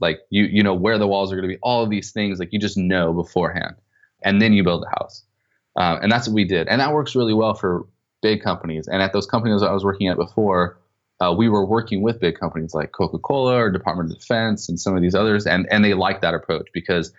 like 0.00 0.20
you 0.30 0.44
you 0.44 0.62
know 0.62 0.74
where 0.74 0.98
the 0.98 1.06
walls 1.06 1.30
are 1.30 1.36
going 1.36 1.48
to 1.48 1.54
be, 1.54 1.60
all 1.62 1.84
of 1.84 1.90
these 1.90 2.10
things 2.10 2.38
like 2.38 2.52
you 2.52 2.58
just 2.58 2.78
know 2.78 3.12
beforehand, 3.12 3.74
and 4.22 4.40
then 4.40 4.52
you 4.52 4.64
build 4.64 4.82
the 4.82 4.88
house, 4.98 5.24
uh, 5.76 5.98
and 6.00 6.10
that's 6.10 6.26
what 6.26 6.34
we 6.34 6.44
did, 6.44 6.68
and 6.68 6.80
that 6.80 6.94
works 6.94 7.14
really 7.14 7.34
well 7.34 7.54
for 7.54 7.86
big 8.22 8.42
companies. 8.42 8.88
And 8.88 9.02
at 9.02 9.12
those 9.12 9.26
companies 9.26 9.62
I 9.62 9.72
was 9.72 9.84
working 9.84 10.08
at 10.08 10.16
before, 10.16 10.77
uh, 11.20 11.34
we 11.36 11.48
were 11.48 11.64
working 11.64 12.02
with 12.02 12.20
big 12.20 12.38
companies 12.38 12.74
like 12.74 12.92
Coca-Cola 12.92 13.56
or 13.56 13.70
Department 13.70 14.10
of 14.12 14.18
Defense 14.18 14.68
and 14.68 14.78
some 14.78 14.94
of 14.94 15.02
these 15.02 15.14
others, 15.14 15.46
and 15.46 15.66
and 15.70 15.84
they 15.84 15.94
like 15.94 16.20
that 16.20 16.34
approach 16.34 16.68
because 16.72 17.12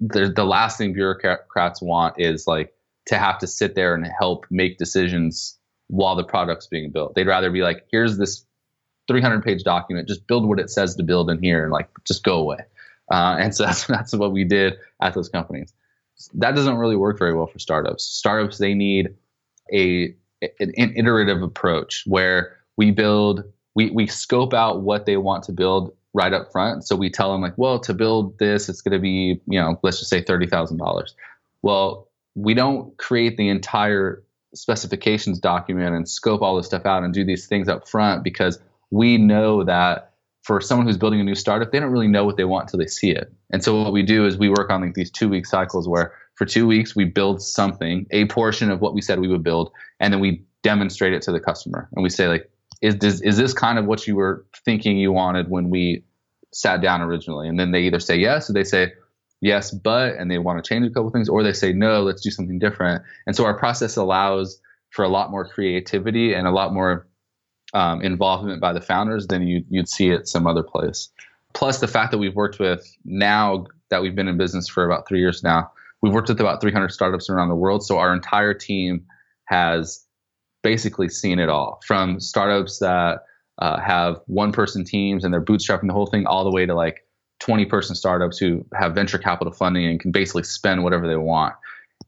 the 0.00 0.32
the 0.34 0.44
last 0.44 0.78
thing 0.78 0.92
bureaucrats 0.92 1.80
want 1.80 2.14
is 2.18 2.46
like 2.46 2.72
to 3.06 3.18
have 3.18 3.38
to 3.38 3.46
sit 3.46 3.74
there 3.74 3.94
and 3.94 4.06
help 4.18 4.46
make 4.50 4.78
decisions 4.78 5.58
while 5.88 6.16
the 6.16 6.24
product's 6.24 6.66
being 6.66 6.90
built. 6.90 7.14
They'd 7.14 7.26
rather 7.26 7.50
be 7.50 7.62
like, 7.62 7.86
here's 7.90 8.16
this 8.16 8.44
300 9.08 9.42
page 9.42 9.64
document, 9.64 10.08
just 10.08 10.26
build 10.26 10.48
what 10.48 10.60
it 10.60 10.70
says 10.70 10.94
to 10.96 11.02
build 11.02 11.30
in 11.30 11.42
here, 11.42 11.62
and 11.62 11.72
like 11.72 11.88
just 12.04 12.24
go 12.24 12.38
away. 12.38 12.58
Uh, 13.10 13.36
and 13.38 13.54
so 13.54 13.64
that's 13.66 13.86
that's 13.86 14.14
what 14.14 14.32
we 14.32 14.44
did 14.44 14.74
at 15.00 15.14
those 15.14 15.28
companies. 15.28 15.72
That 16.34 16.54
doesn't 16.54 16.76
really 16.76 16.96
work 16.96 17.18
very 17.18 17.34
well 17.34 17.46
for 17.46 17.58
startups. 17.58 18.04
Startups 18.04 18.58
they 18.58 18.74
need 18.74 19.14
a 19.72 20.14
an, 20.42 20.72
an 20.76 20.94
iterative 20.96 21.42
approach 21.42 22.04
where 22.06 22.56
we 22.80 22.90
build 22.90 23.44
we 23.74 23.90
we 23.90 24.06
scope 24.06 24.54
out 24.54 24.80
what 24.80 25.04
they 25.04 25.18
want 25.18 25.44
to 25.44 25.52
build 25.52 25.94
right 26.14 26.32
up 26.32 26.50
front. 26.50 26.82
So 26.86 26.96
we 26.96 27.10
tell 27.10 27.30
them 27.30 27.42
like, 27.42 27.52
well, 27.58 27.78
to 27.80 27.92
build 27.92 28.38
this, 28.38 28.70
it's 28.70 28.80
going 28.80 28.94
to 28.94 28.98
be 28.98 29.38
you 29.46 29.60
know, 29.60 29.78
let's 29.82 29.98
just 29.98 30.08
say 30.08 30.22
thirty 30.22 30.46
thousand 30.46 30.78
dollars. 30.78 31.14
Well, 31.60 32.08
we 32.34 32.54
don't 32.54 32.96
create 32.96 33.36
the 33.36 33.50
entire 33.50 34.24
specifications 34.54 35.38
document 35.38 35.94
and 35.94 36.08
scope 36.08 36.40
all 36.40 36.56
this 36.56 36.66
stuff 36.66 36.86
out 36.86 37.04
and 37.04 37.12
do 37.12 37.22
these 37.22 37.46
things 37.46 37.68
up 37.68 37.86
front 37.86 38.24
because 38.24 38.58
we 38.90 39.18
know 39.18 39.62
that 39.62 40.14
for 40.42 40.58
someone 40.62 40.86
who's 40.86 40.96
building 40.96 41.20
a 41.20 41.24
new 41.24 41.34
startup, 41.34 41.70
they 41.70 41.80
don't 41.80 41.92
really 41.92 42.08
know 42.08 42.24
what 42.24 42.38
they 42.38 42.44
want 42.44 42.64
until 42.64 42.78
they 42.78 42.86
see 42.86 43.10
it. 43.10 43.30
And 43.52 43.62
so 43.62 43.82
what 43.82 43.92
we 43.92 44.02
do 44.02 44.24
is 44.24 44.38
we 44.38 44.48
work 44.48 44.70
on 44.70 44.80
like 44.80 44.94
these 44.94 45.10
two 45.10 45.28
week 45.28 45.44
cycles 45.44 45.86
where 45.86 46.14
for 46.36 46.46
two 46.46 46.66
weeks 46.66 46.96
we 46.96 47.04
build 47.04 47.42
something, 47.42 48.06
a 48.10 48.24
portion 48.24 48.70
of 48.70 48.80
what 48.80 48.94
we 48.94 49.02
said 49.02 49.20
we 49.20 49.28
would 49.28 49.44
build, 49.44 49.70
and 50.00 50.14
then 50.14 50.20
we 50.20 50.42
demonstrate 50.62 51.12
it 51.12 51.22
to 51.22 51.32
the 51.32 51.40
customer. 51.40 51.88
And 51.94 52.02
we 52.02 52.08
say 52.08 52.26
like, 52.26 52.50
is 52.80 52.96
this, 52.96 53.20
is 53.20 53.36
this 53.36 53.52
kind 53.52 53.78
of 53.78 53.86
what 53.86 54.06
you 54.06 54.16
were 54.16 54.46
thinking 54.64 54.98
you 54.98 55.12
wanted 55.12 55.50
when 55.50 55.70
we 55.70 56.04
sat 56.52 56.80
down 56.80 57.02
originally? 57.02 57.48
And 57.48 57.58
then 57.58 57.72
they 57.72 57.82
either 57.82 58.00
say 58.00 58.16
yes 58.16 58.48
or 58.48 58.52
they 58.52 58.64
say 58.64 58.92
yes, 59.40 59.70
but, 59.70 60.14
and 60.14 60.30
they 60.30 60.38
want 60.38 60.62
to 60.62 60.68
change 60.68 60.86
a 60.86 60.90
couple 60.90 61.10
things, 61.10 61.28
or 61.28 61.42
they 61.42 61.52
say 61.52 61.72
no, 61.72 62.02
let's 62.02 62.22
do 62.22 62.30
something 62.30 62.58
different. 62.58 63.02
And 63.26 63.36
so 63.36 63.44
our 63.44 63.58
process 63.58 63.96
allows 63.96 64.60
for 64.90 65.04
a 65.04 65.08
lot 65.08 65.30
more 65.30 65.46
creativity 65.46 66.34
and 66.34 66.46
a 66.46 66.50
lot 66.50 66.72
more 66.72 67.06
um, 67.72 68.02
involvement 68.02 68.60
by 68.60 68.72
the 68.72 68.80
founders 68.80 69.26
than 69.26 69.46
you, 69.46 69.64
you'd 69.70 69.88
see 69.88 70.10
at 70.10 70.28
some 70.28 70.46
other 70.46 70.62
place. 70.62 71.08
Plus, 71.52 71.80
the 71.80 71.88
fact 71.88 72.10
that 72.12 72.18
we've 72.18 72.34
worked 72.34 72.58
with 72.58 72.96
now 73.04 73.66
that 73.90 74.02
we've 74.02 74.14
been 74.14 74.28
in 74.28 74.36
business 74.36 74.68
for 74.68 74.84
about 74.84 75.06
three 75.06 75.20
years 75.20 75.42
now, 75.42 75.70
we've 76.00 76.12
worked 76.12 76.28
with 76.28 76.40
about 76.40 76.60
300 76.60 76.90
startups 76.90 77.28
around 77.28 77.48
the 77.48 77.54
world. 77.54 77.84
So 77.84 77.98
our 77.98 78.14
entire 78.14 78.54
team 78.54 79.04
has 79.44 80.04
basically 80.62 81.08
seen 81.08 81.38
it 81.38 81.48
all 81.48 81.80
from 81.86 82.20
startups 82.20 82.78
that 82.78 83.24
uh, 83.58 83.78
have 83.80 84.20
one 84.26 84.52
person 84.52 84.84
teams 84.84 85.24
and 85.24 85.32
they're 85.32 85.44
bootstrapping 85.44 85.86
the 85.86 85.92
whole 85.92 86.06
thing 86.06 86.26
all 86.26 86.44
the 86.44 86.50
way 86.50 86.66
to 86.66 86.74
like 86.74 87.06
20 87.40 87.64
person 87.66 87.96
startups 87.96 88.38
who 88.38 88.64
have 88.74 88.94
venture 88.94 89.18
capital 89.18 89.52
funding 89.52 89.86
and 89.86 90.00
can 90.00 90.10
basically 90.10 90.42
spend 90.42 90.82
whatever 90.84 91.06
they 91.06 91.16
want. 91.16 91.54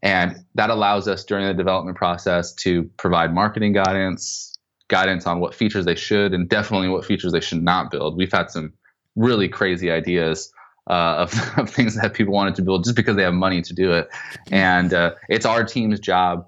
And 0.02 0.44
that 0.54 0.70
allows 0.70 1.08
us 1.08 1.24
during 1.24 1.46
the 1.46 1.54
development 1.54 1.96
process 1.96 2.52
to 2.54 2.84
provide 2.96 3.32
marketing 3.32 3.72
guidance, 3.72 4.54
guidance 4.88 5.26
on 5.26 5.40
what 5.40 5.54
features 5.54 5.84
they 5.84 5.94
should, 5.94 6.34
and 6.34 6.48
definitely 6.48 6.88
what 6.88 7.04
features 7.04 7.32
they 7.32 7.40
should 7.40 7.62
not 7.62 7.90
build. 7.90 8.16
We've 8.16 8.32
had 8.32 8.50
some 8.50 8.72
really 9.14 9.48
crazy 9.48 9.90
ideas 9.90 10.52
uh, 10.88 11.16
of, 11.18 11.34
of, 11.58 11.70
things 11.70 12.00
that 12.00 12.14
people 12.14 12.34
wanted 12.34 12.54
to 12.56 12.62
build 12.62 12.84
just 12.84 12.96
because 12.96 13.16
they 13.16 13.22
have 13.22 13.34
money 13.34 13.62
to 13.62 13.74
do 13.74 13.92
it. 13.92 14.08
And 14.50 14.92
uh, 14.92 15.14
it's 15.28 15.46
our 15.46 15.64
team's 15.64 16.00
job 16.00 16.46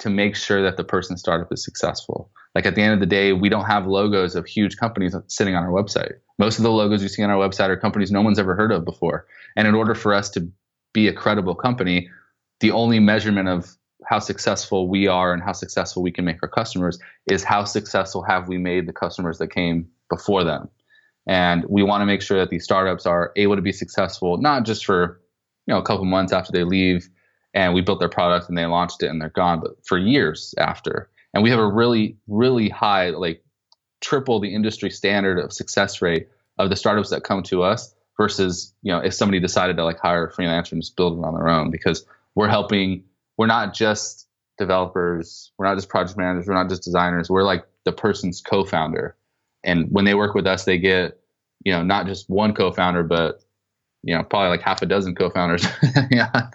to 0.00 0.10
make 0.10 0.36
sure 0.36 0.62
that 0.62 0.76
the 0.76 0.84
person 0.84 1.16
startup 1.16 1.52
is 1.52 1.64
successful. 1.64 2.30
Like 2.54 2.66
at 2.66 2.74
the 2.74 2.82
end 2.82 2.94
of 2.94 3.00
the 3.00 3.06
day, 3.06 3.32
we 3.32 3.48
don't 3.48 3.64
have 3.64 3.86
logos 3.86 4.36
of 4.36 4.46
huge 4.46 4.76
companies 4.76 5.14
sitting 5.28 5.54
on 5.54 5.64
our 5.64 5.70
website. 5.70 6.14
Most 6.38 6.58
of 6.58 6.64
the 6.64 6.70
logos 6.70 7.02
you 7.02 7.08
see 7.08 7.22
on 7.22 7.30
our 7.30 7.48
website 7.48 7.68
are 7.68 7.76
companies 7.76 8.10
no 8.10 8.22
one's 8.22 8.38
ever 8.38 8.54
heard 8.54 8.72
of 8.72 8.84
before. 8.84 9.26
And 9.56 9.66
in 9.66 9.74
order 9.74 9.94
for 9.94 10.14
us 10.14 10.30
to 10.30 10.48
be 10.92 11.08
a 11.08 11.12
credible 11.12 11.54
company, 11.54 12.08
the 12.60 12.70
only 12.70 13.00
measurement 13.00 13.48
of 13.48 13.76
how 14.06 14.18
successful 14.18 14.88
we 14.88 15.06
are 15.06 15.32
and 15.32 15.42
how 15.42 15.52
successful 15.52 16.02
we 16.02 16.12
can 16.12 16.24
make 16.24 16.42
our 16.42 16.48
customers 16.48 16.98
is 17.30 17.42
how 17.42 17.64
successful 17.64 18.22
have 18.22 18.48
we 18.48 18.58
made 18.58 18.86
the 18.86 18.92
customers 18.92 19.38
that 19.38 19.48
came 19.48 19.88
before 20.10 20.44
them. 20.44 20.68
And 21.26 21.64
we 21.68 21.82
want 21.82 22.02
to 22.02 22.06
make 22.06 22.20
sure 22.20 22.38
that 22.38 22.50
these 22.50 22.64
startups 22.64 23.06
are 23.06 23.32
able 23.36 23.56
to 23.56 23.62
be 23.62 23.72
successful, 23.72 24.36
not 24.36 24.64
just 24.64 24.84
for 24.84 25.20
you 25.66 25.72
know 25.72 25.80
a 25.80 25.84
couple 25.84 26.04
months 26.04 26.32
after 26.32 26.52
they 26.52 26.64
leave 26.64 27.08
and 27.54 27.74
we 27.74 27.80
built 27.80 28.00
their 28.00 28.08
product 28.08 28.48
and 28.48 28.58
they 28.58 28.66
launched 28.66 29.02
it 29.02 29.06
and 29.06 29.20
they're 29.20 29.30
gone 29.30 29.60
but 29.60 29.72
for 29.86 29.96
years 29.98 30.54
after. 30.58 31.08
And 31.32 31.42
we 31.42 31.50
have 31.50 31.58
a 31.58 31.66
really 31.66 32.16
really 32.26 32.68
high 32.68 33.10
like 33.10 33.42
triple 34.00 34.40
the 34.40 34.54
industry 34.54 34.90
standard 34.90 35.38
of 35.38 35.52
success 35.52 36.02
rate 36.02 36.28
of 36.58 36.70
the 36.70 36.76
startups 36.76 37.10
that 37.10 37.24
come 37.24 37.42
to 37.44 37.62
us 37.62 37.94
versus 38.16 38.72
you 38.82 38.92
know 38.92 38.98
if 38.98 39.14
somebody 39.14 39.40
decided 39.40 39.76
to 39.76 39.84
like 39.84 39.98
hire 39.98 40.26
a 40.26 40.32
freelancer 40.32 40.72
and 40.72 40.82
just 40.82 40.96
build 40.96 41.18
it 41.18 41.24
on 41.24 41.34
their 41.34 41.48
own 41.48 41.70
because 41.70 42.04
we're 42.34 42.48
helping 42.48 43.02
we're 43.38 43.46
not 43.46 43.74
just 43.74 44.28
developers 44.58 45.50
we're 45.58 45.66
not 45.66 45.76
just 45.76 45.88
project 45.88 46.16
managers 46.16 46.46
we're 46.46 46.54
not 46.54 46.68
just 46.68 46.82
designers 46.82 47.28
we're 47.28 47.42
like 47.42 47.66
the 47.84 47.92
person's 47.92 48.40
co-founder. 48.40 49.16
And 49.62 49.90
when 49.90 50.04
they 50.04 50.14
work 50.14 50.34
with 50.34 50.46
us 50.46 50.64
they 50.64 50.78
get 50.78 51.18
you 51.64 51.72
know, 51.72 51.82
not 51.82 52.06
just 52.06 52.28
one 52.28 52.54
co-founder, 52.54 53.02
but 53.02 53.42
you 54.04 54.14
know, 54.14 54.22
probably 54.22 54.50
like 54.50 54.60
half 54.60 54.82
a 54.82 54.86
dozen 54.86 55.14
co-founders, 55.14 55.66
yeah, 56.10 56.48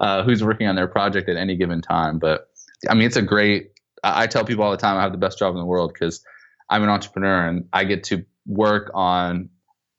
uh, 0.00 0.24
who's 0.24 0.42
working 0.42 0.66
on 0.66 0.74
their 0.74 0.88
project 0.88 1.28
at 1.28 1.36
any 1.36 1.56
given 1.56 1.80
time. 1.80 2.18
But 2.18 2.48
I 2.88 2.94
mean, 2.94 3.06
it's 3.06 3.16
a 3.16 3.22
great. 3.22 3.70
I 4.02 4.26
tell 4.26 4.44
people 4.44 4.64
all 4.64 4.70
the 4.70 4.76
time 4.76 4.96
I 4.96 5.02
have 5.02 5.12
the 5.12 5.18
best 5.18 5.38
job 5.38 5.54
in 5.54 5.58
the 5.58 5.66
world 5.66 5.92
because 5.92 6.24
I'm 6.68 6.82
an 6.82 6.88
entrepreneur 6.88 7.46
and 7.46 7.68
I 7.72 7.84
get 7.84 8.04
to 8.04 8.24
work 8.46 8.90
on 8.94 9.50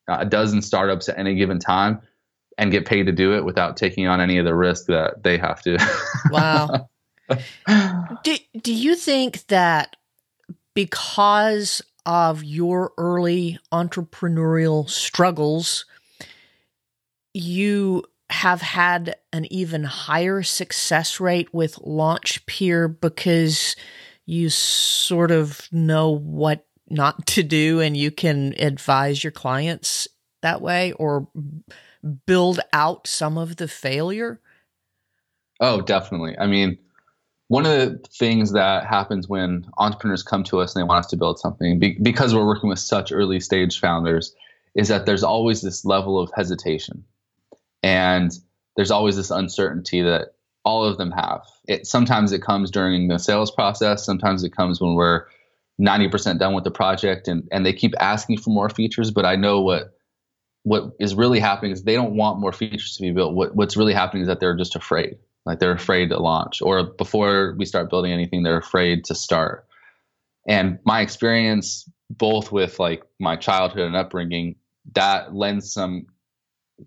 a 0.06 0.24
dozen 0.24 0.62
startups 0.62 1.08
at 1.08 1.18
any 1.18 1.34
given 1.34 1.58
time 1.58 2.00
and 2.56 2.70
get 2.70 2.86
paid 2.86 3.04
to 3.04 3.12
do 3.12 3.34
it 3.36 3.44
without 3.44 3.76
taking 3.76 4.06
on 4.06 4.20
any 4.20 4.38
of 4.38 4.44
the 4.44 4.54
risk 4.54 4.86
that 4.86 5.22
they 5.22 5.38
have 5.38 5.62
to. 5.62 5.78
wow. 6.30 6.88
do, 8.24 8.36
do 8.62 8.72
you 8.72 8.94
think 8.94 9.46
that 9.48 9.96
because 10.74 11.82
of 12.06 12.42
your 12.42 12.92
early 12.96 13.58
entrepreneurial 13.72 14.88
struggles, 14.88 15.84
you 17.38 18.04
have 18.30 18.60
had 18.60 19.16
an 19.32 19.50
even 19.52 19.84
higher 19.84 20.42
success 20.42 21.18
rate 21.18 21.52
with 21.54 21.76
Launchpeer 21.76 22.94
because 23.00 23.74
you 24.26 24.50
sort 24.50 25.30
of 25.30 25.66
know 25.72 26.10
what 26.10 26.66
not 26.90 27.26
to 27.26 27.42
do 27.42 27.80
and 27.80 27.96
you 27.96 28.10
can 28.10 28.54
advise 28.58 29.22
your 29.22 29.30
clients 29.30 30.08
that 30.42 30.60
way 30.60 30.92
or 30.92 31.28
build 32.26 32.60
out 32.72 33.06
some 33.06 33.38
of 33.38 33.56
the 33.56 33.68
failure? 33.68 34.40
Oh, 35.60 35.80
definitely. 35.80 36.36
I 36.38 36.46
mean, 36.46 36.78
one 37.48 37.64
of 37.64 37.72
the 37.72 37.98
things 38.10 38.52
that 38.52 38.86
happens 38.86 39.28
when 39.28 39.66
entrepreneurs 39.78 40.22
come 40.22 40.44
to 40.44 40.60
us 40.60 40.74
and 40.74 40.82
they 40.82 40.86
want 40.86 41.04
us 41.04 41.10
to 41.10 41.16
build 41.16 41.38
something 41.38 41.78
be, 41.78 41.98
because 42.00 42.34
we're 42.34 42.46
working 42.46 42.68
with 42.68 42.78
such 42.78 43.10
early 43.10 43.40
stage 43.40 43.80
founders 43.80 44.34
is 44.74 44.88
that 44.88 45.06
there's 45.06 45.24
always 45.24 45.62
this 45.62 45.84
level 45.84 46.18
of 46.20 46.30
hesitation 46.34 47.04
and 47.82 48.32
there's 48.76 48.90
always 48.90 49.16
this 49.16 49.30
uncertainty 49.30 50.02
that 50.02 50.34
all 50.64 50.84
of 50.84 50.98
them 50.98 51.10
have. 51.10 51.42
It 51.66 51.86
sometimes 51.86 52.32
it 52.32 52.42
comes 52.42 52.70
during 52.70 53.08
the 53.08 53.18
sales 53.18 53.50
process. 53.50 54.04
Sometimes 54.04 54.44
it 54.44 54.54
comes 54.54 54.80
when 54.80 54.94
we're 54.94 55.24
90% 55.80 56.38
done 56.38 56.54
with 56.54 56.64
the 56.64 56.70
project 56.70 57.28
and, 57.28 57.46
and 57.50 57.64
they 57.64 57.72
keep 57.72 57.94
asking 58.00 58.38
for 58.38 58.50
more 58.50 58.68
features. 58.68 59.10
But 59.10 59.24
i 59.24 59.36
know 59.36 59.60
what 59.60 59.94
what 60.64 60.92
is 61.00 61.14
really 61.14 61.40
happening 61.40 61.72
is 61.72 61.82
they 61.82 61.94
don't 61.94 62.16
want 62.16 62.40
more 62.40 62.52
features 62.52 62.96
to 62.96 63.02
be 63.02 63.10
built. 63.10 63.34
What, 63.34 63.54
what's 63.54 63.76
really 63.76 63.94
happening 63.94 64.22
is 64.22 64.28
that 64.28 64.40
they're 64.40 64.56
just 64.56 64.76
afraid. 64.76 65.16
Like 65.46 65.60
they're 65.60 65.72
afraid 65.72 66.10
to 66.10 66.18
launch, 66.18 66.60
or 66.60 66.82
before 66.82 67.54
we 67.56 67.64
start 67.64 67.88
building 67.88 68.12
anything, 68.12 68.42
they're 68.42 68.58
afraid 68.58 69.04
to 69.06 69.14
start. 69.14 69.66
And 70.46 70.78
my 70.84 71.00
experience, 71.00 71.88
both 72.10 72.52
with 72.52 72.78
like 72.78 73.02
my 73.18 73.36
childhood 73.36 73.86
and 73.86 73.96
upbringing, 73.96 74.56
that 74.92 75.34
lends 75.34 75.72
some 75.72 76.06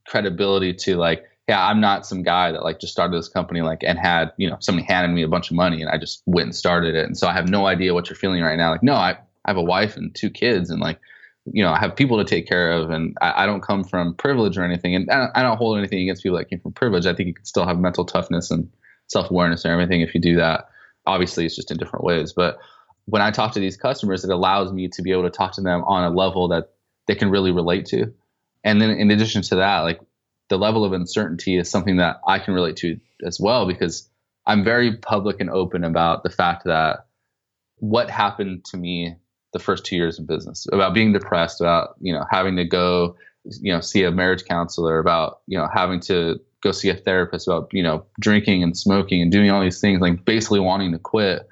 credibility 0.08 0.74
to 0.74 0.98
like, 0.98 1.24
yeah, 1.48 1.66
I'm 1.66 1.82
not 1.82 2.06
some 2.06 2.24
guy 2.24 2.52
that 2.52 2.64
like 2.64 2.80
just 2.80 2.94
started 2.94 3.18
this 3.18 3.28
company 3.28 3.62
like 3.62 3.84
and 3.84 4.00
had 4.00 4.32
you 4.38 4.50
know 4.50 4.58
somebody 4.60 4.86
handed 4.88 5.14
me 5.14 5.24
a 5.24 5.28
bunch 5.28 5.50
of 5.50 5.58
money 5.58 5.82
and 5.82 5.90
I 5.90 5.98
just 5.98 6.24
went 6.26 6.46
and 6.46 6.56
started 6.56 6.96
it. 6.96 7.06
And 7.06 7.18
so 7.18 7.28
I 7.28 7.34
have 7.34 7.50
no 7.50 7.66
idea 7.66 7.94
what 7.94 8.10
you're 8.10 8.16
feeling 8.16 8.42
right 8.42 8.58
now. 8.58 8.72
Like, 8.72 8.84
no, 8.84 8.94
I, 8.94 9.12
I 9.46 9.50
have 9.50 9.58
a 9.58 9.64
wife 9.64 9.98
and 9.98 10.14
two 10.14 10.30
kids, 10.30 10.70
and 10.70 10.80
like 10.80 11.00
you 11.46 11.64
know, 11.64 11.72
I 11.72 11.80
have 11.80 11.96
people 11.96 12.18
to 12.18 12.24
take 12.24 12.48
care 12.48 12.72
of, 12.72 12.92
and 12.92 13.18
I, 13.22 13.44
I 13.44 13.46
don't 13.46 13.62
come 13.62 13.84
from 13.84 14.14
privilege 14.16 14.58
or 14.58 14.64
anything. 14.64 14.96
And 14.96 15.10
I, 15.10 15.30
I, 15.34 15.42
don't 15.42 15.58
hold 15.58 15.78
anything 15.78 16.00
against 16.00 16.22
people 16.22 16.38
that 16.38 16.50
came 16.50 16.60
from 16.60 16.74
privilege. 16.74 17.06
I 17.08 17.14
think 17.14 17.28
you 17.28 17.34
can 17.34 17.46
still 17.46 17.66
have 17.66 17.80
mental 17.80 18.06
toughness 18.06 18.52
and 18.52 18.70
self 19.08 19.32
awareness 19.32 19.66
and 19.66 19.72
everything 19.72 20.02
if 20.02 20.14
you 20.14 20.22
do 20.22 20.36
that. 20.36 20.70
Obviously, 21.08 21.46
it's 21.46 21.56
just 21.56 21.72
in 21.72 21.78
different 21.78 22.06
ways. 22.06 22.34
But 22.34 22.60
when 23.06 23.22
I 23.22 23.32
talk 23.32 23.54
to 23.54 23.60
these 23.60 23.76
customers, 23.76 24.24
it 24.24 24.30
allows 24.30 24.72
me 24.72 24.88
to 24.90 25.02
be 25.02 25.12
able 25.12 25.24
to 25.24 25.32
talk 25.32 25.54
to 25.54 25.62
them 25.62 25.84
on 25.86 26.04
a 26.04 26.16
level 26.16 26.48
that 26.50 26.70
they 27.08 27.16
can 27.16 27.32
really 27.32 27.52
relate 27.52 27.86
to. 27.88 28.14
And 28.64 28.82
then, 28.82 28.92
in 28.92 29.12
addition 29.12 29.42
to 29.44 29.56
that, 29.56 29.80
like 29.80 30.00
the 30.50 30.58
level 30.58 30.84
of 30.84 30.94
uncertainty 30.94 31.58
is 31.58 31.70
something 31.70 31.98
that 31.98 32.20
I 32.28 32.40
can 32.40 32.54
relate 32.54 32.76
to 32.78 33.00
as 33.26 33.40
well 33.40 33.66
because 33.66 34.10
I'm 34.46 34.64
very 34.64 34.98
public 34.98 35.40
and 35.40 35.50
open 35.50 35.84
about 35.84 36.24
the 36.24 36.30
fact 36.30 36.66
that 36.66 37.06
what 37.78 38.10
happened 38.10 38.66
to 38.66 38.78
me 38.78 39.16
the 39.54 39.60
first 39.60 39.86
two 39.86 39.96
years 39.96 40.20
in 40.20 40.26
business 40.26 40.68
about 40.72 40.94
being 40.94 41.14
depressed, 41.14 41.62
about 41.62 41.96
you 42.00 42.14
know 42.14 42.26
having 42.30 42.56
to 42.58 42.66
go 42.66 43.16
you 43.44 43.74
know 43.74 43.82
see 43.82 44.04
a 44.04 44.12
marriage 44.12 44.46
counselor, 44.46 45.00
about 45.00 45.42
you 45.48 45.58
know 45.58 45.68
having 45.74 46.00
to 46.02 46.40
go 46.62 46.72
see 46.72 46.90
a 46.90 46.96
therapist, 46.96 47.48
about 47.48 47.70
you 47.74 47.84
know 47.84 48.06
drinking 48.20 48.64
and 48.64 48.78
smoking 48.78 49.22
and 49.22 49.32
doing 49.32 49.50
all 49.50 49.62
these 49.62 49.82
things, 49.82 50.02
like 50.02 50.24
basically 50.26 50.60
wanting 50.60 50.92
to 50.92 51.00
quit. 51.00 51.48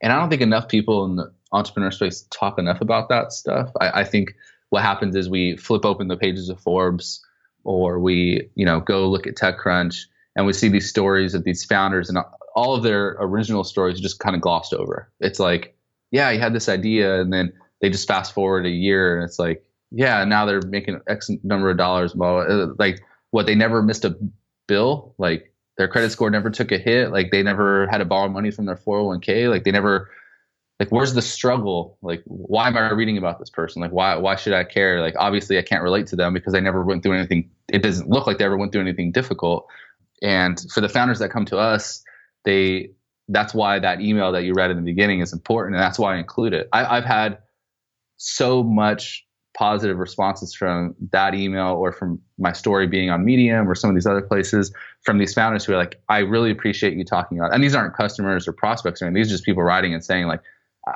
And 0.00 0.12
I 0.12 0.16
don't 0.16 0.30
think 0.30 0.42
enough 0.42 0.68
people 0.68 1.04
in 1.04 1.16
the 1.16 1.32
entrepreneur 1.52 1.90
space 1.90 2.26
talk 2.30 2.58
enough 2.58 2.80
about 2.80 3.08
that 3.08 3.32
stuff. 3.32 3.70
I, 3.80 4.00
I 4.00 4.04
think 4.04 4.34
what 4.70 4.82
happens 4.82 5.16
is 5.16 5.28
we 5.28 5.56
flip 5.56 5.84
open 5.84 6.08
the 6.08 6.16
pages 6.16 6.48
of 6.48 6.60
Forbes 6.60 7.24
or 7.64 7.98
we 7.98 8.48
you 8.54 8.64
know 8.64 8.80
go 8.80 9.08
look 9.08 9.26
at 9.26 9.36
TechCrunch 9.36 10.04
and 10.36 10.46
we 10.46 10.52
see 10.52 10.68
these 10.68 10.88
stories 10.88 11.34
of 11.34 11.44
these 11.44 11.64
founders 11.64 12.08
and 12.08 12.18
all 12.54 12.74
of 12.74 12.82
their 12.82 13.16
original 13.20 13.64
stories 13.64 14.00
just 14.00 14.18
kind 14.18 14.34
of 14.34 14.42
glossed 14.42 14.72
over. 14.72 15.10
It's 15.20 15.38
like 15.40 15.74
yeah, 16.10 16.32
he 16.32 16.38
had 16.38 16.54
this 16.54 16.68
idea, 16.68 17.20
and 17.20 17.32
then 17.32 17.52
they 17.80 17.90
just 17.90 18.08
fast 18.08 18.32
forward 18.32 18.66
a 18.66 18.70
year, 18.70 19.16
and 19.16 19.24
it's 19.24 19.38
like, 19.38 19.64
yeah, 19.90 20.24
now 20.24 20.46
they're 20.46 20.62
making 20.62 21.00
X 21.08 21.30
number 21.42 21.70
of 21.70 21.76
dollars. 21.76 22.14
Blah, 22.14 22.40
uh, 22.40 22.68
like 22.78 23.00
what 23.30 23.46
they 23.46 23.54
never 23.54 23.82
missed 23.82 24.04
a 24.04 24.16
bill, 24.66 25.14
like 25.18 25.52
their 25.76 25.88
credit 25.88 26.10
score 26.10 26.30
never 26.30 26.50
took 26.50 26.72
a 26.72 26.78
hit, 26.78 27.12
like 27.12 27.30
they 27.30 27.42
never 27.42 27.86
had 27.88 27.98
to 27.98 28.04
borrow 28.04 28.28
money 28.28 28.50
from 28.50 28.66
their 28.66 28.76
401k, 28.76 29.50
like 29.50 29.64
they 29.64 29.70
never 29.70 30.10
like 30.78 30.90
where's 30.90 31.14
the 31.14 31.22
struggle? 31.22 31.98
Like 32.02 32.22
why 32.24 32.68
am 32.68 32.76
i 32.76 32.90
reading 32.90 33.18
about 33.18 33.38
this 33.38 33.50
person? 33.50 33.82
Like 33.82 33.90
why 33.90 34.16
why 34.16 34.36
should 34.36 34.52
i 34.52 34.64
care? 34.64 35.00
Like 35.00 35.14
obviously 35.18 35.58
i 35.58 35.62
can't 35.62 35.82
relate 35.82 36.06
to 36.08 36.16
them 36.16 36.32
because 36.32 36.54
i 36.54 36.60
never 36.60 36.84
went 36.84 37.02
through 37.02 37.14
anything. 37.14 37.50
It 37.72 37.82
doesn't 37.82 38.08
look 38.08 38.26
like 38.26 38.38
they 38.38 38.44
ever 38.44 38.56
went 38.56 38.72
through 38.72 38.82
anything 38.82 39.12
difficult. 39.12 39.66
And 40.22 40.60
for 40.72 40.80
the 40.80 40.88
founders 40.88 41.18
that 41.18 41.30
come 41.30 41.44
to 41.46 41.58
us 41.58 42.02
they 42.44 42.90
that's 43.28 43.52
why 43.52 43.78
that 43.78 44.00
email 44.00 44.32
that 44.32 44.44
you 44.44 44.54
read 44.54 44.70
in 44.70 44.76
the 44.76 44.82
beginning 44.82 45.20
is 45.20 45.32
important 45.32 45.74
and 45.74 45.82
that's 45.82 45.98
why 45.98 46.14
i 46.14 46.18
include 46.18 46.52
it. 46.52 46.68
I, 46.72 46.96
i've 46.96 47.04
had 47.04 47.38
so 48.16 48.62
much 48.62 49.24
positive 49.56 49.98
responses 49.98 50.54
from 50.54 50.94
that 51.10 51.34
email 51.34 51.74
or 51.74 51.90
from 51.90 52.20
my 52.38 52.52
story 52.52 52.86
being 52.86 53.10
on 53.10 53.24
medium 53.24 53.68
or 53.68 53.74
some 53.74 53.90
of 53.90 53.96
these 53.96 54.06
other 54.06 54.22
places 54.22 54.72
from 55.02 55.18
these 55.18 55.34
founders 55.34 55.64
who 55.64 55.72
are 55.72 55.76
like 55.76 56.00
i 56.08 56.18
really 56.18 56.52
appreciate 56.52 56.96
you 56.96 57.04
talking 57.04 57.38
about 57.38 57.50
it. 57.50 57.54
and 57.54 57.64
these 57.64 57.74
aren't 57.74 57.96
customers 57.96 58.46
or 58.46 58.52
prospects 58.52 59.02
or 59.02 59.06
anything. 59.06 59.20
These 59.20 59.32
are 59.32 59.34
just 59.34 59.44
people 59.44 59.64
writing 59.64 59.92
and 59.92 60.04
saying 60.04 60.28
like 60.28 60.40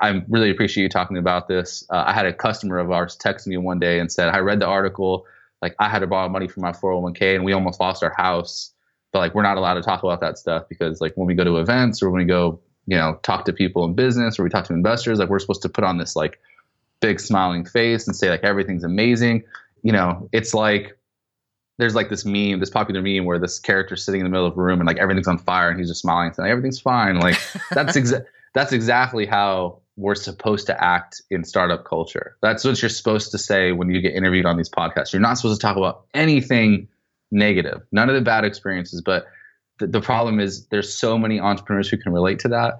i 0.00 0.22
really 0.28 0.50
appreciate 0.50 0.82
you 0.82 0.88
talking 0.88 1.16
about 1.16 1.48
this. 1.48 1.84
Uh, 1.90 2.04
i 2.06 2.12
had 2.12 2.26
a 2.26 2.32
customer 2.32 2.78
of 2.78 2.90
ours 2.90 3.16
text 3.16 3.46
me 3.46 3.56
one 3.56 3.78
day 3.78 3.98
and 3.98 4.10
said 4.10 4.28
i 4.28 4.38
read 4.38 4.60
the 4.60 4.66
article 4.66 5.26
like 5.60 5.74
i 5.78 5.88
had 5.88 6.00
to 6.00 6.06
borrow 6.06 6.28
money 6.28 6.48
from 6.48 6.62
my 6.62 6.72
401k 6.72 7.34
and 7.34 7.44
we 7.44 7.52
almost 7.52 7.80
lost 7.80 8.02
our 8.02 8.14
house 8.16 8.72
but 9.12 9.18
like 9.18 9.34
we're 9.34 9.42
not 9.42 9.56
allowed 9.56 9.74
to 9.74 9.82
talk 9.82 10.02
about 10.02 10.20
that 10.20 10.38
stuff 10.38 10.64
because 10.68 11.00
like 11.00 11.12
when 11.16 11.26
we 11.26 11.34
go 11.34 11.44
to 11.44 11.56
events 11.58 12.02
or 12.02 12.10
when 12.10 12.20
we 12.20 12.26
go 12.26 12.60
you 12.86 12.96
know 12.96 13.18
talk 13.22 13.44
to 13.44 13.52
people 13.52 13.84
in 13.84 13.94
business 13.94 14.38
or 14.38 14.42
we 14.42 14.50
talk 14.50 14.64
to 14.64 14.72
investors 14.72 15.18
like 15.18 15.28
we're 15.28 15.38
supposed 15.38 15.62
to 15.62 15.68
put 15.68 15.84
on 15.84 15.98
this 15.98 16.16
like 16.16 16.38
big 17.02 17.20
smiling 17.20 17.64
face 17.64 18.06
and 18.06 18.16
say 18.16 18.30
like 18.30 18.44
everything's 18.44 18.84
amazing. 18.84 19.42
You 19.82 19.92
know 19.92 20.28
it's 20.32 20.54
like 20.54 20.96
there's 21.78 21.94
like 21.94 22.08
this 22.08 22.24
meme 22.24 22.60
this 22.60 22.70
popular 22.70 23.02
meme 23.02 23.26
where 23.26 23.38
this 23.38 23.58
character's 23.58 24.04
sitting 24.04 24.20
in 24.20 24.24
the 24.24 24.30
middle 24.30 24.46
of 24.46 24.56
a 24.56 24.62
room 24.62 24.80
and 24.80 24.86
like 24.86 24.98
everything's 24.98 25.28
on 25.28 25.38
fire 25.38 25.68
and 25.68 25.78
he's 25.78 25.88
just 25.88 26.00
smiling 26.00 26.28
and 26.28 26.36
saying 26.36 26.44
like, 26.44 26.52
everything's 26.52 26.80
fine. 26.80 27.18
Like 27.18 27.38
that's 27.72 27.96
exa- 27.96 28.24
that's 28.54 28.72
exactly 28.72 29.26
how 29.26 29.78
we're 29.96 30.14
supposed 30.14 30.66
to 30.66 30.84
act 30.84 31.22
in 31.30 31.44
startup 31.44 31.84
culture 31.84 32.36
that's 32.42 32.64
what 32.64 32.80
you're 32.80 32.88
supposed 32.88 33.30
to 33.30 33.38
say 33.38 33.72
when 33.72 33.90
you 33.90 34.00
get 34.00 34.14
interviewed 34.14 34.46
on 34.46 34.56
these 34.56 34.70
podcasts 34.70 35.12
you're 35.12 35.20
not 35.20 35.34
supposed 35.34 35.60
to 35.60 35.66
talk 35.66 35.76
about 35.76 36.04
anything 36.14 36.88
negative, 37.32 37.82
none 37.90 38.08
of 38.08 38.14
the 38.14 38.20
bad 38.20 38.44
experiences. 38.44 39.00
But 39.00 39.26
the, 39.78 39.88
the 39.88 40.00
problem 40.00 40.38
is 40.38 40.66
there's 40.66 40.94
so 40.94 41.18
many 41.18 41.40
entrepreneurs 41.40 41.88
who 41.88 41.96
can 41.96 42.12
relate 42.12 42.38
to 42.40 42.48
that. 42.48 42.78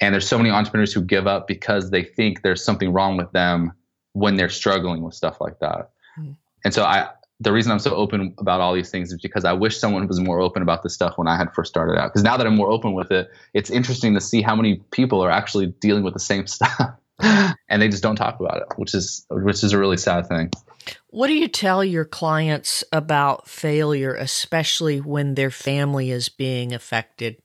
And 0.00 0.14
there's 0.14 0.28
so 0.28 0.38
many 0.38 0.50
entrepreneurs 0.50 0.92
who 0.92 1.02
give 1.02 1.26
up 1.26 1.48
because 1.48 1.90
they 1.90 2.04
think 2.04 2.42
there's 2.42 2.64
something 2.64 2.92
wrong 2.92 3.16
with 3.16 3.32
them 3.32 3.72
when 4.12 4.36
they're 4.36 4.48
struggling 4.48 5.02
with 5.02 5.14
stuff 5.14 5.40
like 5.40 5.58
that. 5.58 5.90
Mm. 6.18 6.36
And 6.64 6.72
so 6.72 6.84
I, 6.84 7.10
the 7.40 7.52
reason 7.52 7.70
I'm 7.70 7.78
so 7.78 7.94
open 7.94 8.34
about 8.38 8.60
all 8.60 8.74
these 8.74 8.90
things 8.90 9.12
is 9.12 9.20
because 9.20 9.44
I 9.44 9.52
wish 9.52 9.78
someone 9.78 10.06
was 10.08 10.18
more 10.18 10.40
open 10.40 10.60
about 10.62 10.82
this 10.82 10.94
stuff 10.94 11.16
when 11.16 11.28
I 11.28 11.36
had 11.36 11.52
first 11.54 11.70
started 11.70 11.96
out. 11.96 12.12
Because 12.12 12.24
now 12.24 12.36
that 12.36 12.46
I'm 12.46 12.56
more 12.56 12.70
open 12.70 12.94
with 12.94 13.12
it, 13.12 13.30
it's 13.54 13.70
interesting 13.70 14.14
to 14.14 14.20
see 14.20 14.42
how 14.42 14.56
many 14.56 14.76
people 14.90 15.22
are 15.22 15.30
actually 15.30 15.66
dealing 15.66 16.02
with 16.02 16.14
the 16.14 16.20
same 16.20 16.46
stuff, 16.48 16.94
and 17.20 17.82
they 17.82 17.88
just 17.88 18.02
don't 18.02 18.16
talk 18.16 18.40
about 18.40 18.62
it, 18.62 18.66
which 18.76 18.94
is 18.94 19.24
which 19.30 19.62
is 19.62 19.72
a 19.72 19.78
really 19.78 19.96
sad 19.96 20.26
thing. 20.26 20.50
What 21.10 21.28
do 21.28 21.34
you 21.34 21.48
tell 21.48 21.84
your 21.84 22.04
clients 22.04 22.82
about 22.92 23.48
failure, 23.48 24.14
especially 24.14 25.00
when 25.00 25.34
their 25.34 25.50
family 25.50 26.10
is 26.10 26.28
being 26.28 26.72
affected? 26.72 27.36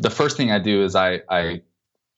The 0.00 0.10
first 0.10 0.36
thing 0.36 0.50
I 0.50 0.58
do 0.58 0.82
is 0.82 0.96
I 0.96 1.20
I, 1.28 1.62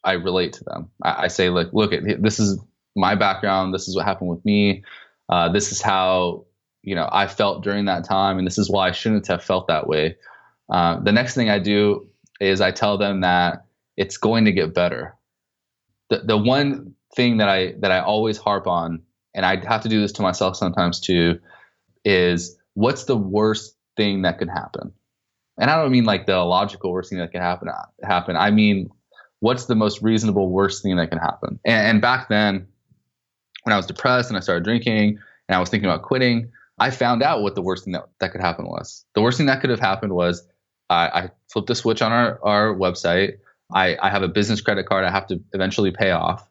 I 0.03 0.13
relate 0.13 0.55
to 0.55 0.65
them. 0.65 0.91
I, 1.03 1.25
I 1.25 1.29
say, 1.29 1.51
like, 1.51 1.73
look, 1.73 1.93
this 2.21 2.41
is 2.41 2.59
my 2.97 3.15
background. 3.15 3.75
This 3.75 3.89
is 3.89 3.97
what 3.97 4.05
happened 4.05 4.31
with 4.31 4.45
me. 4.45 4.83
Uh, 5.29 5.51
this 5.51 5.73
is 5.73 5.81
how 5.81 6.45
you 6.83 6.95
know 6.95 7.09
I 7.13 7.27
felt 7.27 7.63
during 7.63 7.87
that 7.87 8.05
time, 8.05 8.39
and 8.39 8.47
this 8.47 8.59
is 8.59 8.71
why 8.71 8.89
I 8.89 8.93
shouldn't 8.93 9.27
have 9.29 9.43
felt 9.43 9.69
that 9.69 9.87
way. 9.87 10.17
Uh, 10.71 11.01
the 11.01 11.13
next 11.13 11.35
thing 11.35 11.51
I 11.51 11.59
do 11.59 12.09
is 12.41 12.61
I 12.61 12.71
tell 12.71 12.99
them 12.99 13.21
that 13.21 13.65
it's 13.97 14.17
going 14.17 14.45
to 14.45 14.53
get 14.53 14.75
better. 14.75 15.17
The 16.11 16.19
the 16.25 16.37
one 16.37 16.95
thing 17.15 17.39
that 17.39 17.49
I 17.49 17.75
that 17.81 17.93
I 17.93 18.01
always 18.01 18.39
harp 18.39 18.67
on 18.67 19.03
and 19.35 19.47
I 19.47 19.65
have 19.67 19.83
to 19.83 19.89
do 19.89 20.01
this 20.01 20.13
to 20.13 20.23
myself 20.23 20.57
sometimes 20.57 21.01
too, 21.01 21.39
is 22.05 22.57
what's 22.75 23.05
the 23.05 23.17
worst 23.17 23.77
thing 23.97 24.23
that 24.23 24.39
could 24.39 24.49
happen? 24.49 24.93
And 25.59 25.71
I 25.71 25.77
don't 25.77 25.93
mean 25.93 26.05
like 26.05 26.27
the 26.27 26.39
logical 26.39 26.93
worst 26.93 27.11
thing 27.11 27.19
that 27.19 27.33
can 27.33 27.41
happen. 27.41 27.69
Happen. 28.03 28.37
I 28.37 28.51
mean, 28.51 28.91
what's 29.41 29.67
the 29.67 29.75
most 29.75 30.03
reasonable 30.03 30.49
worst 30.51 30.83
thing 30.83 30.97
that 30.97 31.11
can 31.11 31.19
happen? 31.19 31.61
And, 31.65 31.87
and 31.87 32.01
back 32.01 32.29
then, 32.29 32.67
when 33.63 33.73
I 33.73 33.77
was 33.77 33.87
depressed 33.87 34.29
and 34.31 34.37
I 34.37 34.41
started 34.41 34.65
drinking 34.65 35.19
and 35.49 35.57
I 35.57 35.61
was 35.61 35.69
thinking 35.69 35.89
about 35.89 36.03
quitting, 36.03 36.51
I 36.79 36.91
found 36.91 37.23
out 37.23 37.43
what 37.43 37.55
the 37.55 37.63
worst 37.63 37.85
thing 37.85 37.93
that, 37.93 38.09
that 38.21 38.33
could 38.33 38.41
happen 38.41 38.67
was. 38.67 39.05
The 39.15 39.23
worst 39.23 39.37
thing 39.37 39.47
that 39.47 39.61
could 39.61 39.71
have 39.71 39.81
happened 39.81 40.13
was 40.13 40.47
I, 40.91 41.07
I 41.09 41.31
flipped 41.53 41.71
a 41.71 41.75
switch 41.75 42.03
on 42.03 42.13
our, 42.13 42.39
our 42.43 42.75
website. 42.75 43.39
I, 43.73 43.97
I 44.03 44.11
have 44.11 44.23
a 44.23 44.29
business 44.29 44.61
credit 44.61 44.87
card 44.87 45.05
I 45.05 45.11
have 45.11 45.27
to 45.29 45.41
eventually 45.53 45.91
pay 45.91 46.11
off. 46.11 46.47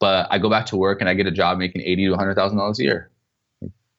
But 0.00 0.28
I 0.30 0.38
go 0.38 0.48
back 0.48 0.66
to 0.66 0.76
work 0.76 1.00
and 1.00 1.10
I 1.10 1.14
get 1.14 1.26
a 1.26 1.32
job 1.32 1.58
making 1.58 1.82
eighty 1.82 2.06
to 2.06 2.14
hundred 2.14 2.36
thousand 2.36 2.58
dollars 2.58 2.78
a 2.78 2.84
year. 2.84 3.10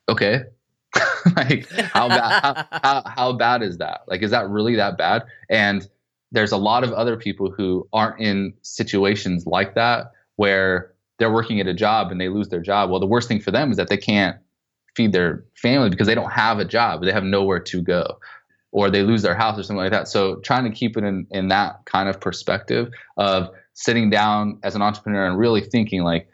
Okay, 0.07 0.43
like 1.35 1.69
how 1.69 2.07
bad 2.07 2.41
how, 2.41 2.79
how, 2.83 3.03
how 3.05 3.33
bad 3.33 3.61
is 3.61 3.79
that? 3.79 4.03
Like 4.07 4.21
is 4.21 4.31
that 4.31 4.47
really 4.47 4.77
that 4.77 4.97
bad? 4.97 5.25
And 5.49 5.85
there's 6.31 6.53
a 6.53 6.57
lot 6.57 6.85
of 6.85 6.93
other 6.93 7.17
people 7.17 7.51
who 7.51 7.87
aren't 7.91 8.21
in 8.21 8.53
situations 8.61 9.45
like 9.45 9.75
that 9.75 10.11
where 10.37 10.93
they're 11.19 11.31
working 11.31 11.59
at 11.59 11.67
a 11.67 11.73
job 11.73 12.11
and 12.11 12.19
they 12.19 12.29
lose 12.29 12.49
their 12.49 12.61
job. 12.61 12.89
Well, 12.89 12.99
the 12.99 13.05
worst 13.05 13.27
thing 13.27 13.39
for 13.39 13.51
them 13.51 13.71
is 13.71 13.77
that 13.77 13.89
they 13.89 13.97
can't 13.97 14.37
feed 14.95 15.11
their 15.11 15.45
family 15.55 15.89
because 15.89 16.07
they 16.07 16.15
don't 16.15 16.31
have 16.31 16.59
a 16.59 16.65
job. 16.65 17.03
They 17.03 17.11
have 17.11 17.23
nowhere 17.23 17.59
to 17.59 17.81
go 17.81 18.19
or 18.71 18.89
they 18.89 19.03
lose 19.03 19.21
their 19.21 19.35
house 19.35 19.57
or 19.57 19.63
something 19.63 19.81
like 19.81 19.91
that. 19.91 20.07
So 20.07 20.35
trying 20.37 20.63
to 20.63 20.69
keep 20.69 20.97
it 20.97 21.03
in, 21.03 21.27
in 21.31 21.47
that 21.49 21.85
kind 21.85 22.07
of 22.07 22.19
perspective 22.19 22.91
of 23.17 23.49
sitting 23.73 24.09
down 24.09 24.59
as 24.63 24.75
an 24.75 24.81
entrepreneur 24.81 25.25
and 25.25 25.37
really 25.37 25.61
thinking 25.61 26.03
like 26.03 26.29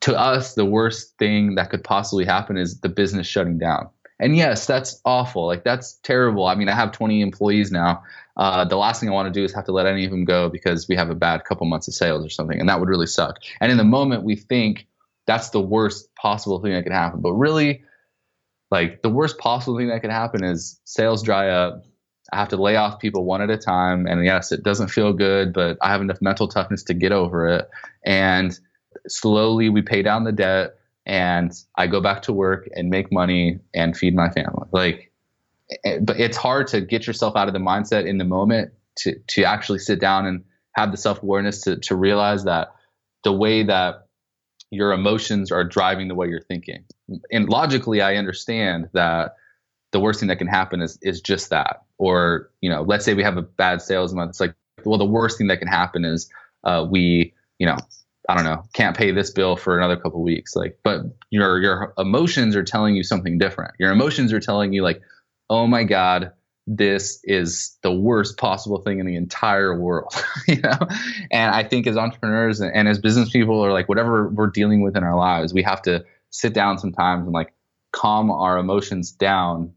to 0.00 0.18
us 0.18 0.54
the 0.54 0.64
worst 0.64 1.16
thing 1.18 1.54
that 1.54 1.70
could 1.70 1.84
possibly 1.84 2.24
happen 2.24 2.56
is 2.56 2.80
the 2.80 2.88
business 2.88 3.26
shutting 3.26 3.58
down 3.58 3.88
and 4.18 4.36
yes 4.36 4.66
that's 4.66 5.00
awful 5.04 5.46
like 5.46 5.62
that's 5.62 5.94
terrible 6.02 6.46
i 6.46 6.56
mean 6.56 6.68
i 6.68 6.74
have 6.74 6.90
20 6.90 7.20
employees 7.20 7.70
now 7.70 8.02
uh, 8.38 8.64
the 8.64 8.76
last 8.76 9.00
thing 9.00 9.08
i 9.08 9.12
want 9.12 9.32
to 9.32 9.40
do 9.40 9.44
is 9.44 9.54
have 9.54 9.64
to 9.64 9.72
let 9.72 9.86
any 9.86 10.04
of 10.04 10.10
them 10.10 10.24
go 10.24 10.48
because 10.48 10.88
we 10.88 10.96
have 10.96 11.10
a 11.10 11.14
bad 11.14 11.44
couple 11.44 11.66
months 11.66 11.88
of 11.88 11.94
sales 11.94 12.24
or 12.24 12.28
something 12.28 12.58
and 12.58 12.68
that 12.68 12.80
would 12.80 12.88
really 12.88 13.06
suck 13.06 13.36
and 13.60 13.70
in 13.70 13.78
the 13.78 13.84
moment 13.84 14.22
we 14.22 14.36
think 14.36 14.86
that's 15.26 15.50
the 15.50 15.60
worst 15.60 16.14
possible 16.14 16.60
thing 16.60 16.72
that 16.72 16.82
could 16.82 16.92
happen 16.92 17.20
but 17.20 17.32
really 17.32 17.82
like 18.70 19.02
the 19.02 19.08
worst 19.08 19.38
possible 19.38 19.76
thing 19.76 19.88
that 19.88 20.00
could 20.00 20.10
happen 20.10 20.44
is 20.44 20.80
sales 20.84 21.22
dry 21.22 21.48
up 21.48 21.84
I 22.32 22.36
have 22.36 22.48
to 22.48 22.56
lay 22.56 22.76
off 22.76 22.98
people 22.98 23.24
one 23.24 23.40
at 23.40 23.50
a 23.50 23.56
time. 23.56 24.06
And 24.06 24.24
yes, 24.24 24.52
it 24.52 24.62
doesn't 24.62 24.88
feel 24.88 25.12
good, 25.12 25.52
but 25.52 25.78
I 25.80 25.90
have 25.90 26.00
enough 26.00 26.20
mental 26.20 26.48
toughness 26.48 26.82
to 26.84 26.94
get 26.94 27.12
over 27.12 27.48
it. 27.48 27.70
And 28.04 28.58
slowly 29.06 29.68
we 29.68 29.82
pay 29.82 30.02
down 30.02 30.24
the 30.24 30.32
debt 30.32 30.74
and 31.06 31.52
I 31.76 31.86
go 31.86 32.00
back 32.00 32.22
to 32.22 32.32
work 32.32 32.68
and 32.74 32.90
make 32.90 33.10
money 33.10 33.60
and 33.72 33.96
feed 33.96 34.14
my 34.14 34.28
family. 34.28 34.68
Like, 34.72 35.07
but 36.02 36.18
it's 36.18 36.36
hard 36.36 36.66
to 36.68 36.80
get 36.80 37.06
yourself 37.06 37.36
out 37.36 37.48
of 37.48 37.54
the 37.54 37.60
mindset 37.60 38.06
in 38.06 38.18
the 38.18 38.24
moment 38.24 38.72
to, 38.96 39.18
to 39.28 39.44
actually 39.44 39.78
sit 39.78 40.00
down 40.00 40.26
and 40.26 40.44
have 40.72 40.90
the 40.90 40.96
self 40.96 41.22
awareness 41.22 41.62
to, 41.62 41.76
to 41.76 41.94
realize 41.94 42.44
that 42.44 42.72
the 43.24 43.32
way 43.32 43.62
that 43.64 44.06
your 44.70 44.92
emotions 44.92 45.50
are 45.50 45.64
driving 45.64 46.08
the 46.08 46.14
way 46.14 46.28
you're 46.28 46.40
thinking. 46.40 46.84
And 47.32 47.48
logically, 47.48 48.00
I 48.00 48.16
understand 48.16 48.88
that 48.92 49.36
the 49.92 50.00
worst 50.00 50.20
thing 50.20 50.28
that 50.28 50.36
can 50.36 50.46
happen 50.46 50.82
is 50.82 50.98
is 51.02 51.20
just 51.20 51.50
that. 51.50 51.82
Or 51.98 52.50
you 52.60 52.70
know, 52.70 52.82
let's 52.82 53.04
say 53.04 53.14
we 53.14 53.22
have 53.22 53.36
a 53.36 53.42
bad 53.42 53.80
sales 53.82 54.14
month. 54.14 54.30
It's 54.30 54.40
like, 54.40 54.54
well, 54.84 54.98
the 54.98 55.04
worst 55.04 55.38
thing 55.38 55.48
that 55.48 55.58
can 55.58 55.68
happen 55.68 56.04
is 56.04 56.30
uh, 56.64 56.86
we, 56.88 57.32
you 57.58 57.66
know, 57.66 57.78
I 58.28 58.34
don't 58.34 58.44
know, 58.44 58.64
can't 58.74 58.96
pay 58.96 59.10
this 59.10 59.30
bill 59.30 59.56
for 59.56 59.78
another 59.78 59.96
couple 59.96 60.22
weeks. 60.22 60.54
Like, 60.54 60.78
but 60.84 61.00
your 61.30 61.60
your 61.60 61.94
emotions 61.96 62.54
are 62.54 62.64
telling 62.64 62.94
you 62.94 63.02
something 63.02 63.38
different. 63.38 63.74
Your 63.78 63.90
emotions 63.90 64.32
are 64.32 64.40
telling 64.40 64.72
you 64.72 64.82
like, 64.82 65.00
oh 65.50 65.66
my 65.66 65.84
god, 65.84 66.32
this 66.66 67.20
is 67.24 67.78
the 67.82 67.92
worst 67.92 68.36
possible 68.36 68.80
thing 68.82 68.98
in 68.98 69.06
the 69.06 69.16
entire 69.16 69.78
world, 69.78 70.12
you 70.48 70.60
know. 70.60 70.78
And 71.30 71.54
I 71.54 71.64
think 71.64 71.86
as 71.86 71.96
entrepreneurs 71.96 72.60
and, 72.60 72.86
as 72.88 72.98
business 72.98 73.30
people, 73.30 73.58
or 73.58 73.72
like 73.72 73.88
whatever 73.88 74.28
we're 74.28 74.48
dealing 74.48 74.82
with 74.82 74.96
in 74.96 75.02
our 75.02 75.16
lives, 75.16 75.54
we 75.54 75.62
have 75.62 75.82
to 75.82 76.04
sit 76.30 76.52
down 76.52 76.78
sometimes 76.78 77.24
and 77.24 77.32
like 77.32 77.54
calm 77.92 78.30
our 78.30 78.58
emotions 78.58 79.10
down 79.12 79.72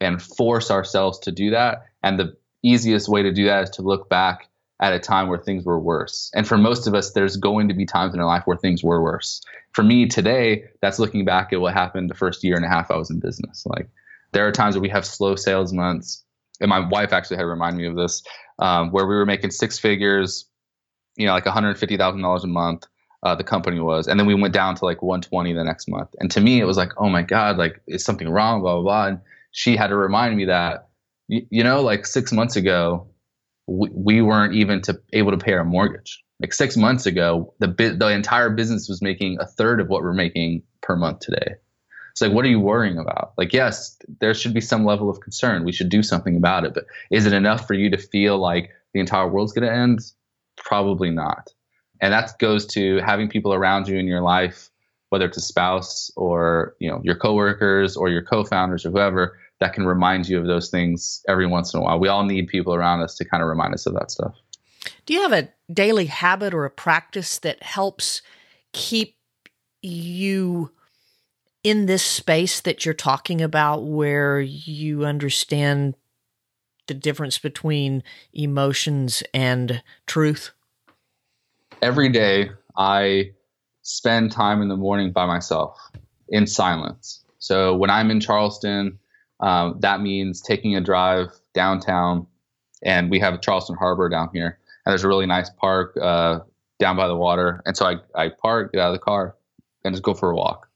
and 0.00 0.20
force 0.20 0.70
ourselves 0.70 1.20
to 1.20 1.32
do 1.32 1.50
that. 1.50 1.86
And 2.02 2.18
the 2.18 2.36
easiest 2.62 3.08
way 3.08 3.22
to 3.22 3.32
do 3.32 3.44
that 3.44 3.64
is 3.64 3.70
to 3.70 3.82
look 3.82 4.08
back 4.08 4.48
at 4.80 4.92
a 4.92 4.98
time 4.98 5.28
where 5.28 5.38
things 5.38 5.64
were 5.64 5.78
worse. 5.78 6.30
And 6.34 6.46
for 6.46 6.58
most 6.58 6.86
of 6.86 6.94
us, 6.94 7.12
there's 7.12 7.36
going 7.36 7.68
to 7.68 7.74
be 7.74 7.86
times 7.86 8.12
in 8.12 8.20
our 8.20 8.26
life 8.26 8.42
where 8.46 8.56
things 8.56 8.82
were 8.82 9.02
worse. 9.02 9.40
For 9.72 9.82
me 9.82 10.06
today, 10.06 10.64
that's 10.82 10.98
looking 10.98 11.24
back 11.24 11.52
at 11.52 11.60
what 11.60 11.72
happened 11.72 12.10
the 12.10 12.14
first 12.14 12.44
year 12.44 12.56
and 12.56 12.64
a 12.64 12.68
half 12.68 12.90
I 12.90 12.96
was 12.96 13.10
in 13.10 13.20
business. 13.20 13.64
Like 13.64 13.88
there 14.36 14.46
are 14.46 14.52
times 14.52 14.74
where 14.74 14.82
we 14.82 14.90
have 14.90 15.06
slow 15.06 15.34
sales 15.34 15.72
months. 15.72 16.22
And 16.60 16.68
my 16.68 16.80
wife 16.80 17.12
actually 17.12 17.36
had 17.36 17.42
to 17.42 17.48
remind 17.48 17.76
me 17.76 17.86
of 17.86 17.96
this, 17.96 18.22
um, 18.58 18.90
where 18.90 19.06
we 19.06 19.14
were 19.14 19.26
making 19.26 19.50
six 19.50 19.78
figures, 19.78 20.46
you 21.16 21.26
know, 21.26 21.32
like 21.32 21.44
$150,000 21.44 22.44
a 22.44 22.46
month. 22.46 22.84
Uh, 23.22 23.34
the 23.34 23.42
company 23.42 23.80
was, 23.80 24.06
and 24.06 24.20
then 24.20 24.26
we 24.26 24.34
went 24.34 24.54
down 24.54 24.74
to 24.76 24.84
like 24.84 25.02
120 25.02 25.52
the 25.54 25.64
next 25.64 25.88
month. 25.88 26.10
And 26.20 26.30
to 26.30 26.40
me, 26.40 26.60
it 26.60 26.64
was 26.64 26.76
like, 26.76 26.90
oh 26.98 27.08
my 27.08 27.22
god, 27.22 27.56
like 27.56 27.80
is 27.88 28.04
something 28.04 28.28
wrong? 28.28 28.60
Blah 28.60 28.74
blah 28.74 28.82
blah. 28.82 29.06
And 29.06 29.20
she 29.50 29.74
had 29.74 29.88
to 29.88 29.96
remind 29.96 30.36
me 30.36 30.44
that 30.44 30.86
you, 31.28 31.46
you 31.50 31.64
know 31.64 31.80
like 31.82 32.06
six 32.06 32.32
months 32.32 32.56
ago 32.56 33.06
we, 33.66 33.88
we 33.92 34.22
weren't 34.22 34.54
even 34.54 34.82
to 34.82 35.00
able 35.12 35.32
to 35.32 35.38
pay 35.38 35.54
our 35.54 35.64
mortgage 35.64 36.22
like 36.40 36.52
six 36.52 36.76
months 36.76 37.06
ago 37.06 37.52
the 37.58 37.66
the 37.98 38.08
entire 38.08 38.50
business 38.50 38.88
was 38.88 39.02
making 39.02 39.38
a 39.40 39.46
third 39.46 39.80
of 39.80 39.88
what 39.88 40.02
we're 40.02 40.12
making 40.12 40.62
per 40.82 40.96
month 40.96 41.20
today 41.20 41.54
it's 42.16 42.22
like 42.22 42.32
what 42.32 42.46
are 42.46 42.48
you 42.48 42.58
worrying 42.58 42.96
about 42.96 43.34
like 43.36 43.52
yes 43.52 43.98
there 44.20 44.32
should 44.32 44.54
be 44.54 44.60
some 44.60 44.86
level 44.86 45.10
of 45.10 45.20
concern 45.20 45.64
we 45.64 45.72
should 45.72 45.90
do 45.90 46.02
something 46.02 46.34
about 46.34 46.64
it 46.64 46.72
but 46.72 46.86
is 47.10 47.26
it 47.26 47.34
enough 47.34 47.66
for 47.66 47.74
you 47.74 47.90
to 47.90 47.98
feel 47.98 48.38
like 48.38 48.70
the 48.94 49.00
entire 49.00 49.28
world's 49.28 49.52
going 49.52 49.68
to 49.68 49.74
end 49.74 50.00
probably 50.56 51.10
not 51.10 51.52
and 52.00 52.14
that 52.14 52.38
goes 52.38 52.64
to 52.64 52.96
having 53.04 53.28
people 53.28 53.52
around 53.52 53.86
you 53.86 53.98
in 53.98 54.06
your 54.06 54.22
life 54.22 54.70
whether 55.10 55.26
it's 55.26 55.36
a 55.36 55.42
spouse 55.42 56.10
or 56.16 56.74
you 56.80 56.90
know 56.90 57.02
your 57.04 57.16
coworkers 57.16 57.98
or 57.98 58.08
your 58.08 58.22
co-founders 58.22 58.86
or 58.86 58.90
whoever 58.90 59.38
that 59.60 59.72
can 59.72 59.86
remind 59.86 60.28
you 60.28 60.38
of 60.38 60.46
those 60.46 60.68
things 60.68 61.22
every 61.28 61.46
once 61.46 61.72
in 61.72 61.80
a 61.80 61.82
while. 61.82 61.98
We 61.98 62.08
all 62.08 62.24
need 62.24 62.48
people 62.48 62.74
around 62.74 63.00
us 63.00 63.14
to 63.16 63.24
kind 63.24 63.42
of 63.42 63.48
remind 63.48 63.74
us 63.74 63.86
of 63.86 63.94
that 63.94 64.10
stuff. 64.10 64.34
Do 65.06 65.14
you 65.14 65.22
have 65.22 65.32
a 65.32 65.48
daily 65.72 66.06
habit 66.06 66.52
or 66.52 66.64
a 66.64 66.70
practice 66.70 67.38
that 67.38 67.62
helps 67.62 68.22
keep 68.72 69.16
you 69.82 70.72
in 71.66 71.86
this 71.86 72.04
space 72.04 72.60
that 72.60 72.84
you're 72.84 72.94
talking 72.94 73.42
about 73.42 73.82
where 73.82 74.40
you 74.40 75.04
understand 75.04 75.96
the 76.86 76.94
difference 76.94 77.38
between 77.38 78.04
emotions 78.32 79.24
and 79.34 79.82
truth? 80.06 80.52
Every 81.82 82.08
day, 82.08 82.50
I 82.76 83.32
spend 83.82 84.30
time 84.30 84.62
in 84.62 84.68
the 84.68 84.76
morning 84.76 85.10
by 85.10 85.26
myself 85.26 85.76
in 86.28 86.46
silence. 86.46 87.24
So 87.40 87.74
when 87.74 87.90
I'm 87.90 88.12
in 88.12 88.20
Charleston, 88.20 89.00
um, 89.40 89.74
that 89.80 90.00
means 90.00 90.40
taking 90.40 90.76
a 90.76 90.80
drive 90.80 91.30
downtown, 91.52 92.28
and 92.84 93.10
we 93.10 93.18
have 93.18 93.40
Charleston 93.40 93.74
Harbor 93.74 94.08
down 94.08 94.30
here, 94.32 94.56
and 94.84 94.92
there's 94.92 95.02
a 95.02 95.08
really 95.08 95.26
nice 95.26 95.50
park 95.50 95.96
uh, 96.00 96.38
down 96.78 96.96
by 96.96 97.08
the 97.08 97.16
water. 97.16 97.60
And 97.66 97.76
so 97.76 97.86
I, 97.86 97.96
I 98.14 98.28
park, 98.28 98.70
get 98.70 98.80
out 98.80 98.94
of 98.94 98.94
the 98.94 99.04
car, 99.04 99.34
and 99.84 99.92
just 99.92 100.04
go 100.04 100.14
for 100.14 100.30
a 100.30 100.36
walk, 100.36 100.68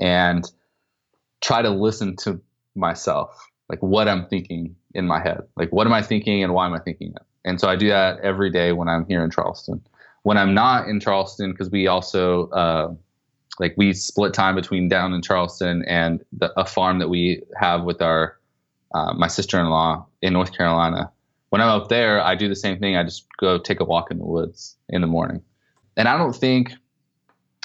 and 0.00 0.50
try 1.40 1.62
to 1.62 1.70
listen 1.70 2.16
to 2.16 2.40
myself, 2.74 3.48
like 3.68 3.80
what 3.80 4.08
I'm 4.08 4.26
thinking 4.26 4.76
in 4.94 5.06
my 5.06 5.20
head, 5.20 5.42
like 5.56 5.70
what 5.70 5.86
am 5.86 5.92
I 5.92 6.02
thinking 6.02 6.42
and 6.42 6.54
why 6.54 6.66
am 6.66 6.74
I 6.74 6.78
thinking 6.78 7.12
it. 7.14 7.22
And 7.44 7.60
so 7.60 7.68
I 7.68 7.76
do 7.76 7.88
that 7.88 8.20
every 8.20 8.50
day 8.50 8.72
when 8.72 8.88
I'm 8.88 9.06
here 9.06 9.22
in 9.22 9.30
Charleston. 9.30 9.80
When 10.22 10.36
I'm 10.36 10.54
not 10.54 10.88
in 10.88 10.98
Charleston, 10.98 11.52
because 11.52 11.70
we 11.70 11.86
also 11.86 12.48
uh, 12.48 12.94
like 13.58 13.74
we 13.76 13.92
split 13.92 14.34
time 14.34 14.54
between 14.54 14.88
down 14.88 15.12
in 15.12 15.22
Charleston 15.22 15.84
and 15.86 16.24
the, 16.32 16.52
a 16.58 16.66
farm 16.66 16.98
that 16.98 17.08
we 17.08 17.42
have 17.56 17.84
with 17.84 18.02
our 18.02 18.38
uh, 18.94 19.12
my 19.14 19.28
sister-in-law 19.28 20.06
in 20.22 20.32
North 20.32 20.56
Carolina. 20.56 21.10
When 21.50 21.60
I'm 21.60 21.68
up 21.68 21.88
there, 21.88 22.20
I 22.20 22.34
do 22.34 22.48
the 22.48 22.56
same 22.56 22.78
thing. 22.78 22.96
I 22.96 23.04
just 23.04 23.26
go 23.38 23.58
take 23.58 23.80
a 23.80 23.84
walk 23.84 24.10
in 24.10 24.18
the 24.18 24.24
woods 24.24 24.76
in 24.88 25.00
the 25.00 25.06
morning, 25.06 25.42
and 25.96 26.08
I 26.08 26.18
don't 26.18 26.34
think 26.34 26.72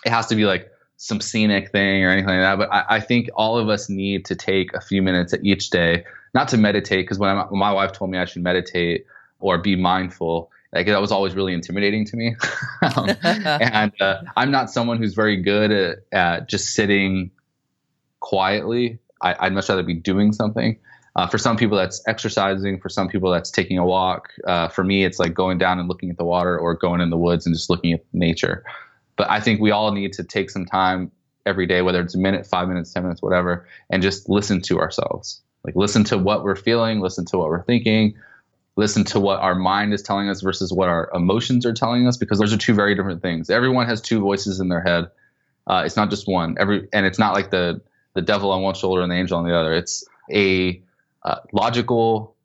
it 0.06 0.10
has 0.10 0.28
to 0.28 0.36
be 0.36 0.46
like 0.46 0.71
some 1.02 1.20
scenic 1.20 1.72
thing 1.72 2.04
or 2.04 2.10
anything 2.10 2.28
like 2.28 2.42
that. 2.42 2.58
But 2.60 2.72
I, 2.72 2.98
I 2.98 3.00
think 3.00 3.28
all 3.34 3.58
of 3.58 3.70
us 3.70 3.90
need 3.90 4.24
to 4.26 4.36
take 4.36 4.72
a 4.76 4.80
few 4.80 5.02
minutes 5.02 5.34
each 5.42 5.72
day, 5.72 6.06
not 6.36 6.48
to 6.50 6.58
meditate, 6.58 7.06
because 7.06 7.18
when, 7.18 7.36
when 7.36 7.60
my 7.60 7.74
wife 7.74 7.92
told 7.92 8.12
me 8.12 8.20
I 8.20 8.26
should 8.26 8.44
meditate 8.44 9.08
or 9.40 9.58
be 9.58 9.76
mindful, 9.76 10.52
like 10.72 10.86
that 10.86 11.02
was 11.02 11.12
always 11.12 11.34
really 11.34 11.54
intimidating 11.54 12.06
to 12.06 12.16
me. 12.16 12.36
Um, 12.84 13.12
and 13.24 13.92
uh, 14.02 14.24
i'm 14.36 14.50
not 14.50 14.72
someone 14.72 14.98
who's 14.98 15.14
very 15.14 15.38
good 15.38 15.70
at, 15.72 15.98
at 16.12 16.50
just 16.50 16.74
sitting 16.74 17.30
quietly. 18.22 18.98
I, 19.22 19.36
would 19.44 19.54
much 19.54 19.70
rather 19.70 19.84
be 19.84 19.94
doing 19.94 20.34
something. 20.34 20.80
Uh, 21.16 21.28
for 21.28 21.38
some 21.38 21.58
people 21.58 21.78
that's 21.78 22.02
exercising 22.08 22.80
for 22.80 22.90
some 22.90 23.08
people 23.08 23.30
that's 23.30 23.52
taking 23.52 23.78
a 23.78 23.86
walk 23.86 24.30
uh, 24.48 24.68
for 24.70 24.84
me 24.84 25.04
it's 25.04 25.20
like 25.20 25.36
going 25.36 25.60
down 25.60 25.78
and 25.78 25.88
looking 25.88 26.10
at 26.10 26.18
the 26.18 26.26
water 26.26 26.58
or 26.58 26.74
going 26.74 27.02
in 27.02 27.12
the 27.12 27.18
woods 27.18 27.46
and 27.46 27.54
just 27.54 27.70
looking 27.70 27.94
at 27.94 28.04
nature 28.14 28.64
but 29.22 29.30
i 29.30 29.40
think 29.40 29.62
we 29.62 29.72
all 29.72 29.92
need 29.92 30.12
to 30.14 30.24
take 30.24 30.50
some 30.50 30.66
time 30.66 31.12
every 31.46 31.66
day, 31.66 31.82
whether 31.82 32.02
it's 32.02 32.16
a 32.16 32.20
minute, 32.20 32.46
five 32.46 32.68
minutes, 32.68 32.94
10 32.94 33.04
minutes, 33.04 33.22
whatever, 33.22 33.68
and 33.90 34.02
just 34.02 34.30
listen 34.30 34.62
to 34.62 34.80
ourselves. 34.80 35.42
Like 35.64 35.76
listen 35.76 36.04
to 36.06 36.18
what 36.18 36.44
we're 36.44 36.56
feeling, 36.56 37.00
listen 37.00 37.26
to 37.26 37.38
what 37.38 37.50
we're 37.50 37.64
thinking, 37.64 38.16
listen 38.76 39.04
to 39.06 39.20
what 39.20 39.40
our 39.40 39.56
mind 39.56 39.94
is 39.94 40.02
telling 40.02 40.30
us 40.30 40.42
versus 40.42 40.72
what 40.74 40.90
our 40.90 41.10
emotions 41.14 41.66
are 41.66 41.74
telling 41.74 42.08
us, 42.08 42.18
because 42.18 42.40
those 42.40 42.54
are 42.54 42.58
two 42.58 42.74
very 42.74 42.96
different 42.96 43.22
things. 43.22 43.50
Everyone 43.50 43.86
has 43.88 44.02
two 44.02 44.20
voices 44.20 44.60
in 44.60 44.70
their 44.70 44.82
head. 44.82 45.10
Uh, 45.68 45.84
it's 45.86 45.96
not 45.96 46.10
just 46.10 46.28
one. 46.28 46.56
Every 46.60 46.88
and 46.94 47.06
it's 47.06 47.20
not 47.20 47.34
like 47.34 47.52
the 47.52 47.82
the 48.14 48.22
devil 48.22 48.52
on 48.52 48.62
one 48.62 48.74
shoulder 48.74 49.02
and 49.02 49.12
the 49.12 49.16
angel 49.16 49.38
on 49.38 49.46
the 49.46 49.56
other. 49.56 49.74
It's 49.74 50.04
a 50.32 50.82
uh, 51.24 51.38
logical, 51.54 52.36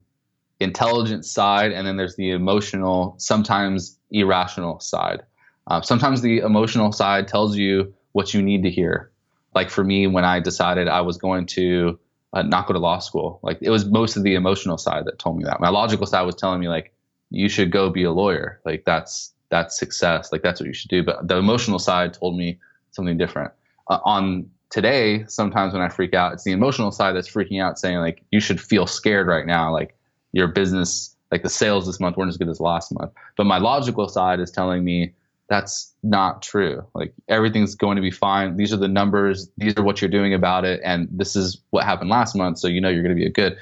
intelligent 0.60 1.24
side, 1.24 1.72
and 1.72 1.86
then 1.86 1.96
there's 1.96 2.16
the 2.16 2.30
emotional, 2.30 3.14
sometimes 3.18 3.98
irrational 4.10 4.80
side. 4.80 5.22
Uh, 5.66 5.80
sometimes 5.80 6.22
the 6.22 6.38
emotional 6.38 6.92
side 6.92 7.26
tells 7.26 7.56
you 7.56 7.92
what 8.12 8.32
you 8.32 8.42
need 8.42 8.62
to 8.62 8.70
hear. 8.70 9.10
Like 9.54 9.70
for 9.70 9.84
me, 9.84 10.06
when 10.06 10.24
I 10.24 10.40
decided 10.40 10.88
I 10.88 11.00
was 11.00 11.16
going 11.16 11.46
to 11.46 11.98
uh, 12.32 12.42
not 12.42 12.66
go 12.66 12.72
to 12.72 12.78
law 12.78 12.98
school, 12.98 13.40
like 13.42 13.58
it 13.60 13.70
was 13.70 13.86
most 13.86 14.16
of 14.16 14.22
the 14.22 14.34
emotional 14.34 14.78
side 14.78 15.04
that 15.06 15.18
told 15.18 15.38
me 15.38 15.44
that. 15.44 15.60
My 15.60 15.70
logical 15.70 16.06
side 16.06 16.22
was 16.22 16.34
telling 16.34 16.60
me 16.60 16.68
like 16.68 16.92
you 17.30 17.48
should 17.48 17.70
go 17.70 17.90
be 17.90 18.04
a 18.04 18.12
lawyer. 18.12 18.60
Like 18.64 18.84
that's 18.84 19.32
that's 19.50 19.78
success. 19.78 20.32
Like 20.32 20.42
that's 20.42 20.60
what 20.60 20.66
you 20.66 20.74
should 20.74 20.90
do. 20.90 21.02
But 21.02 21.26
the 21.26 21.36
emotional 21.36 21.78
side 21.78 22.14
told 22.14 22.36
me 22.36 22.58
something 22.90 23.16
different. 23.16 23.52
Uh, 23.88 23.98
on 24.04 24.48
today, 24.70 25.24
sometimes 25.28 25.72
when 25.72 25.82
I 25.82 25.88
freak 25.88 26.14
out, 26.14 26.32
it's 26.32 26.44
the 26.44 26.52
emotional 26.52 26.90
side 26.90 27.14
that's 27.14 27.28
freaking 27.28 27.62
out, 27.62 27.78
saying 27.78 27.98
like 27.98 28.22
you 28.30 28.40
should 28.40 28.60
feel 28.60 28.86
scared 28.86 29.26
right 29.26 29.46
now. 29.46 29.72
Like 29.72 29.96
your 30.32 30.48
business, 30.48 31.16
like 31.30 31.42
the 31.42 31.48
sales 31.48 31.86
this 31.86 32.00
month 32.00 32.16
weren't 32.16 32.28
as 32.28 32.36
good 32.36 32.48
as 32.48 32.60
last 32.60 32.92
month. 32.92 33.12
But 33.36 33.44
my 33.44 33.58
logical 33.58 34.08
side 34.08 34.40
is 34.40 34.50
telling 34.50 34.84
me 34.84 35.14
that's 35.48 35.94
not 36.02 36.42
true. 36.42 36.84
Like 36.94 37.12
everything's 37.28 37.74
going 37.74 37.96
to 37.96 38.02
be 38.02 38.10
fine. 38.10 38.56
These 38.56 38.72
are 38.72 38.78
the 38.78 38.88
numbers. 38.88 39.48
These 39.56 39.76
are 39.76 39.82
what 39.82 40.00
you're 40.00 40.10
doing 40.10 40.34
about 40.34 40.64
it. 40.64 40.80
And 40.84 41.08
this 41.10 41.36
is 41.36 41.60
what 41.70 41.84
happened 41.84 42.10
last 42.10 42.34
month. 42.34 42.58
So 42.58 42.68
you 42.68 42.80
know 42.80 42.88
you're 42.88 43.02
going 43.02 43.14
to 43.14 43.20
be 43.20 43.26
a 43.26 43.30
good. 43.30 43.56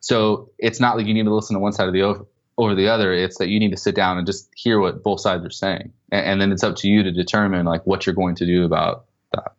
So 0.00 0.50
it's 0.58 0.80
not 0.80 0.96
like 0.96 1.06
you 1.06 1.14
need 1.14 1.24
to 1.24 1.34
listen 1.34 1.54
to 1.54 1.60
one 1.60 1.72
side 1.72 1.88
of 1.88 1.92
the 1.92 2.02
over, 2.02 2.26
over 2.58 2.74
the 2.74 2.88
other. 2.88 3.12
It's 3.12 3.38
that 3.38 3.48
you 3.48 3.58
need 3.58 3.70
to 3.72 3.76
sit 3.76 3.94
down 3.94 4.18
and 4.18 4.26
just 4.26 4.48
hear 4.54 4.78
what 4.78 5.02
both 5.02 5.20
sides 5.20 5.44
are 5.44 5.50
saying. 5.50 5.92
And, 6.12 6.26
and 6.26 6.40
then 6.40 6.52
it's 6.52 6.62
up 6.62 6.76
to 6.76 6.88
you 6.88 7.02
to 7.02 7.10
determine 7.10 7.66
like 7.66 7.84
what 7.86 8.06
you're 8.06 8.14
going 8.14 8.36
to 8.36 8.46
do 8.46 8.64
about 8.64 9.06
that. 9.32 9.52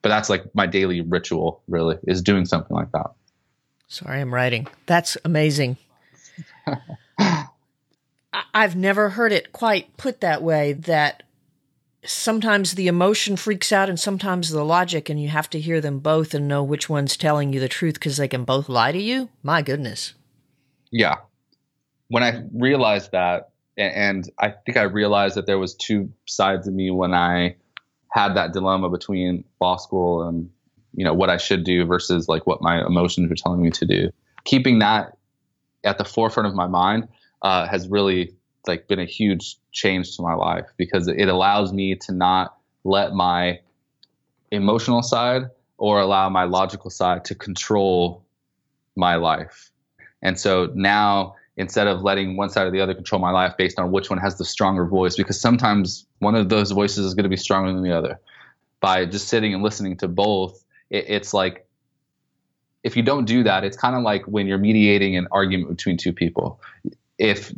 But 0.00 0.08
that's 0.08 0.30
like 0.30 0.54
my 0.54 0.66
daily 0.66 1.02
ritual 1.02 1.62
really 1.68 1.98
is 2.06 2.22
doing 2.22 2.46
something 2.46 2.74
like 2.74 2.92
that. 2.92 3.10
Sorry, 3.88 4.20
I'm 4.20 4.32
writing. 4.32 4.68
That's 4.86 5.18
amazing. 5.24 5.76
I've 8.52 8.76
never 8.76 9.10
heard 9.10 9.32
it 9.32 9.52
quite 9.52 9.96
put 9.96 10.20
that 10.20 10.42
way 10.42 10.72
that 10.72 11.22
sometimes 12.04 12.72
the 12.72 12.88
emotion 12.88 13.36
freaks 13.36 13.72
out 13.72 13.88
and 13.88 13.98
sometimes 13.98 14.50
the 14.50 14.64
logic, 14.64 15.08
and 15.08 15.20
you 15.20 15.28
have 15.28 15.48
to 15.50 15.60
hear 15.60 15.80
them 15.80 16.00
both 16.00 16.34
and 16.34 16.48
know 16.48 16.62
which 16.62 16.88
one's 16.88 17.16
telling 17.16 17.52
you 17.52 17.60
the 17.60 17.68
truth 17.68 17.94
because 17.94 18.16
they 18.16 18.28
can 18.28 18.44
both 18.44 18.68
lie 18.68 18.92
to 18.92 19.00
you. 19.00 19.28
My 19.42 19.62
goodness. 19.62 20.14
Yeah. 20.90 21.16
When 22.08 22.22
I 22.22 22.42
realized 22.52 23.12
that, 23.12 23.50
and 23.76 24.28
I 24.38 24.50
think 24.50 24.76
I 24.76 24.82
realized 24.82 25.36
that 25.36 25.46
there 25.46 25.58
was 25.58 25.74
two 25.74 26.12
sides 26.26 26.68
of 26.68 26.74
me 26.74 26.90
when 26.90 27.12
I 27.12 27.56
had 28.10 28.34
that 28.34 28.52
dilemma 28.52 28.88
between 28.88 29.44
law 29.60 29.76
school 29.76 30.28
and 30.28 30.48
you 30.92 31.04
know 31.04 31.14
what 31.14 31.28
I 31.28 31.38
should 31.38 31.64
do 31.64 31.84
versus 31.84 32.28
like 32.28 32.46
what 32.46 32.62
my 32.62 32.86
emotions 32.86 33.28
were 33.28 33.34
telling 33.34 33.60
me 33.60 33.70
to 33.72 33.84
do. 33.84 34.10
Keeping 34.44 34.78
that 34.78 35.16
at 35.82 35.98
the 35.98 36.04
forefront 36.04 36.46
of 36.46 36.54
my 36.54 36.68
mind 36.68 37.08
uh, 37.44 37.68
has 37.68 37.86
really 37.88 38.34
like 38.66 38.88
been 38.88 38.98
a 38.98 39.04
huge 39.04 39.56
change 39.70 40.16
to 40.16 40.22
my 40.22 40.34
life 40.34 40.66
because 40.76 41.06
it 41.06 41.28
allows 41.28 41.72
me 41.72 41.94
to 41.94 42.12
not 42.12 42.56
let 42.82 43.12
my 43.12 43.60
emotional 44.50 45.02
side 45.02 45.42
or 45.76 46.00
allow 46.00 46.28
my 46.30 46.44
logical 46.44 46.90
side 46.90 47.26
to 47.26 47.34
control 47.34 48.24
my 48.96 49.16
life. 49.16 49.70
And 50.22 50.40
so 50.40 50.72
now 50.74 51.36
instead 51.56 51.86
of 51.86 52.02
letting 52.02 52.36
one 52.36 52.48
side 52.48 52.66
or 52.66 52.70
the 52.70 52.80
other 52.80 52.94
control 52.94 53.20
my 53.20 53.30
life 53.30 53.56
based 53.56 53.78
on 53.78 53.92
which 53.92 54.10
one 54.10 54.18
has 54.18 54.38
the 54.38 54.44
stronger 54.44 54.86
voice 54.86 55.14
because 55.14 55.40
sometimes 55.40 56.06
one 56.18 56.34
of 56.34 56.48
those 56.48 56.70
voices 56.70 57.04
is 57.04 57.14
going 57.14 57.24
to 57.24 57.28
be 57.28 57.36
stronger 57.36 57.72
than 57.72 57.82
the 57.82 57.96
other 57.96 58.18
by 58.80 59.04
just 59.04 59.28
sitting 59.28 59.54
and 59.54 59.62
listening 59.62 59.96
to 59.96 60.08
both 60.08 60.64
it, 60.90 61.04
it's 61.08 61.32
like 61.32 61.66
if 62.82 62.96
you 62.96 63.02
don't 63.02 63.24
do 63.24 63.44
that 63.44 63.62
it's 63.62 63.76
kind 63.76 63.94
of 63.94 64.02
like 64.02 64.24
when 64.24 64.48
you're 64.48 64.58
mediating 64.58 65.16
an 65.16 65.28
argument 65.30 65.68
between 65.68 65.96
two 65.96 66.12
people 66.12 66.60
if 67.18 67.52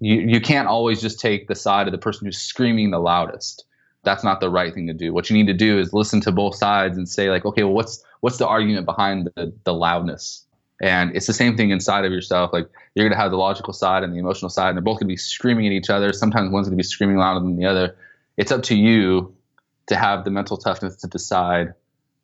you, 0.00 0.20
you 0.20 0.40
can't 0.40 0.68
always 0.68 1.00
just 1.00 1.20
take 1.20 1.48
the 1.48 1.54
side 1.54 1.88
of 1.88 1.92
the 1.92 1.98
person 1.98 2.26
who's 2.26 2.38
screaming 2.38 2.90
the 2.90 2.98
loudest. 2.98 3.64
That's 4.04 4.24
not 4.24 4.40
the 4.40 4.48
right 4.48 4.72
thing 4.72 4.86
to 4.86 4.94
do. 4.94 5.12
What 5.12 5.28
you 5.28 5.36
need 5.36 5.48
to 5.48 5.54
do 5.54 5.78
is 5.78 5.92
listen 5.92 6.20
to 6.22 6.32
both 6.32 6.54
sides 6.54 6.96
and 6.96 7.08
say 7.08 7.30
like, 7.30 7.44
okay, 7.44 7.64
well, 7.64 7.74
what's 7.74 8.02
what's 8.20 8.38
the 8.38 8.46
argument 8.46 8.86
behind 8.86 9.30
the, 9.34 9.52
the 9.64 9.74
loudness? 9.74 10.44
And 10.80 11.14
it's 11.16 11.26
the 11.26 11.32
same 11.32 11.56
thing 11.56 11.70
inside 11.70 12.04
of 12.04 12.12
yourself. 12.12 12.52
Like 12.52 12.68
you're 12.94 13.08
gonna 13.08 13.20
have 13.20 13.32
the 13.32 13.36
logical 13.36 13.72
side 13.72 14.04
and 14.04 14.12
the 14.12 14.18
emotional 14.18 14.50
side, 14.50 14.68
and 14.68 14.76
they're 14.76 14.82
both 14.82 15.00
gonna 15.00 15.08
be 15.08 15.16
screaming 15.16 15.66
at 15.66 15.72
each 15.72 15.90
other. 15.90 16.12
Sometimes 16.12 16.50
one's 16.50 16.68
gonna 16.68 16.76
be 16.76 16.82
screaming 16.84 17.16
louder 17.16 17.40
than 17.40 17.56
the 17.56 17.66
other. 17.66 17.96
It's 18.36 18.52
up 18.52 18.62
to 18.64 18.76
you 18.76 19.34
to 19.88 19.96
have 19.96 20.24
the 20.24 20.30
mental 20.30 20.56
toughness 20.56 20.96
to 20.96 21.08
decide, 21.08 21.74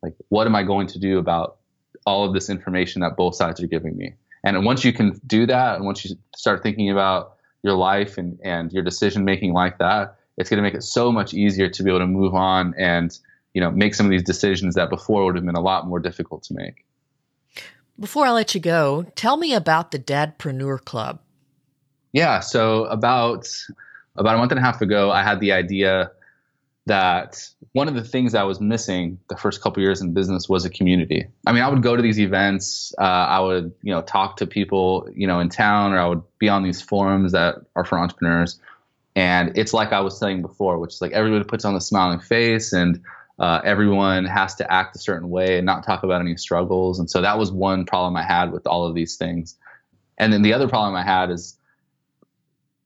like, 0.01 0.13
what 0.29 0.47
am 0.47 0.55
I 0.55 0.63
going 0.63 0.87
to 0.87 0.99
do 0.99 1.17
about 1.17 1.57
all 2.05 2.25
of 2.25 2.33
this 2.33 2.49
information 2.49 3.01
that 3.01 3.17
both 3.17 3.35
sides 3.35 3.61
are 3.61 3.67
giving 3.67 3.97
me? 3.97 4.13
And 4.45 4.63
once 4.63 4.85
you 4.85 4.93
can 4.93 5.19
do 5.25 5.47
that, 5.47 5.75
and 5.75 5.85
once 5.85 6.05
you 6.05 6.15
start 6.35 6.61
thinking 6.61 6.91
about 6.91 7.35
your 7.63 7.73
life 7.73 8.17
and, 8.19 8.39
and 8.43 8.71
your 8.71 8.83
decision 8.83 9.25
making 9.25 9.53
like 9.53 9.79
that, 9.79 10.15
it's 10.37 10.49
going 10.49 10.57
to 10.57 10.61
make 10.61 10.75
it 10.75 10.83
so 10.83 11.11
much 11.11 11.33
easier 11.33 11.67
to 11.67 11.83
be 11.83 11.89
able 11.89 11.99
to 11.99 12.07
move 12.07 12.35
on 12.35 12.75
and 12.77 13.17
you 13.53 13.61
know 13.61 13.71
make 13.71 13.95
some 13.95 14.05
of 14.05 14.11
these 14.11 14.23
decisions 14.23 14.75
that 14.75 14.89
before 14.89 15.25
would 15.25 15.35
have 15.35 15.45
been 15.45 15.55
a 15.55 15.61
lot 15.61 15.87
more 15.87 15.99
difficult 15.99 16.43
to 16.43 16.53
make. 16.53 16.85
Before 17.99 18.27
I 18.27 18.31
let 18.31 18.53
you 18.53 18.61
go, 18.61 19.07
tell 19.15 19.37
me 19.37 19.53
about 19.53 19.91
the 19.91 19.99
Dadpreneur 19.99 20.83
Club. 20.83 21.19
Yeah, 22.13 22.39
so 22.41 22.85
about 22.85 23.49
about 24.15 24.35
a 24.35 24.37
month 24.37 24.51
and 24.51 24.59
a 24.59 24.63
half 24.63 24.81
ago, 24.81 25.11
I 25.11 25.23
had 25.23 25.39
the 25.39 25.53
idea 25.53 26.11
that 26.85 27.43
one 27.71 27.87
of 27.87 27.95
the 27.95 28.03
things 28.03 28.35
I 28.35 28.43
was 28.43 28.61
missing 28.61 29.19
the 29.29 29.35
first 29.35 29.61
couple 29.61 29.81
years 29.81 30.01
in 30.01 30.13
business 30.13 30.47
was 30.47 30.65
a 30.65 30.69
community. 30.69 31.25
I 31.47 31.51
mean, 31.51 31.63
I 31.63 31.69
would 31.69 31.81
go 31.81 31.95
to 31.95 32.01
these 32.01 32.19
events, 32.19 32.93
uh, 32.99 33.01
I 33.01 33.39
would 33.39 33.73
you 33.81 33.93
know 33.93 34.01
talk 34.01 34.37
to 34.37 34.47
people 34.47 35.09
you 35.13 35.27
know 35.27 35.39
in 35.39 35.49
town, 35.49 35.93
or 35.93 35.99
I 35.99 36.07
would 36.07 36.21
be 36.39 36.49
on 36.49 36.63
these 36.63 36.81
forums 36.81 37.31
that 37.31 37.55
are 37.75 37.85
for 37.85 37.97
entrepreneurs, 37.97 38.59
and 39.15 39.51
it's 39.57 39.73
like 39.73 39.93
I 39.93 40.01
was 40.01 40.17
saying 40.17 40.41
before, 40.41 40.77
which 40.77 40.93
is 40.93 41.01
like 41.01 41.11
everybody 41.11 41.43
puts 41.43 41.65
on 41.65 41.75
a 41.75 41.81
smiling 41.81 42.19
face 42.19 42.73
and. 42.73 43.01
Uh, 43.37 43.59
everyone 43.65 44.23
has 44.23 44.55
to 44.55 44.71
act 44.71 44.95
a 44.95 44.99
certain 44.99 45.29
way 45.29 45.57
and 45.57 45.65
not 45.65 45.85
talk 45.85 46.03
about 46.03 46.21
any 46.21 46.37
struggles. 46.37 46.99
And 46.99 47.09
so 47.11 47.21
that 47.21 47.37
was 47.37 47.51
one 47.51 47.83
problem 47.83 48.15
I 48.15 48.23
had 48.23 48.53
with 48.53 48.65
all 48.65 48.87
of 48.87 48.95
these 48.95 49.17
things. 49.17 49.57
And 50.17 50.31
then 50.31 50.41
the 50.41 50.53
other 50.53 50.69
problem 50.69 50.95
I 50.95 51.03
had 51.03 51.29
is 51.29 51.57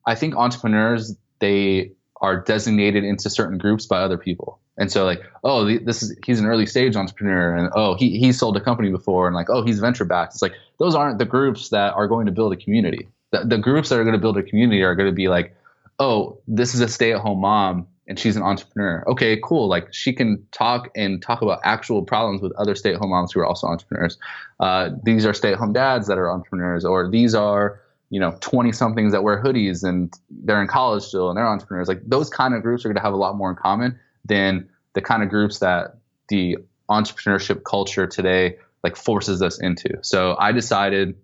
I 0.07 0.15
think 0.15 0.35
entrepreneurs, 0.35 1.15
they 1.37 1.91
are 2.21 2.41
designated 2.41 3.03
into 3.03 3.29
certain 3.29 3.57
groups 3.57 3.85
by 3.85 3.99
other 3.99 4.17
people. 4.17 4.59
And 4.77 4.91
so 4.91 5.05
like, 5.05 5.21
oh, 5.43 5.65
this 5.79 6.03
is 6.03 6.17
he's 6.25 6.39
an 6.39 6.45
early 6.45 6.65
stage 6.65 6.95
entrepreneur, 6.95 7.55
and 7.55 7.69
oh, 7.75 7.95
he 7.95 8.17
he 8.17 8.31
sold 8.31 8.55
a 8.57 8.61
company 8.61 8.89
before, 8.89 9.27
and 9.27 9.35
like, 9.35 9.49
oh, 9.49 9.63
he's 9.63 9.79
venture 9.79 10.05
backed. 10.05 10.33
It's 10.33 10.41
like 10.41 10.53
those 10.77 10.95
aren't 10.95 11.19
the 11.19 11.25
groups 11.25 11.69
that 11.69 11.93
are 11.93 12.07
going 12.07 12.25
to 12.25 12.31
build 12.31 12.53
a 12.53 12.57
community. 12.57 13.07
The, 13.31 13.45
the 13.45 13.57
groups 13.57 13.89
that 13.89 13.99
are 13.99 14.03
going 14.03 14.13
to 14.13 14.21
build 14.21 14.37
a 14.37 14.43
community 14.43 14.81
are 14.81 14.95
going 14.95 15.09
to 15.09 15.15
be 15.15 15.27
like, 15.27 15.55
oh, 15.99 16.39
this 16.47 16.73
is 16.73 16.81
a 16.81 16.87
stay 16.87 17.13
at 17.13 17.19
home 17.19 17.41
mom 17.41 17.87
and 18.09 18.19
she's 18.19 18.35
an 18.35 18.41
entrepreneur. 18.41 19.03
Okay, 19.07 19.39
cool. 19.43 19.69
Like 19.69 19.93
she 19.93 20.11
can 20.11 20.43
talk 20.51 20.89
and 20.95 21.21
talk 21.21 21.43
about 21.43 21.59
actual 21.63 22.03
problems 22.03 22.41
with 22.41 22.51
other 22.53 22.73
stay 22.73 22.93
at 22.93 22.99
home 22.99 23.11
moms 23.11 23.31
who 23.31 23.39
are 23.39 23.45
also 23.45 23.67
entrepreneurs. 23.67 24.17
Uh, 24.59 24.89
these 25.03 25.25
are 25.25 25.33
stay 25.33 25.53
at 25.53 25.59
home 25.59 25.73
dads 25.73 26.07
that 26.07 26.17
are 26.17 26.31
entrepreneurs, 26.31 26.83
or 26.83 27.09
these 27.09 27.35
are 27.35 27.79
you 28.09 28.19
know 28.19 28.35
20 28.41 28.71
somethings 28.71 29.11
that 29.11 29.23
wear 29.23 29.41
hoodies 29.41 29.83
and 29.83 30.13
they're 30.29 30.61
in 30.61 30.67
college 30.67 31.03
still 31.03 31.29
and 31.29 31.37
they're 31.37 31.47
entrepreneurs 31.47 31.87
like 31.87 32.01
those 32.05 32.29
kind 32.29 32.53
of 32.53 32.61
groups 32.61 32.83
are 32.85 32.89
going 32.89 32.95
to 32.95 33.01
have 33.01 33.13
a 33.13 33.17
lot 33.17 33.35
more 33.35 33.49
in 33.49 33.55
common 33.55 33.99
than 34.25 34.67
the 34.93 35.01
kind 35.01 35.23
of 35.23 35.29
groups 35.29 35.59
that 35.59 35.97
the 36.27 36.57
entrepreneurship 36.89 37.63
culture 37.63 38.07
today 38.07 38.57
like 38.83 38.95
forces 38.95 39.41
us 39.41 39.59
into. 39.59 39.89
So 40.01 40.35
i 40.39 40.51
decided 40.51 41.15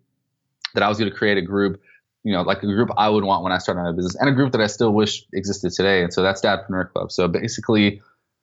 that 0.73 0.83
i 0.83 0.89
was 0.89 0.97
going 0.97 1.09
to 1.09 1.17
create 1.17 1.37
a 1.37 1.41
group 1.41 1.81
you 2.23 2.33
know 2.33 2.41
like 2.41 2.61
a 2.63 2.67
group 2.67 2.89
i 2.97 3.09
would 3.09 3.23
want 3.23 3.43
when 3.43 3.51
i 3.51 3.57
started 3.57 3.81
my 3.81 3.91
business 3.91 4.15
and 4.15 4.29
a 4.29 4.33
group 4.33 4.51
that 4.51 4.61
i 4.61 4.67
still 4.67 4.91
wish 4.91 5.25
existed 5.33 5.71
today 5.71 6.03
and 6.03 6.13
so 6.13 6.21
that's 6.21 6.41
dadpreneur 6.41 6.91
club. 6.91 7.11
So 7.11 7.27
basically 7.27 8.01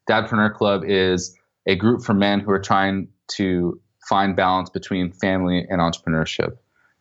dadpreneur 0.09 0.55
club 0.55 0.83
is 0.85 1.37
a 1.67 1.77
group 1.77 2.03
for 2.03 2.15
men 2.15 2.41
who 2.41 2.51
are 2.51 2.61
trying 2.61 3.09
to 3.37 3.81
find 4.09 4.35
balance 4.35 4.69
between 4.71 5.13
family 5.13 5.65
and 5.69 5.81
entrepreneurship 5.81 6.57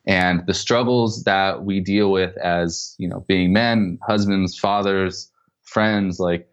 and 0.05 0.45
the 0.47 0.53
struggles 0.53 1.23
that 1.23 1.63
we 1.63 1.79
deal 1.79 2.11
with 2.11 2.35
as 2.37 2.95
you 2.97 3.07
know 3.07 3.23
being 3.27 3.53
men 3.53 3.99
husbands 4.05 4.57
fathers 4.57 5.31
friends 5.63 6.19
like 6.19 6.47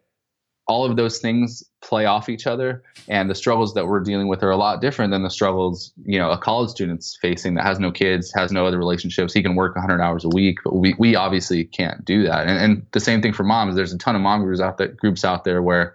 all 0.66 0.84
of 0.84 0.96
those 0.96 1.18
things 1.18 1.64
play 1.80 2.04
off 2.04 2.28
each 2.28 2.46
other. 2.46 2.82
And 3.08 3.30
the 3.30 3.34
struggles 3.34 3.72
that 3.72 3.86
we're 3.86 4.00
dealing 4.00 4.28
with 4.28 4.42
are 4.42 4.50
a 4.50 4.56
lot 4.58 4.82
different 4.82 5.12
than 5.12 5.22
the 5.22 5.30
struggles 5.30 5.92
you 6.04 6.18
know 6.18 6.30
a 6.30 6.36
college 6.36 6.70
student's 6.70 7.16
facing 7.22 7.54
that 7.54 7.64
has 7.64 7.80
no 7.80 7.90
kids 7.90 8.32
has 8.34 8.52
no 8.52 8.66
other 8.66 8.78
relationships. 8.78 9.32
He 9.32 9.42
can 9.42 9.54
work 9.54 9.74
100 9.74 10.00
hours 10.00 10.24
a 10.24 10.28
week 10.28 10.58
but 10.64 10.74
we, 10.76 10.94
we 10.98 11.16
obviously 11.16 11.64
can't 11.64 12.04
do 12.04 12.24
that. 12.24 12.46
And, 12.46 12.58
and 12.58 12.86
the 12.92 13.00
same 13.00 13.22
thing 13.22 13.32
for 13.32 13.44
moms 13.44 13.76
there's 13.76 13.92
a 13.92 13.98
ton 13.98 14.14
of 14.14 14.20
mom 14.20 14.42
groups 14.42 14.60
out 14.60 14.78
there 14.78 14.88
groups 14.88 15.24
out 15.24 15.44
there 15.44 15.62
where 15.62 15.94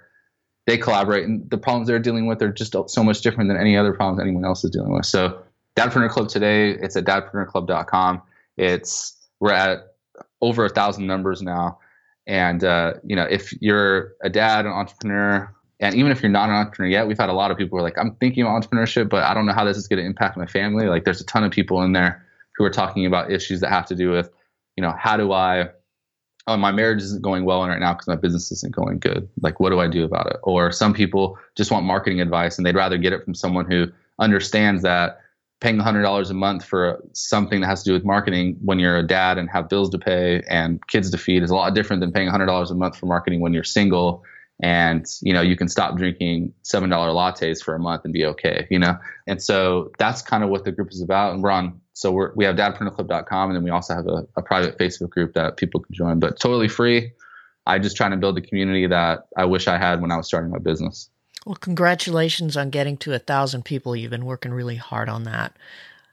they 0.66 0.78
collaborate, 0.78 1.26
and 1.26 1.50
the 1.50 1.58
problems 1.58 1.88
they're 1.88 2.00
dealing 2.00 2.26
with 2.26 2.42
are 2.42 2.52
just 2.52 2.76
so 2.88 3.04
much 3.04 3.22
different 3.22 3.50
than 3.50 3.58
any 3.58 3.76
other 3.76 3.94
problems 3.94 4.22
anyone 4.22 4.46
else 4.46 4.64
is 4.64 4.72
dealing 4.72 4.94
with. 4.94 5.06
So, 5.06 5.42
Dadpreneur 5.76 6.10
Club 6.10 6.30
today, 6.30 6.72
it's 6.72 6.96
at 6.96 7.06
dadpreneurclub.com. 7.06 8.22
It's 8.58 9.18
we're 9.40 9.54
at 9.54 9.96
over 10.42 10.66
a 10.66 10.70
thousand 10.70 11.08
members 11.08 11.42
now, 11.42 11.80
and 12.28 12.64
uh, 12.64 12.94
you 13.04 13.16
know 13.16 13.24
if 13.24 13.54
you're 13.62 14.14
a 14.24 14.30
dad, 14.30 14.66
an 14.66 14.72
entrepreneur, 14.72 15.54
and 15.80 15.96
even 15.96 16.12
if 16.12 16.22
you're 16.22 16.32
not 16.32 16.50
an 16.50 16.56
entrepreneur 16.56 16.92
yet, 16.92 17.08
we've 17.08 17.18
had 17.18 17.30
a 17.30 17.34
lot 17.34 17.52
of 17.52 17.58
people 17.58 17.78
who 17.78 17.84
are 17.84 17.88
like, 17.88 17.98
I'm 17.98 18.16
thinking 18.16 18.46
of 18.46 18.50
entrepreneurship, 18.50 19.10
but 19.10 19.24
I 19.24 19.34
don't 19.34 19.46
know 19.46 19.54
how 19.54 19.66
this 19.66 19.78
is 19.78 19.88
going 19.88 20.00
to 20.00 20.06
impact 20.06 20.38
my 20.38 20.46
family. 20.46 20.88
Like, 20.88 21.06
there's 21.06 21.22
a 21.22 21.26
ton 21.26 21.44
of 21.44 21.52
people 21.52 21.82
in 21.82 21.94
there 21.94 22.26
who 22.56 22.64
are 22.64 22.70
talking 22.70 23.06
about 23.06 23.32
issues 23.32 23.60
that 23.62 23.70
have 23.70 23.88
to 23.88 23.96
do 23.96 24.12
with, 24.12 24.30
you 24.78 24.82
know, 24.82 24.94
how 24.98 25.18
do 25.18 25.32
I 25.32 25.70
oh, 26.48 26.58
my 26.58 26.72
marriage 26.72 27.02
isn't 27.02 27.22
going 27.22 27.46
well 27.46 27.66
right 27.66 27.80
now 27.80 27.94
because 27.94 28.08
my 28.08 28.16
business 28.16 28.52
isn't 28.52 28.76
going 28.76 29.00
good. 29.00 29.28
Like, 29.42 29.60
what 29.60 29.70
do 29.70 29.80
I 29.80 29.88
do 29.88 30.04
about 30.04 30.28
it? 30.28 30.38
Or 30.44 30.72
some 30.72 30.94
people 30.94 31.38
just 31.56 31.72
want 31.72 31.86
marketing 31.86 32.22
advice 32.22 32.58
and 32.58 32.66
they'd 32.66 32.76
rather 32.76 32.98
get 32.98 33.14
it 33.14 33.24
from 33.24 33.34
someone 33.34 33.70
who 33.70 33.88
understands 34.20 34.82
that 34.84 35.20
paying 35.64 35.78
$100 35.78 36.30
a 36.30 36.34
month 36.34 36.66
for 36.66 37.02
something 37.14 37.62
that 37.62 37.68
has 37.68 37.84
to 37.84 37.90
do 37.90 37.94
with 37.94 38.04
marketing 38.04 38.58
when 38.62 38.80
you're 38.80 38.98
a 38.98 39.08
dad 39.08 39.38
and 39.38 39.50
have 39.50 39.70
bills 39.70 39.90
to 39.90 39.98
pay 39.98 40.44
and 40.50 40.86
kids 40.88 41.10
to 41.10 41.18
feed 41.18 41.42
is 41.42 41.50
a 41.50 41.56
lot 41.56 41.74
different 41.74 42.02
than 42.02 42.12
paying 42.12 42.30
$100 42.30 42.70
a 42.70 42.74
month 42.74 42.98
for 42.98 43.06
marketing 43.06 43.40
when 43.40 43.54
you're 43.54 43.64
single 43.64 44.24
and 44.62 45.08
you 45.22 45.34
know 45.34 45.42
you 45.42 45.56
can 45.56 45.68
stop 45.68 45.98
drinking 45.98 46.54
seven 46.62 46.90
dollar 46.90 47.10
lattes 47.10 47.64
for 47.64 47.74
a 47.74 47.80
month 47.80 48.04
and 48.04 48.14
be 48.14 48.26
okay 48.26 48.68
you 48.70 48.78
know? 48.78 48.98
And 49.26 49.42
so 49.42 49.92
that's 49.98 50.22
kind 50.22 50.44
of 50.44 50.50
what 50.50 50.66
the 50.66 50.72
group 50.72 50.92
is 50.92 51.02
about. 51.02 51.34
And 51.34 51.42
we're 51.42 51.50
on 51.50 51.80
so 51.94 52.12
we're, 52.12 52.34
we 52.36 52.44
have 52.44 52.58
dadpreneurclub.com 52.58 53.50
and 53.50 53.56
then 53.56 53.64
we 53.64 53.70
also 53.70 53.96
have 53.96 54.08
a, 54.08 54.28
a 54.36 54.42
private 54.42 54.78
facebook 54.78 55.12
group 55.12 55.34
that 55.34 55.56
people 55.56 55.80
can 55.80 55.96
join 55.96 56.20
but 56.20 56.40
totally 56.40 56.68
free. 56.68 57.14
I 57.66 57.80
just 57.80 57.96
trying 57.96 58.12
to 58.12 58.18
build 58.18 58.38
a 58.38 58.42
community 58.42 58.86
that 58.88 59.28
i 59.38 59.46
wish 59.46 59.70
i 59.70 59.78
had 59.78 60.02
when 60.02 60.12
i 60.12 60.18
was 60.18 60.28
starting 60.28 60.52
my 60.52 60.60
business 60.60 61.10
well 61.46 61.56
congratulations 61.56 62.56
on 62.58 62.70
getting 62.70 62.98
to 62.98 63.14
a 63.14 63.20
thousand 63.20 63.64
people 63.64 63.96
you've 63.96 64.12
been 64.12 64.26
working 64.26 64.54
really 64.54 64.78
hard 64.78 65.10
on 65.10 65.24
that 65.24 65.56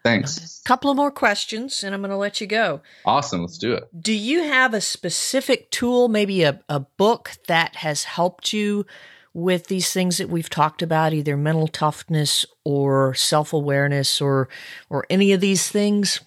Thanks. 0.02 0.60
A 0.60 0.68
couple 0.68 0.90
of 0.90 0.96
more 0.96 1.10
questions 1.10 1.84
and 1.84 1.94
I'm 1.94 2.00
going 2.00 2.10
to 2.10 2.16
let 2.16 2.40
you 2.40 2.46
go. 2.46 2.80
Awesome. 3.04 3.42
Let's 3.42 3.58
do 3.58 3.74
it. 3.74 3.84
Do 3.98 4.12
you 4.12 4.44
have 4.44 4.72
a 4.72 4.80
specific 4.80 5.70
tool, 5.70 6.08
maybe 6.08 6.42
a, 6.42 6.60
a 6.68 6.80
book 6.80 7.32
that 7.48 7.76
has 7.76 8.04
helped 8.04 8.52
you 8.52 8.86
with 9.34 9.66
these 9.66 9.92
things 9.92 10.18
that 10.18 10.28
we've 10.28 10.50
talked 10.50 10.82
about, 10.82 11.12
either 11.12 11.36
mental 11.36 11.68
toughness 11.68 12.46
or 12.64 13.14
self 13.14 13.52
awareness 13.52 14.20
or, 14.20 14.48
or 14.88 15.04
any 15.10 15.32
of 15.32 15.40
these 15.40 15.68
things? 15.68 16.20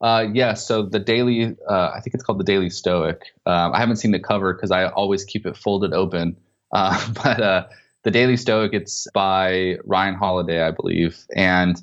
Uh, 0.00 0.26
yeah, 0.32 0.54
so 0.54 0.82
the 0.82 0.98
daily, 0.98 1.56
uh, 1.68 1.90
I 1.94 2.00
think 2.00 2.14
it's 2.14 2.22
called 2.22 2.38
the 2.38 2.44
Daily 2.44 2.68
Stoic. 2.68 3.22
Um, 3.46 3.72
I 3.72 3.78
haven't 3.78 3.96
seen 3.96 4.10
the 4.10 4.20
cover 4.20 4.52
because 4.52 4.70
I 4.70 4.86
always 4.86 5.24
keep 5.24 5.46
it 5.46 5.56
folded 5.56 5.92
open. 5.92 6.36
Uh, 6.74 7.12
but 7.24 7.40
uh, 7.40 7.66
the 8.02 8.10
Daily 8.10 8.36
Stoic, 8.36 8.74
it's 8.74 9.06
by 9.14 9.78
Ryan 9.84 10.14
Holiday, 10.14 10.62
I 10.62 10.70
believe. 10.70 11.24
And 11.34 11.80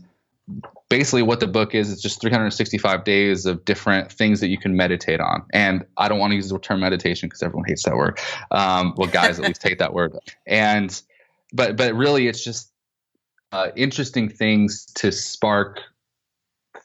basically 0.90 1.24
what 1.24 1.40
the 1.40 1.48
book 1.48 1.74
is 1.74 1.92
it's 1.92 2.02
just 2.02 2.20
365 2.20 3.06
days 3.06 3.46
of 3.46 3.64
different 3.64 4.12
things 4.12 4.42
that 4.42 4.50
you 4.50 4.58
can 4.58 4.76
meditate 4.76 5.22
on. 5.22 5.42
And 5.54 5.86
i 5.98 6.10
don't 6.10 6.20
want 6.20 6.32
to 6.32 6.36
use 6.36 6.50
the 6.50 6.60
term 6.60 6.82
meditation 6.82 7.30
because 7.30 7.42
everyone 7.42 7.66
hates 7.66 7.84
that 7.84 7.96
word. 7.96 8.20
Um, 8.52 8.94
well 8.98 9.10
guys 9.10 9.40
at 9.40 9.48
least 9.48 9.64
hate 9.64 9.80
that 9.80 9.94
word. 9.94 10.14
And 10.46 11.02
but 11.54 11.78
but 11.78 11.96
really 11.96 12.28
it's 12.28 12.44
just 12.44 12.72
uh, 13.54 13.70
interesting 13.76 14.30
things 14.30 14.86
to 14.96 15.12
spark 15.12 15.80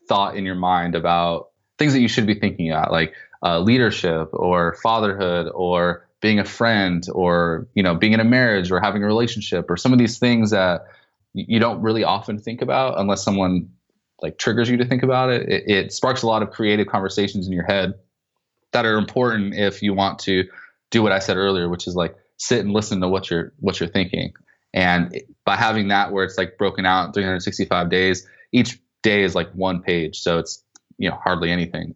thought 0.08 0.36
in 0.36 0.44
your 0.44 0.54
mind 0.54 0.94
about 0.94 1.50
things 1.78 1.92
that 1.92 2.00
you 2.00 2.08
should 2.08 2.26
be 2.26 2.34
thinking 2.34 2.70
about 2.70 2.92
like 2.92 3.12
uh, 3.42 3.58
leadership 3.58 4.28
or 4.32 4.76
fatherhood 4.82 5.50
or 5.52 6.05
being 6.26 6.40
a 6.40 6.44
friend 6.44 7.06
or 7.12 7.68
you 7.74 7.84
know 7.84 7.94
being 7.94 8.12
in 8.12 8.18
a 8.18 8.24
marriage 8.24 8.72
or 8.72 8.80
having 8.80 9.00
a 9.00 9.06
relationship 9.06 9.70
or 9.70 9.76
some 9.76 9.92
of 9.92 9.98
these 10.00 10.18
things 10.18 10.50
that 10.50 10.80
you 11.34 11.60
don't 11.60 11.80
really 11.82 12.02
often 12.02 12.36
think 12.36 12.62
about 12.62 12.98
unless 12.98 13.22
someone 13.22 13.68
like 14.20 14.36
triggers 14.36 14.68
you 14.68 14.76
to 14.78 14.84
think 14.84 15.04
about 15.04 15.30
it. 15.30 15.48
it. 15.48 15.70
It 15.70 15.92
sparks 15.92 16.22
a 16.22 16.26
lot 16.26 16.42
of 16.42 16.50
creative 16.50 16.88
conversations 16.88 17.46
in 17.46 17.52
your 17.52 17.62
head 17.62 17.94
that 18.72 18.84
are 18.84 18.98
important 18.98 19.54
if 19.54 19.82
you 19.82 19.94
want 19.94 20.18
to 20.20 20.48
do 20.90 21.00
what 21.00 21.12
I 21.12 21.20
said 21.20 21.36
earlier, 21.36 21.68
which 21.68 21.86
is 21.86 21.94
like 21.94 22.16
sit 22.38 22.58
and 22.58 22.72
listen 22.72 23.00
to 23.02 23.08
what 23.08 23.30
you're 23.30 23.52
what 23.60 23.78
you're 23.78 23.88
thinking. 23.88 24.32
And 24.74 25.22
by 25.44 25.54
having 25.54 25.88
that 25.88 26.10
where 26.10 26.24
it's 26.24 26.36
like 26.36 26.58
broken 26.58 26.84
out 26.86 27.14
365 27.14 27.88
days, 27.88 28.26
each 28.50 28.80
day 29.04 29.22
is 29.22 29.36
like 29.36 29.52
one 29.52 29.80
page, 29.80 30.18
so 30.18 30.40
it's 30.40 30.60
you 30.98 31.08
know 31.08 31.16
hardly 31.22 31.52
anything. 31.52 31.94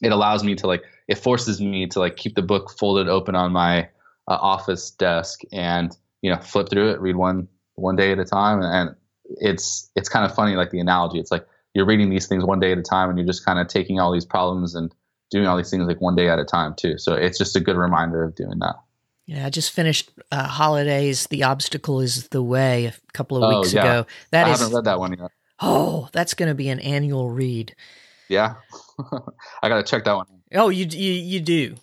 It 0.00 0.12
allows 0.12 0.44
me 0.44 0.54
to 0.54 0.68
like 0.68 0.84
it 1.08 1.16
forces 1.16 1.60
me 1.60 1.86
to 1.88 1.98
like 1.98 2.16
keep 2.16 2.34
the 2.34 2.42
book 2.42 2.70
folded 2.70 3.08
open 3.08 3.34
on 3.34 3.50
my 3.52 3.88
uh, 4.28 4.38
office 4.40 4.90
desk 4.90 5.40
and 5.52 5.96
you 6.22 6.30
know 6.30 6.38
flip 6.38 6.68
through 6.68 6.90
it, 6.90 7.00
read 7.00 7.16
one 7.16 7.48
one 7.74 7.96
day 7.96 8.12
at 8.12 8.18
a 8.18 8.24
time. 8.24 8.60
And 8.62 8.94
it's 9.40 9.90
it's 9.96 10.08
kind 10.08 10.24
of 10.24 10.34
funny, 10.34 10.54
like 10.54 10.70
the 10.70 10.80
analogy. 10.80 11.18
It's 11.18 11.30
like 11.30 11.46
you're 11.74 11.86
reading 11.86 12.10
these 12.10 12.26
things 12.26 12.44
one 12.44 12.60
day 12.60 12.72
at 12.72 12.78
a 12.78 12.82
time, 12.82 13.08
and 13.08 13.18
you're 13.18 13.26
just 13.26 13.44
kind 13.44 13.58
of 13.58 13.66
taking 13.68 13.98
all 13.98 14.12
these 14.12 14.26
problems 14.26 14.74
and 14.74 14.94
doing 15.30 15.46
all 15.46 15.56
these 15.56 15.70
things 15.70 15.86
like 15.86 16.00
one 16.00 16.14
day 16.14 16.28
at 16.28 16.38
a 16.38 16.44
time 16.44 16.74
too. 16.76 16.98
So 16.98 17.14
it's 17.14 17.38
just 17.38 17.56
a 17.56 17.60
good 17.60 17.76
reminder 17.76 18.22
of 18.22 18.34
doing 18.34 18.58
that. 18.60 18.76
Yeah, 19.26 19.46
I 19.46 19.50
just 19.50 19.72
finished 19.72 20.10
uh, 20.32 20.46
Holidays. 20.46 21.26
The 21.26 21.44
obstacle 21.44 22.00
is 22.00 22.28
the 22.28 22.42
way 22.42 22.86
a 22.86 22.94
couple 23.12 23.36
of 23.36 23.42
oh, 23.42 23.60
weeks 23.60 23.74
yeah. 23.74 23.82
ago. 23.82 24.06
That 24.30 24.46
I 24.46 24.52
is, 24.52 24.60
haven't 24.60 24.74
read 24.74 24.84
that 24.84 24.98
one 24.98 25.18
yet. 25.18 25.30
Oh, 25.60 26.08
that's 26.12 26.34
going 26.34 26.48
to 26.48 26.54
be 26.54 26.68
an 26.68 26.80
annual 26.80 27.28
read. 27.28 27.74
Yeah, 28.28 28.54
I 29.62 29.68
got 29.68 29.76
to 29.76 29.82
check 29.82 30.04
that 30.04 30.14
one. 30.14 30.26
Oh, 30.54 30.68
you 30.68 30.86
you 30.86 31.12
you 31.12 31.40
do. 31.40 31.76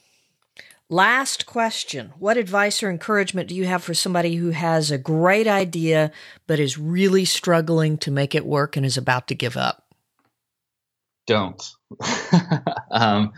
Last 0.89 1.45
question. 1.45 2.13
What 2.20 2.38
advice 2.38 2.84
or 2.84 2.89
encouragement 2.91 3.49
do 3.49 3.55
you 3.55 3.66
have 3.66 3.84
for 3.84 3.95
somebody 3.95 4.36
who 4.36 4.51
has 4.51 4.91
a 4.91 4.99
great 4.99 5.47
idea 5.47 6.11
but 6.45 6.59
is 6.59 6.78
really 6.78 7.26
struggling 7.26 7.97
to 7.99 8.11
make 8.11 8.36
it 8.36 8.45
work 8.45 8.78
and 8.78 8.86
is 8.86 8.97
about 8.97 9.28
to 9.30 9.36
give 9.36 9.57
up? 9.57 9.84
Don't. 11.26 11.72
um, 12.91 13.34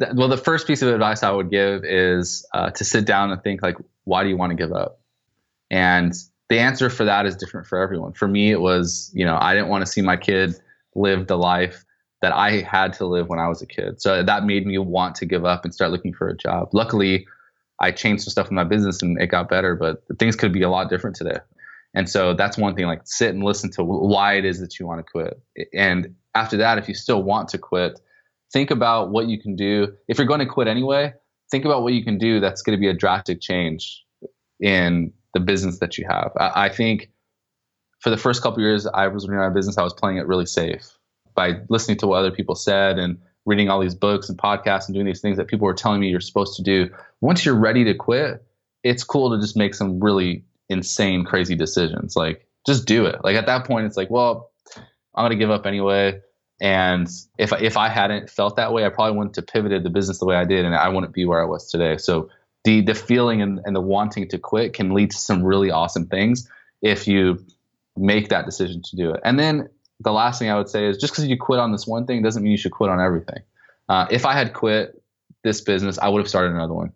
th- 0.00 0.12
well, 0.14 0.28
the 0.28 0.38
first 0.38 0.66
piece 0.66 0.80
of 0.80 0.88
advice 0.88 1.22
I 1.22 1.30
would 1.30 1.50
give 1.50 1.84
is 1.84 2.46
uh, 2.54 2.70
to 2.70 2.84
sit 2.84 3.04
down 3.04 3.30
and 3.30 3.42
think 3.42 3.62
like, 3.62 3.76
why 4.04 4.22
do 4.22 4.30
you 4.30 4.38
want 4.38 4.50
to 4.50 4.56
give 4.56 4.72
up? 4.72 5.00
And 5.70 6.14
the 6.48 6.60
answer 6.60 6.88
for 6.88 7.04
that 7.04 7.26
is 7.26 7.36
different 7.36 7.66
for 7.66 7.78
everyone. 7.78 8.14
For 8.14 8.26
me, 8.26 8.50
it 8.50 8.60
was, 8.60 9.10
you 9.14 9.26
know, 9.26 9.36
I 9.38 9.54
didn't 9.54 9.68
want 9.68 9.84
to 9.84 9.92
see 9.92 10.00
my 10.00 10.16
kid 10.16 10.54
live 10.94 11.26
the 11.26 11.36
life 11.36 11.84
that 12.22 12.32
I 12.32 12.60
had 12.60 12.92
to 12.94 13.06
live 13.06 13.28
when 13.28 13.38
I 13.38 13.48
was 13.48 13.62
a 13.62 13.66
kid. 13.66 14.00
So 14.00 14.22
that 14.22 14.44
made 14.44 14.66
me 14.66 14.78
want 14.78 15.14
to 15.16 15.26
give 15.26 15.44
up 15.44 15.64
and 15.64 15.74
start 15.74 15.90
looking 15.90 16.12
for 16.12 16.28
a 16.28 16.36
job. 16.36 16.68
Luckily, 16.72 17.26
I 17.80 17.92
changed 17.92 18.24
some 18.24 18.30
stuff 18.30 18.50
in 18.50 18.54
my 18.54 18.64
business 18.64 19.02
and 19.02 19.20
it 19.20 19.28
got 19.28 19.48
better, 19.48 19.74
but 19.74 20.02
things 20.18 20.36
could 20.36 20.52
be 20.52 20.62
a 20.62 20.68
lot 20.68 20.90
different 20.90 21.16
today. 21.16 21.38
And 21.94 22.08
so 22.08 22.34
that's 22.34 22.58
one 22.58 22.76
thing 22.76 22.86
like 22.86 23.00
sit 23.04 23.30
and 23.30 23.42
listen 23.42 23.70
to 23.72 23.82
why 23.82 24.34
it 24.34 24.44
is 24.44 24.60
that 24.60 24.78
you 24.78 24.86
want 24.86 25.04
to 25.04 25.10
quit. 25.10 25.40
And 25.74 26.14
after 26.34 26.56
that, 26.58 26.78
if 26.78 26.88
you 26.88 26.94
still 26.94 27.22
want 27.22 27.48
to 27.48 27.58
quit, 27.58 27.98
think 28.52 28.70
about 28.70 29.10
what 29.10 29.26
you 29.26 29.40
can 29.40 29.56
do. 29.56 29.92
If 30.06 30.18
you're 30.18 30.26
going 30.26 30.40
to 30.40 30.46
quit 30.46 30.68
anyway, 30.68 31.14
think 31.50 31.64
about 31.64 31.82
what 31.82 31.94
you 31.94 32.04
can 32.04 32.18
do 32.18 32.38
that's 32.38 32.62
going 32.62 32.76
to 32.76 32.80
be 32.80 32.88
a 32.88 32.94
drastic 32.94 33.40
change 33.40 34.04
in 34.60 35.12
the 35.32 35.40
business 35.40 35.78
that 35.78 35.96
you 35.96 36.06
have. 36.08 36.32
I, 36.36 36.66
I 36.66 36.68
think 36.68 37.10
for 38.00 38.10
the 38.10 38.16
first 38.18 38.42
couple 38.42 38.62
years 38.62 38.86
I 38.86 39.08
was 39.08 39.26
running 39.26 39.42
my 39.42 39.54
business, 39.54 39.78
I 39.78 39.82
was 39.82 39.94
playing 39.94 40.18
it 40.18 40.26
really 40.26 40.46
safe 40.46 40.96
by 41.40 41.58
listening 41.70 41.96
to 41.96 42.06
what 42.06 42.18
other 42.18 42.30
people 42.30 42.54
said 42.54 42.98
and 42.98 43.18
reading 43.46 43.70
all 43.70 43.80
these 43.80 43.94
books 43.94 44.28
and 44.28 44.38
podcasts 44.38 44.86
and 44.86 44.94
doing 44.94 45.06
these 45.06 45.22
things 45.22 45.38
that 45.38 45.46
people 45.46 45.64
were 45.64 45.72
telling 45.74 45.98
me 45.98 46.08
you're 46.08 46.20
supposed 46.20 46.56
to 46.56 46.62
do. 46.62 46.90
Once 47.22 47.46
you're 47.46 47.56
ready 47.56 47.84
to 47.84 47.94
quit, 47.94 48.44
it's 48.84 49.04
cool 49.04 49.30
to 49.30 49.40
just 49.40 49.56
make 49.56 49.74
some 49.74 50.00
really 50.00 50.44
insane, 50.68 51.24
crazy 51.24 51.54
decisions. 51.54 52.14
Like 52.14 52.46
just 52.66 52.86
do 52.86 53.06
it. 53.06 53.24
Like 53.24 53.36
at 53.36 53.46
that 53.46 53.64
point, 53.66 53.86
it's 53.86 53.96
like, 53.96 54.10
well, 54.10 54.50
I'm 55.14 55.24
gonna 55.24 55.36
give 55.36 55.50
up 55.50 55.64
anyway. 55.64 56.20
And 56.60 57.08
if 57.38 57.54
if 57.54 57.78
I 57.78 57.88
hadn't 57.88 58.28
felt 58.28 58.56
that 58.56 58.74
way, 58.74 58.84
I 58.84 58.90
probably 58.90 59.16
wouldn't 59.16 59.36
have 59.36 59.46
pivoted 59.46 59.82
the 59.82 59.90
business 59.90 60.18
the 60.18 60.26
way 60.26 60.36
I 60.36 60.44
did, 60.44 60.66
and 60.66 60.74
I 60.74 60.90
wouldn't 60.90 61.14
be 61.14 61.24
where 61.24 61.42
I 61.42 61.46
was 61.46 61.70
today. 61.70 61.96
So 61.96 62.28
the 62.64 62.82
the 62.82 62.94
feeling 62.94 63.40
and, 63.40 63.60
and 63.64 63.74
the 63.74 63.80
wanting 63.80 64.28
to 64.28 64.38
quit 64.38 64.74
can 64.74 64.92
lead 64.92 65.10
to 65.12 65.16
some 65.16 65.42
really 65.42 65.70
awesome 65.70 66.06
things 66.06 66.46
if 66.82 67.08
you 67.08 67.42
make 67.96 68.28
that 68.28 68.44
decision 68.44 68.82
to 68.82 68.96
do 68.96 69.14
it. 69.14 69.20
And 69.24 69.38
then 69.38 69.70
the 70.00 70.12
last 70.12 70.38
thing 70.38 70.50
I 70.50 70.56
would 70.56 70.68
say 70.68 70.86
is 70.86 70.96
just 70.96 71.12
because 71.12 71.26
you 71.26 71.36
quit 71.36 71.60
on 71.60 71.72
this 71.72 71.86
one 71.86 72.06
thing 72.06 72.22
doesn't 72.22 72.42
mean 72.42 72.52
you 72.52 72.58
should 72.58 72.72
quit 72.72 72.90
on 72.90 73.00
everything. 73.00 73.40
Uh, 73.88 74.06
if 74.10 74.24
I 74.24 74.32
had 74.32 74.54
quit 74.54 75.02
this 75.44 75.60
business, 75.60 75.98
I 75.98 76.08
would 76.08 76.20
have 76.20 76.28
started 76.28 76.52
another 76.52 76.74
one, 76.74 76.92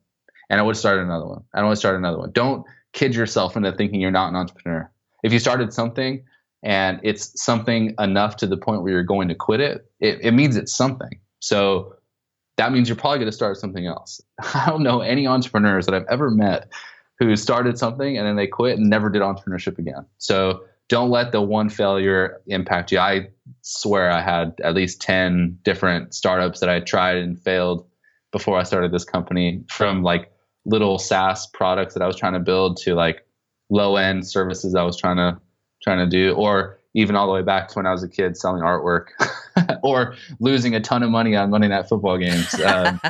and 0.49 0.61
I 0.61 0.63
would 0.63 0.75
have 0.75 0.81
started 0.81 1.03
another 1.03 1.27
one, 1.27 1.45
and 1.53 1.61
I 1.61 1.63
would 1.65 1.73
have 1.73 1.79
started 1.79 1.99
another 1.99 2.19
one. 2.19 2.33
Don't 2.33 2.65
kid 2.93 3.15
yourself 3.15 3.57
into 3.57 3.73
thinking 3.73 4.01
you're 4.01 4.11
not 4.11 4.29
an 4.29 4.37
entrepreneur. 4.37 4.91
If 5.23 5.33
you 5.33 5.39
started 5.39 5.73
something 5.73 6.25
and 6.63 7.01
it's 7.03 7.43
something 7.43 7.95
enough 7.99 8.37
to 8.37 8.47
the 8.47 8.57
point 8.57 8.83
where 8.83 8.93
you're 8.93 9.03
going 9.03 9.29
to 9.29 9.35
quit 9.35 9.61
it, 9.61 9.87
it, 10.01 10.21
it 10.23 10.31
means 10.33 10.57
it's 10.57 10.75
something. 10.75 11.21
So 11.41 11.97
that 12.57 12.73
means 12.73 12.89
you're 12.89 12.97
probably 12.97 13.19
going 13.19 13.31
to 13.31 13.37
start 13.37 13.57
something 13.59 13.87
else. 13.87 14.21
I 14.55 14.67
don't 14.67 14.83
know 14.83 15.01
any 15.01 15.27
entrepreneurs 15.27 15.87
that 15.87 15.95
I've 15.95 16.07
ever 16.09 16.31
met 16.31 16.69
who 17.19 17.35
started 17.37 17.79
something 17.79 18.17
and 18.17 18.27
then 18.27 18.37
they 18.37 18.47
quit 18.47 18.79
and 18.79 18.89
never 18.89 19.11
did 19.11 19.23
entrepreneurship 19.23 19.79
again. 19.79 20.07
So 20.19 20.65
don't 20.89 21.11
let 21.11 21.33
the 21.33 21.41
one 21.41 21.69
failure 21.69 22.41
impact 22.47 22.93
you. 22.93 22.99
I 22.99 23.29
swear 23.63 24.11
I 24.11 24.21
had 24.21 24.55
at 24.63 24.75
least 24.75 25.01
10 25.01 25.59
different 25.63 26.15
startups 26.15 26.61
that 26.61 26.69
I 26.69 26.81
tried 26.81 27.17
and 27.17 27.41
failed 27.41 27.87
before 28.33 28.59
I 28.59 28.65
started 28.65 28.93
this 28.93 29.05
company 29.05 29.65
from 29.69 30.03
like 30.03 30.31
little 30.67 30.99
SaaS 30.99 31.47
products 31.47 31.95
that 31.95 32.03
I 32.03 32.07
was 32.07 32.17
trying 32.17 32.33
to 32.35 32.41
build 32.41 32.79
to 32.79 32.95
like 32.95 33.27
low 33.71 33.97
end 33.97 34.27
services 34.27 34.75
I 34.75 34.83
was 34.83 34.97
trying 34.97 35.17
to 35.17 35.41
trying 35.83 35.99
to 35.99 36.07
do, 36.07 36.35
or 36.35 36.79
even 36.95 37.15
all 37.15 37.27
the 37.27 37.33
way 37.33 37.43
back 37.43 37.69
to 37.69 37.75
when 37.75 37.87
I 37.87 37.93
was 37.93 38.03
a 38.03 38.09
kid 38.09 38.37
selling 38.37 38.63
artwork, 38.63 39.09
or 39.83 40.15
losing 40.41 40.75
a 40.75 40.81
ton 40.81 41.03
of 41.03 41.11
money 41.11 41.37
on 41.37 41.51
Monday 41.51 41.69
Night 41.69 41.89
Football 41.89 42.19
games. 42.19 42.55
Um, 42.65 43.01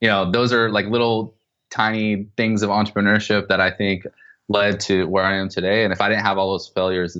you 0.00 0.08
know, 0.08 0.30
those 0.30 0.52
are 0.52 0.70
like 0.70 0.86
little 0.86 1.34
tiny 1.70 2.26
things 2.36 2.62
of 2.62 2.70
entrepreneurship 2.70 3.48
that 3.48 3.60
I 3.60 3.70
think 3.70 4.04
led 4.48 4.80
to 4.80 5.06
where 5.06 5.24
I 5.24 5.36
am 5.36 5.48
today. 5.48 5.84
And 5.84 5.92
if 5.92 6.00
I 6.00 6.08
didn't 6.08 6.24
have 6.24 6.38
all 6.38 6.52
those 6.52 6.68
failures 6.68 7.16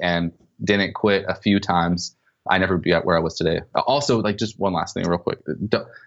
and 0.00 0.32
didn't 0.62 0.94
quit 0.94 1.24
a 1.28 1.34
few 1.34 1.60
times, 1.60 2.16
I 2.50 2.58
never 2.58 2.76
be 2.76 2.92
at 2.92 3.04
where 3.04 3.16
I 3.16 3.20
was 3.20 3.36
today. 3.36 3.60
Also, 3.74 4.20
like 4.20 4.36
just 4.36 4.58
one 4.58 4.72
last 4.72 4.94
thing, 4.94 5.06
real 5.06 5.18
quick. 5.18 5.38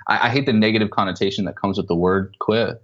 I, 0.08 0.28
I 0.28 0.30
hate 0.30 0.46
the 0.46 0.54
negative 0.54 0.92
connotation 0.92 1.46
that 1.46 1.56
comes 1.56 1.78
with 1.78 1.88
the 1.88 1.96
word 1.96 2.36
quit 2.40 2.82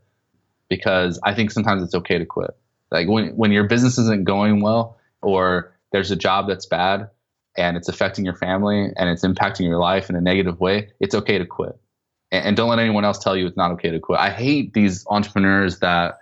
because 0.69 1.19
I 1.23 1.33
think 1.33 1.51
sometimes 1.51 1.83
it's 1.83 1.95
okay 1.95 2.17
to 2.17 2.25
quit. 2.25 2.51
Like 2.91 3.07
when 3.07 3.35
when 3.35 3.51
your 3.51 3.65
business 3.65 3.97
isn't 3.97 4.23
going 4.23 4.61
well 4.61 4.97
or 5.21 5.73
there's 5.91 6.11
a 6.11 6.15
job 6.15 6.47
that's 6.47 6.65
bad 6.65 7.09
and 7.57 7.75
it's 7.75 7.89
affecting 7.89 8.23
your 8.23 8.35
family 8.35 8.89
and 8.95 9.09
it's 9.09 9.25
impacting 9.25 9.67
your 9.67 9.79
life 9.79 10.09
in 10.09 10.15
a 10.15 10.21
negative 10.21 10.59
way, 10.59 10.89
it's 10.99 11.15
okay 11.15 11.37
to 11.37 11.45
quit. 11.45 11.77
And, 12.31 12.45
and 12.45 12.57
don't 12.57 12.69
let 12.69 12.79
anyone 12.79 13.03
else 13.03 13.19
tell 13.19 13.35
you 13.35 13.47
it's 13.47 13.57
not 13.57 13.71
okay 13.71 13.91
to 13.91 13.99
quit. 13.99 14.19
I 14.19 14.29
hate 14.29 14.73
these 14.73 15.05
entrepreneurs 15.09 15.79
that 15.79 16.19